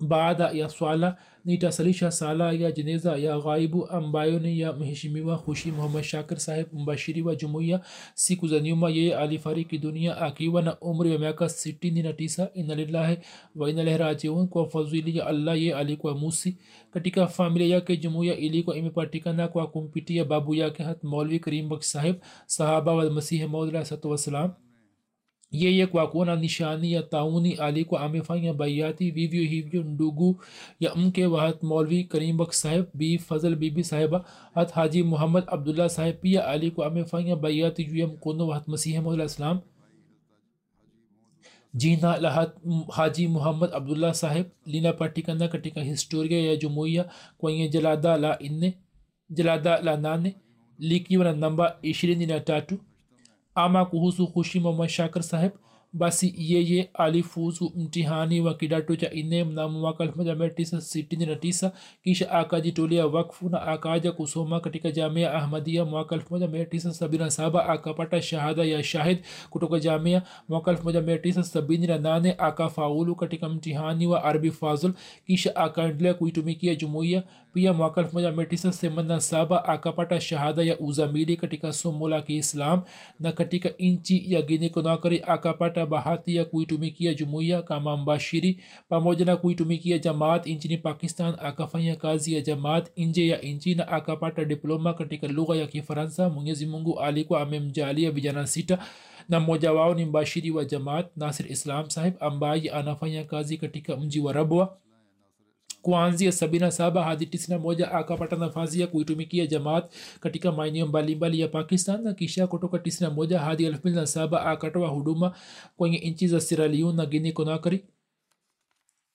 baada 0.00 0.50
ya 0.50 0.68
swala 0.68 1.16
nitasalisha 1.44 2.10
sala 2.10 2.52
ya 2.52 2.72
jeneza 2.72 3.16
ya 3.16 3.38
ghaibu 3.38 3.88
ambayo 3.88 4.38
ni 4.38 4.60
ya 4.60 4.72
mheshimiwa 4.72 5.34
hushi 5.36 5.72
muhammad 5.72 6.02
shakir 6.04 6.38
saheb 6.40 6.66
mbashiri 6.72 7.22
wa 7.22 7.34
jumuiya 7.34 7.80
siku 8.14 8.48
za 8.48 8.60
nyuma 8.60 8.90
yeye 8.90 9.16
alifariki 9.16 9.78
dunia 9.78 10.16
akiwa 10.16 10.62
na 10.62 10.80
umri 10.80 11.12
wa 11.12 11.18
miaka 11.18 11.44
69 11.44 12.48
inalillahi 12.54 13.18
wa 13.56 13.70
inalaihi 13.70 13.98
rajiun 13.98 14.48
kwa 14.48 14.68
fadhili 14.70 15.18
ya 15.18 15.26
allah 15.26 15.58
yeye 15.58 15.74
alikuwa 15.74 16.14
musi 16.14 16.56
katika 16.90 17.26
familia 17.26 17.66
yake 17.74 17.96
jumuiya 17.96 18.36
ilikuwa 18.36 18.76
imepatikana 18.76 19.48
kwa 19.48 19.66
kumpitia 19.66 20.24
babu 20.24 20.54
yake 20.54 20.82
hat 20.82 21.04
maulvi 21.04 21.38
karim 21.38 21.68
baksh 21.68 21.86
saheb 21.86 22.16
sahaba 22.46 22.94
wa 22.94 23.10
masihi 25.52 25.78
maud 25.78 25.80
wassalam 25.80 25.80
yeye 25.80 25.86
kwa 25.86 26.10
kuona 26.10 26.36
nishani 26.36 26.92
ya 26.92 27.02
tauni 27.02 27.54
alikuwa 27.54 28.00
amefanya 28.00 28.54
baiati 28.54 29.10
vivyo 29.10 29.42
hivyo 29.42 29.82
ndugu 29.82 30.44
ya 30.80 30.94
mke 30.94 31.26
wa 31.26 31.40
hat 31.42 31.62
maulvi 31.62 32.04
karimbak 32.04 32.52
saheb 32.52 32.84
bi 32.94 33.18
fazl 33.18 33.56
bibi 33.56 33.84
sahiba 33.84 34.24
hat 34.54 34.72
haji 34.72 35.02
muhammad 35.02 35.44
abdullah 35.46 35.88
saheb 35.88 36.16
pia 36.20 36.46
alikuwa 36.46 36.86
amefanya 36.86 37.36
baiati 37.36 37.84
juu 37.84 37.98
ya 37.98 38.06
mkono 38.06 38.46
wa 38.46 38.54
hat 38.54 38.68
masihi 38.68 39.00
maud 39.00 39.20
islam 39.20 39.60
jina 41.74 42.16
la 42.18 42.30
hat 42.30 42.56
haji 42.90 43.28
muhammad 43.28 43.70
abdullah 43.74 44.14
saheb 44.14 44.46
linapatikana 44.66 45.48
katika 45.48 45.80
historia 45.82 46.40
ya 46.40 46.56
jumuiya 46.56 47.08
kwenye 47.38 47.68
jalada 47.68 48.16
la 48.16 48.38
nne 48.50 48.78
jalada 49.30 49.80
la 49.82 49.96
nane 49.96 50.36
likiwa 50.78 51.24
na 51.24 51.32
namba 51.32 51.78
ishirini 51.82 52.26
na 52.26 52.40
tatu 52.40 52.78
ama 53.54 53.84
kuhusu 53.84 54.26
hushi 54.26 54.60
mama 54.60 54.88
shakir 54.88 55.22
saheb 55.22 55.52
basi 55.92 56.34
yeye 56.38 56.90
alifuzu 56.94 57.72
mtihani 57.76 58.40
wa 58.40 58.54
kidato 58.54 58.96
cha 58.96 59.10
nne 59.14 59.44
mnamo 59.44 59.78
mwaka 59.80 60.04
1969 60.04 61.70
kisha 62.04 62.30
akajitolea 62.30 63.06
wakfu 63.06 63.48
na 63.48 63.62
akaja 63.62 64.12
kusoma 64.12 64.60
katika 64.60 64.90
jamia 64.90 65.34
ahmadia 65.34 65.84
mwaka 65.84 66.16
1977 66.16 67.70
akapata 67.70 68.22
shahada 68.22 68.64
ya 68.64 68.82
shahid 68.82 69.18
kutoka 69.50 69.78
jamia 69.80 70.22
mwaka 70.48 70.72
1978 70.72 72.34
akafaulu 72.38 73.16
katika 73.16 73.48
mtihani 73.48 74.06
wa 74.06 74.24
arbi 74.24 74.50
fazl 74.50 74.92
kisha 75.26 75.56
akaendelea 75.56 76.14
kuitumikia 76.14 76.74
jumuiya 76.74 77.22
pia 77.52 77.72
mwaka 77.72 78.02
1987 78.02 79.62
akapata 79.64 80.20
shahada 80.20 80.62
ya 80.62 80.78
uzamili 80.78 81.36
katika 81.36 81.72
somo 81.72 82.08
la 82.08 82.22
kiislam 82.22 82.82
na 83.20 83.32
katika 83.32 83.68
nchi 83.78 84.32
ya 84.32 84.42
gine 84.42 84.68
konakari 84.68 85.22
akapata 85.26 85.79
bahati 85.86 86.36
ya 86.36 86.44
kuitumikia 86.44 87.14
jumuiya 87.14 87.62
kama 87.62 87.96
mbashiri 87.96 88.60
pamoja 88.88 89.24
na 89.24 89.36
kuitumikia 89.36 89.98
jamaat 89.98 90.46
nchini 90.46 90.78
pakistan 90.78 91.34
akafanya 91.38 91.96
kazi 91.96 92.34
ya 92.34 92.40
jamaat 92.40 92.90
nje 92.96 93.26
ya 93.26 93.38
nchi 93.38 93.74
na 93.74 93.88
akapata 93.88 94.44
diploma 94.44 94.94
katika 94.94 95.28
lugha 95.28 95.56
ya 95.56 95.66
kifaransa. 95.66 96.28
Mwenyezi 96.28 96.66
mungu 96.66 97.00
alikuwa 97.00 97.40
amemjalia 97.40 98.10
vijana 98.10 98.46
sita 98.46 98.78
na 99.28 99.40
mmoja 99.40 99.72
wao 99.72 99.94
ni 99.94 100.04
mbashiri 100.04 100.50
wa 100.50 100.64
jamaat 100.64 101.06
nasir 101.16 101.52
islam 101.52 101.90
sahib 101.90 102.14
ambaye 102.20 102.70
anafanya 102.70 103.24
kazi 103.24 103.56
katika 103.58 103.96
mji 103.96 104.20
wa 104.20 104.32
rabwa 104.32 104.76
kuanzia 105.82 106.32
sabini 106.32 106.64
na 106.64 106.70
saba 106.70 107.04
hadi 107.04 107.26
tisini 107.26 107.56
na 107.56 107.62
moja 107.62 107.92
akapata 107.92 108.36
nafasi 108.36 108.80
ya 108.80 108.86
kuitumikia 108.86 109.46
jamaat 109.46 109.92
katika 110.20 110.52
maeneo 110.52 110.86
mbalimbali 110.86 111.40
ya 111.40 111.48
pakistan 111.48 112.02
na 112.02 112.14
kisha 112.14 112.46
kutoka 112.46 112.78
tisini 112.78 113.08
na 113.10 113.14
moja 113.16 113.38
hadi 113.38 113.64
elfu 113.64 113.78
mbili 113.80 113.96
na 113.96 114.06
saba 114.06 114.46
akatoa 114.46 114.88
huduma 114.88 115.34
kwenye 115.76 115.98
nchi 115.98 116.28
za 116.28 116.40
siraliun 116.40 116.96
na 116.96 117.06
guini 117.06 117.32
konakri 117.32 117.84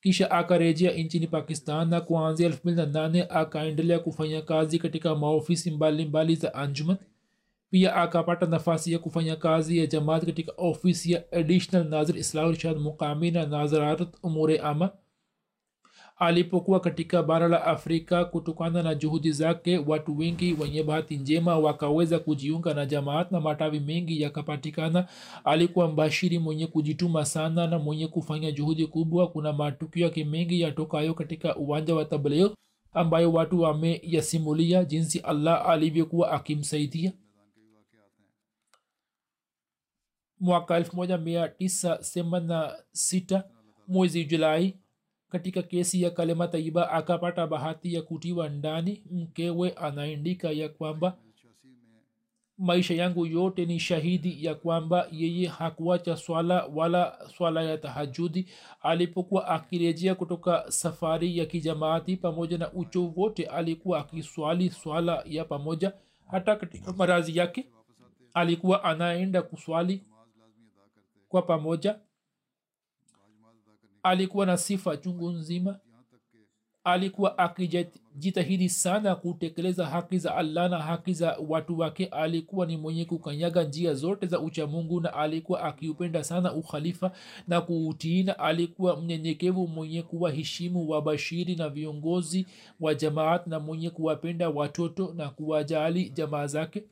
kisha 0.01 0.31
akarejea 0.31 0.91
nchini 0.91 1.27
pakistan 1.27 1.89
na 1.89 2.01
kuanzia 2.01 2.45
elfu 2.47 2.59
mbili 2.63 2.77
na 2.77 2.85
nane 2.85 3.23
akaendelea 3.29 3.99
kufanya 3.99 4.41
kazi 4.41 4.79
katika 4.79 5.15
maofisi 5.15 5.71
mbalimbali 5.71 6.35
za 6.35 6.53
anjuman. 6.53 6.97
Pia 7.71 7.95
akapata 7.95 8.45
nafasi 8.45 8.93
ya 8.93 8.99
kufanya 8.99 9.35
kazi 9.35 9.77
ya 9.77 9.85
jamaat 9.87 10.25
katika 10.25 10.51
ofisi 10.57 11.11
ya 11.11 11.31
additional 11.31 11.87
nazir 11.89 12.17
islahulshad 12.17 12.77
mukami 12.77 13.31
na 13.31 13.45
nazarat 13.45 14.07
umure 14.23 14.57
ama 14.59 14.89
alipokuwa 16.17 16.79
katika 16.79 17.23
bara 17.23 17.47
la 17.47 17.63
afrika 17.65 18.25
kutokana 18.25 18.83
na 18.83 18.95
juhudi 18.95 19.31
zake 19.31 19.77
watu 19.77 20.17
wengi 20.17 20.53
wenye 20.53 20.83
bahati 20.83 21.17
njema 21.17 21.59
wakaweza 21.59 22.19
kujiunga 22.19 22.73
na 22.73 22.85
jamaat 22.85 23.31
na 23.31 23.41
matawi 23.41 23.79
mengi 23.79 24.21
yakapatikana. 24.21 25.07
Alikuwa 25.43 25.87
mbashiri 25.91 26.39
mwenye 26.39 26.67
kujituma 26.67 27.25
sana 27.25 27.67
na 27.67 27.79
mwenye 27.79 28.07
kufanya 28.07 28.51
juhudi 28.51 28.87
kubwa. 28.87 29.27
Kuna 29.27 29.53
matukio 29.53 30.03
yake 30.03 30.25
mengi 30.25 30.61
yatokayo 30.61 31.13
katika 31.13 31.55
uwanja 31.55 31.95
wa 31.95 32.05
tabligh 32.05 32.51
ambayo 32.93 33.33
watu 33.33 33.61
wameyasimulia 33.61 34.85
jinsi 34.85 35.19
allah 35.19 35.69
alivyokuwa 35.69 36.31
akimsaidia. 36.31 37.13
Mwaka 40.39 40.79
1986 40.79 43.43
mwezi 43.87 44.25
julai 44.25 44.75
katika 45.35 45.61
kesi 45.61 46.01
ya 46.01 46.11
kalema 46.11 46.47
taiba 46.47 46.91
akapata 46.91 47.47
bahati 47.47 47.93
ya 47.93 48.01
kutiwa 48.01 48.49
ndani 48.49 49.03
mkewe 49.11 49.71
anaandika 49.71 50.51
ya 50.51 50.69
kwamba 50.69 51.17
maisha 52.57 52.93
yangu 52.93 53.25
yote 53.25 53.65
ni 53.65 53.79
shahidi 53.79 54.45
ya 54.45 54.55
kwamba 54.55 55.07
yeye 55.11 55.47
hakuacha 55.47 56.17
swala 56.17 56.65
wala 56.75 57.19
swala 57.37 57.63
ya 57.63 57.77
tahajudi 57.77 58.47
alipokuwa 58.81 59.47
akirejea 59.47 60.15
kutoka 60.15 60.71
safari 60.71 61.37
ya 61.37 61.45
kijamaati 61.45 62.17
pamoja 62.17 62.57
na 62.57 62.71
uchovu 62.73 63.21
wote 63.21 63.45
alikuwa 63.45 63.99
akiswali 63.99 64.69
swala 64.69 65.23
ya 65.25 65.45
pamoja. 65.45 65.93
Hata 66.27 66.55
katika 66.55 66.93
marazi 66.93 67.37
yake 67.37 67.69
alikuwa 68.33 68.83
anaenda 68.83 69.41
kuswali 69.41 70.01
kwa 71.29 71.41
pamoja 71.41 71.99
alikuwa 74.05 74.45
na 74.45 74.57
sifa 74.57 74.97
chungu 74.97 75.29
nzima. 75.31 75.79
Alikuwa 76.83 77.37
akijitahidi 77.37 78.69
sana 78.69 79.15
kutekeleza 79.15 79.85
haki 79.85 80.17
za 80.19 80.35
allah 80.35 80.69
na 80.69 80.79
haki 80.79 81.13
za 81.13 81.37
watu 81.47 81.79
wake. 81.79 82.05
Alikuwa 82.05 82.65
ni 82.65 82.77
mwenye 82.77 83.05
kukanyaga 83.05 83.63
njia 83.63 83.93
zote 83.93 84.27
za 84.27 84.39
uchamungu 84.39 85.01
na 85.01 85.13
alikuwa 85.13 85.63
akiupenda 85.63 86.23
sana 86.23 86.53
ukhalifa 86.53 87.11
na 87.47 87.61
kuutiina. 87.61 88.39
Alikuwa 88.39 89.01
mnyenyekevu 89.01 89.67
mwenye 89.67 90.01
kuwaheshimu 90.01 90.89
wabashiri 90.89 91.55
na 91.55 91.69
viongozi 91.69 92.47
wa 92.79 92.95
jamaat 92.95 93.47
na 93.47 93.59
mwenye 93.59 93.89
kuwapenda 93.89 94.49
watoto 94.49 95.13
na 95.13 95.29
kuwajali 95.29 96.09
jamaa 96.09 96.47
zake. 96.47 96.83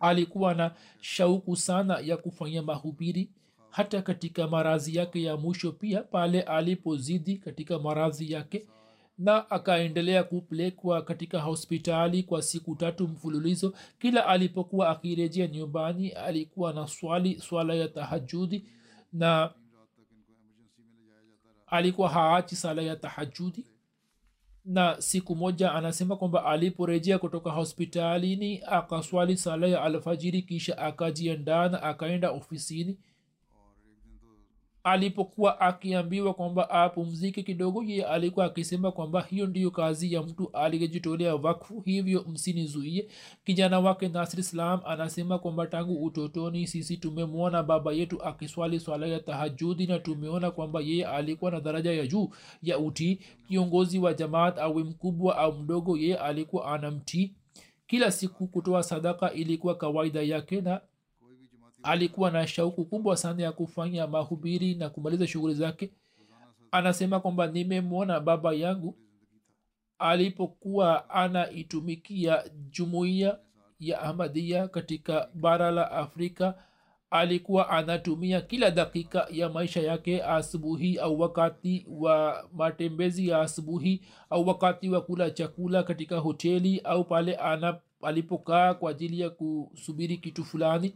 Alikuwa 0.00 0.54
na 0.54 0.70
shauku 1.00 1.56
sana 1.56 1.98
ya 1.98 2.16
kufanya 2.16 2.62
mahubiri 2.62 3.30
hata 3.76 4.02
katika 4.02 4.48
marazi 4.48 4.96
yake 4.96 5.22
ya 5.22 5.36
mwisho 5.36 5.72
pia 5.72 6.02
pale 6.02 6.42
alipozidi 6.42 7.36
katika 7.36 7.78
marazi 7.78 8.32
yake 8.32 8.66
na 9.18 9.50
akaendelea 9.50 10.24
kupelekwa 10.24 11.02
katika 11.02 11.40
hospitali 11.40 12.22
kwa 12.22 12.42
siku 12.42 12.76
tatu 12.76 13.08
mfululizo. 13.08 13.74
Kila 13.98 14.26
alipokuwa 14.26 14.88
akirejea 14.88 15.46
nyumbani 15.46 16.08
alikuwa 16.10 16.72
na 16.72 16.88
swali 16.88 17.40
swala 17.40 17.74
ya 17.74 17.88
tahajudi 17.88 18.64
na 19.12 19.50
alikuwa 21.66 22.08
haachi 22.08 22.56
sala 22.56 22.82
ya 22.82 22.96
tahajudi. 22.96 23.66
Na 24.64 24.96
siku 25.00 25.36
moja 25.36 25.72
anasema 25.72 26.16
kwamba 26.16 26.44
aliporejea 26.44 27.18
kutoka 27.18 27.50
hospitalini 27.50 28.62
akaswali 28.66 29.36
sala 29.36 29.66
ya 29.66 29.82
alfajiri 29.82 30.42
kisha 30.42 30.78
akajiandaa 30.78 31.68
na 31.68 31.82
akaenda 31.82 32.30
ofisini 32.30 32.98
alipokuwa 34.86 35.60
akiambiwa 35.60 36.34
kwamba 36.34 36.70
apumzike 36.70 37.42
kidogo 37.42 37.82
yeye 37.84 38.04
alikuwa 38.04 38.46
akisema 38.46 38.92
kwamba 38.92 39.20
hiyo 39.22 39.46
ndiyo 39.46 39.70
kazi 39.70 40.12
ya 40.12 40.22
mtu 40.22 40.50
aliyejitolea 40.52 41.34
wakfu 41.34 41.80
hivyo 41.80 42.24
msinizuie. 42.28 43.08
Kijana 43.44 43.80
wake 43.80 44.08
nasir 44.08 44.40
islam 44.40 44.80
anasema 44.86 45.38
kwamba 45.38 45.66
tangu 45.66 46.04
utotoni 46.04 46.66
sisi 46.66 46.96
tumemwona 46.96 47.62
baba 47.62 47.92
yetu 47.92 48.22
akiswali 48.22 48.80
swala 48.80 49.06
ya 49.06 49.20
tahajudi 49.20 49.86
na 49.86 49.98
tumeona 49.98 50.50
kwamba 50.50 50.80
yeye 50.80 51.06
alikuwa 51.06 51.50
na 51.50 51.60
daraja 51.60 51.92
ya 51.92 52.06
juu 52.06 52.30
ya 52.62 52.78
utii. 52.78 53.18
Kiongozi 53.48 53.98
wa 53.98 54.14
jamaat 54.14 54.58
awe 54.58 54.84
mkubwa 54.84 55.36
au 55.38 55.52
mdogo 55.52 55.96
yeye 55.96 56.16
alikuwa 56.16 56.66
anamtii. 56.74 57.32
Kila 57.86 58.10
siku 58.10 58.46
kutoa 58.46 58.82
sadaka 58.82 59.32
ilikuwa 59.32 59.74
kawaida 59.74 60.22
yake 60.22 60.60
na 60.60 60.80
alikuwa 61.86 62.30
na 62.30 62.46
shauku 62.46 62.84
kubwa 62.84 63.16
sana 63.16 63.42
ya 63.42 63.52
kufanya 63.52 64.06
mahubiri 64.06 64.74
na 64.74 64.90
kumaliza 64.90 65.26
shughuli 65.26 65.54
zake. 65.54 65.90
Anasema 66.70 67.20
kwamba 67.20 67.46
nimemwona 67.46 68.20
baba 68.20 68.52
yangu 68.54 68.96
alipokuwa 69.98 71.10
anaitumikia 71.10 72.44
jumuiya 72.70 73.38
ya 73.80 74.00
ahmadia 74.02 74.68
katika 74.68 75.28
bara 75.34 75.70
la 75.70 75.90
afrika. 75.90 76.54
Alikuwa 77.10 77.68
anatumia 77.70 78.40
kila 78.40 78.70
dakika 78.70 79.26
ya 79.30 79.48
maisha 79.48 79.80
yake 79.80 80.22
asubuhi 80.24 80.98
au 80.98 81.20
wakati 81.20 81.86
wa 81.90 82.44
matembezi 82.52 83.28
ya 83.28 83.40
asubuhi 83.40 84.02
au 84.30 84.48
wakati 84.48 84.88
wa 84.90 85.00
kula 85.00 85.30
chakula 85.30 85.82
katika 85.82 86.18
hoteli 86.18 86.80
au 86.84 87.04
pale 87.04 87.38
alipokaa 88.02 88.74
kwa 88.74 88.90
ajili 88.90 89.20
ya 89.20 89.30
kusubiri 89.30 90.16
kitu 90.18 90.44
fulani 90.44 90.94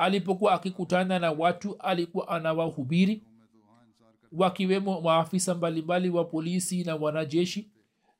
alipokuwa 0.00 0.52
akikutana 0.52 1.18
na 1.18 1.32
watu 1.32 1.76
alikuwa 1.78 2.28
anawahubiri 2.28 3.22
wakiwemo 4.32 5.00
maafisa 5.00 5.54
mbalimbali 5.54 6.10
wa 6.10 6.24
polisi 6.24 6.84
na 6.84 6.96
wanajeshi 6.96 7.70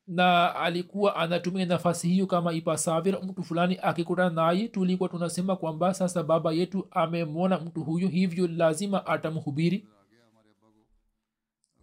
na 0.07 0.55
alikuwa 0.57 1.17
anatumia 1.17 1.67
nafasi 1.67 2.09
hiyo 2.09 2.27
kama 2.27 2.53
ipasavira 2.53 3.21
mtu 3.21 3.43
fulani 3.43 3.79
akikutana 3.83 4.31
naye 4.31 4.69
tulikuwa 4.69 5.09
tunasema 5.09 5.57
kwamba 5.57 5.95
sasa 5.95 6.23
baba 6.23 6.53
yetu 6.53 6.89
amemwona 6.91 7.59
mtu 7.59 7.83
huyo 7.85 8.09
hivyo 8.09 8.47
lazima 8.47 9.07
atamhubiri. 9.07 9.89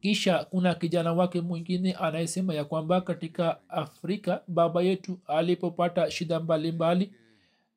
Kisha 0.02 0.44
kuna 0.44 0.76
kijana 0.76 1.14
wake 1.14 1.42
mwingine 1.42 1.94
anayesema 1.94 2.54
ya 2.54 2.66
kwamba 2.66 3.02
katika 3.02 3.70
afrika 3.70 4.42
baba 4.48 4.82
yetu 4.82 5.20
alipopata 5.28 6.12
shida 6.12 6.40
mbalimbali 6.40 7.06
mbali, 7.06 7.27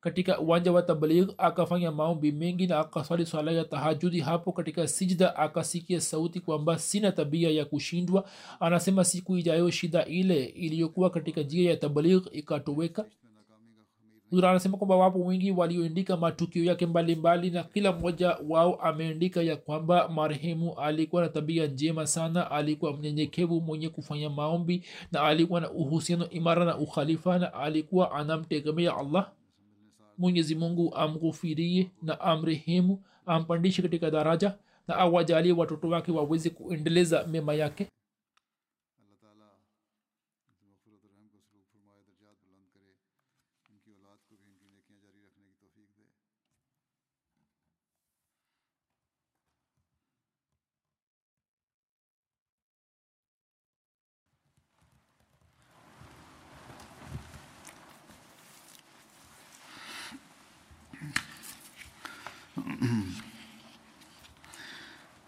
katika 0.01 0.39
uwanja 0.39 0.71
wa 0.71 0.81
tabligh 0.81 1.29
akafanya 1.37 1.91
maombi 1.91 2.31
mengi 2.31 2.67
na 2.67 2.79
akaswali 2.79 3.25
swala 3.25 3.51
ya 3.51 3.63
tahajudi 3.65 4.19
hapo 4.19 4.51
katika 4.51 4.87
sijda 4.87 5.35
akasikia 5.35 6.01
sauti 6.01 6.39
kwamba 6.39 6.79
sina 6.79 7.11
tabia 7.11 7.49
ya 7.51 7.65
kushindwa 7.65 8.25
anasema 8.59 9.03
siku 9.03 9.37
ijayo 9.37 9.69
shida 9.69 10.05
ile 10.05 10.45
iliyokuwa 10.45 11.09
katika 11.09 11.41
njia 11.41 11.69
ya 11.69 11.77
tabligh 11.77 12.27
ikatoweka 12.31 13.05
anasema 14.43 14.77
kwamba 14.77 14.95
wapo 14.95 15.19
wengi 15.19 15.51
walioandika 15.51 16.17
matukio 16.17 16.63
yake 16.63 16.85
mbalimbali 16.85 17.49
na 17.49 17.63
kila 17.63 17.91
mmoja 17.91 18.37
wao 18.49 18.75
ameandika 18.75 19.41
ya 19.41 19.55
kwamba 19.55 20.09
marehemu 20.09 20.73
alikuwa 20.79 21.21
na 21.21 21.29
tabia 21.29 21.67
njema 21.67 22.07
sana 22.07 22.51
alikuwa 22.51 22.97
mnyenyekevu 22.97 23.61
mwenye 23.61 23.89
kufanya 23.89 24.29
maombi 24.29 24.83
na 25.11 25.21
alikuwa 25.21 25.61
na 25.61 25.71
uhusiano 25.71 26.29
imara 26.29 26.65
na 26.65 26.77
ukhalifa 26.77 27.39
na 27.39 27.53
alikuwa 27.53 28.11
anamtegemea 28.11 28.97
allah 28.97 29.31
mwenyezi 30.21 30.55
mungu 30.55 30.95
amghufirie 30.95 31.91
na 32.01 32.19
amrehemu 32.21 33.01
ampandishe 33.25 33.81
katika 33.81 34.11
daraja 34.11 34.55
na 34.87 34.95
awajalie 34.95 35.51
watoto 35.51 35.89
wake 35.89 36.11
waweze 36.11 36.49
kuendeleza 36.49 37.27
mema 37.27 37.53
yake 37.53 37.87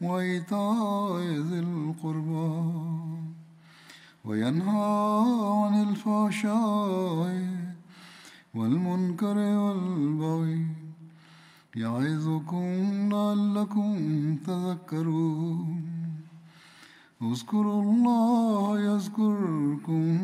وإيتاء 0.00 1.20
ذي 1.20 1.58
القربى 1.58 2.50
وينهى 4.24 5.24
عن 5.62 5.74
الفحشاء 5.88 7.48
والمنكر 8.54 9.36
والبغي 9.36 10.66
يعظكم 11.76 12.68
لعلكم 13.12 13.90
تذكرون. 14.46 15.82
اذكروا 17.22 17.82
الله 17.82 18.80
يذكركم 18.80 20.18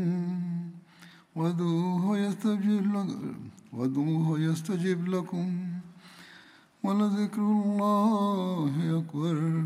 وادعوه 1.37 2.19
وادعوه 3.73 4.41
يستجب 4.41 5.09
لكم. 5.09 5.74
ولذكر 6.85 7.43
الله 7.43 8.99
أكبر. 8.99 9.65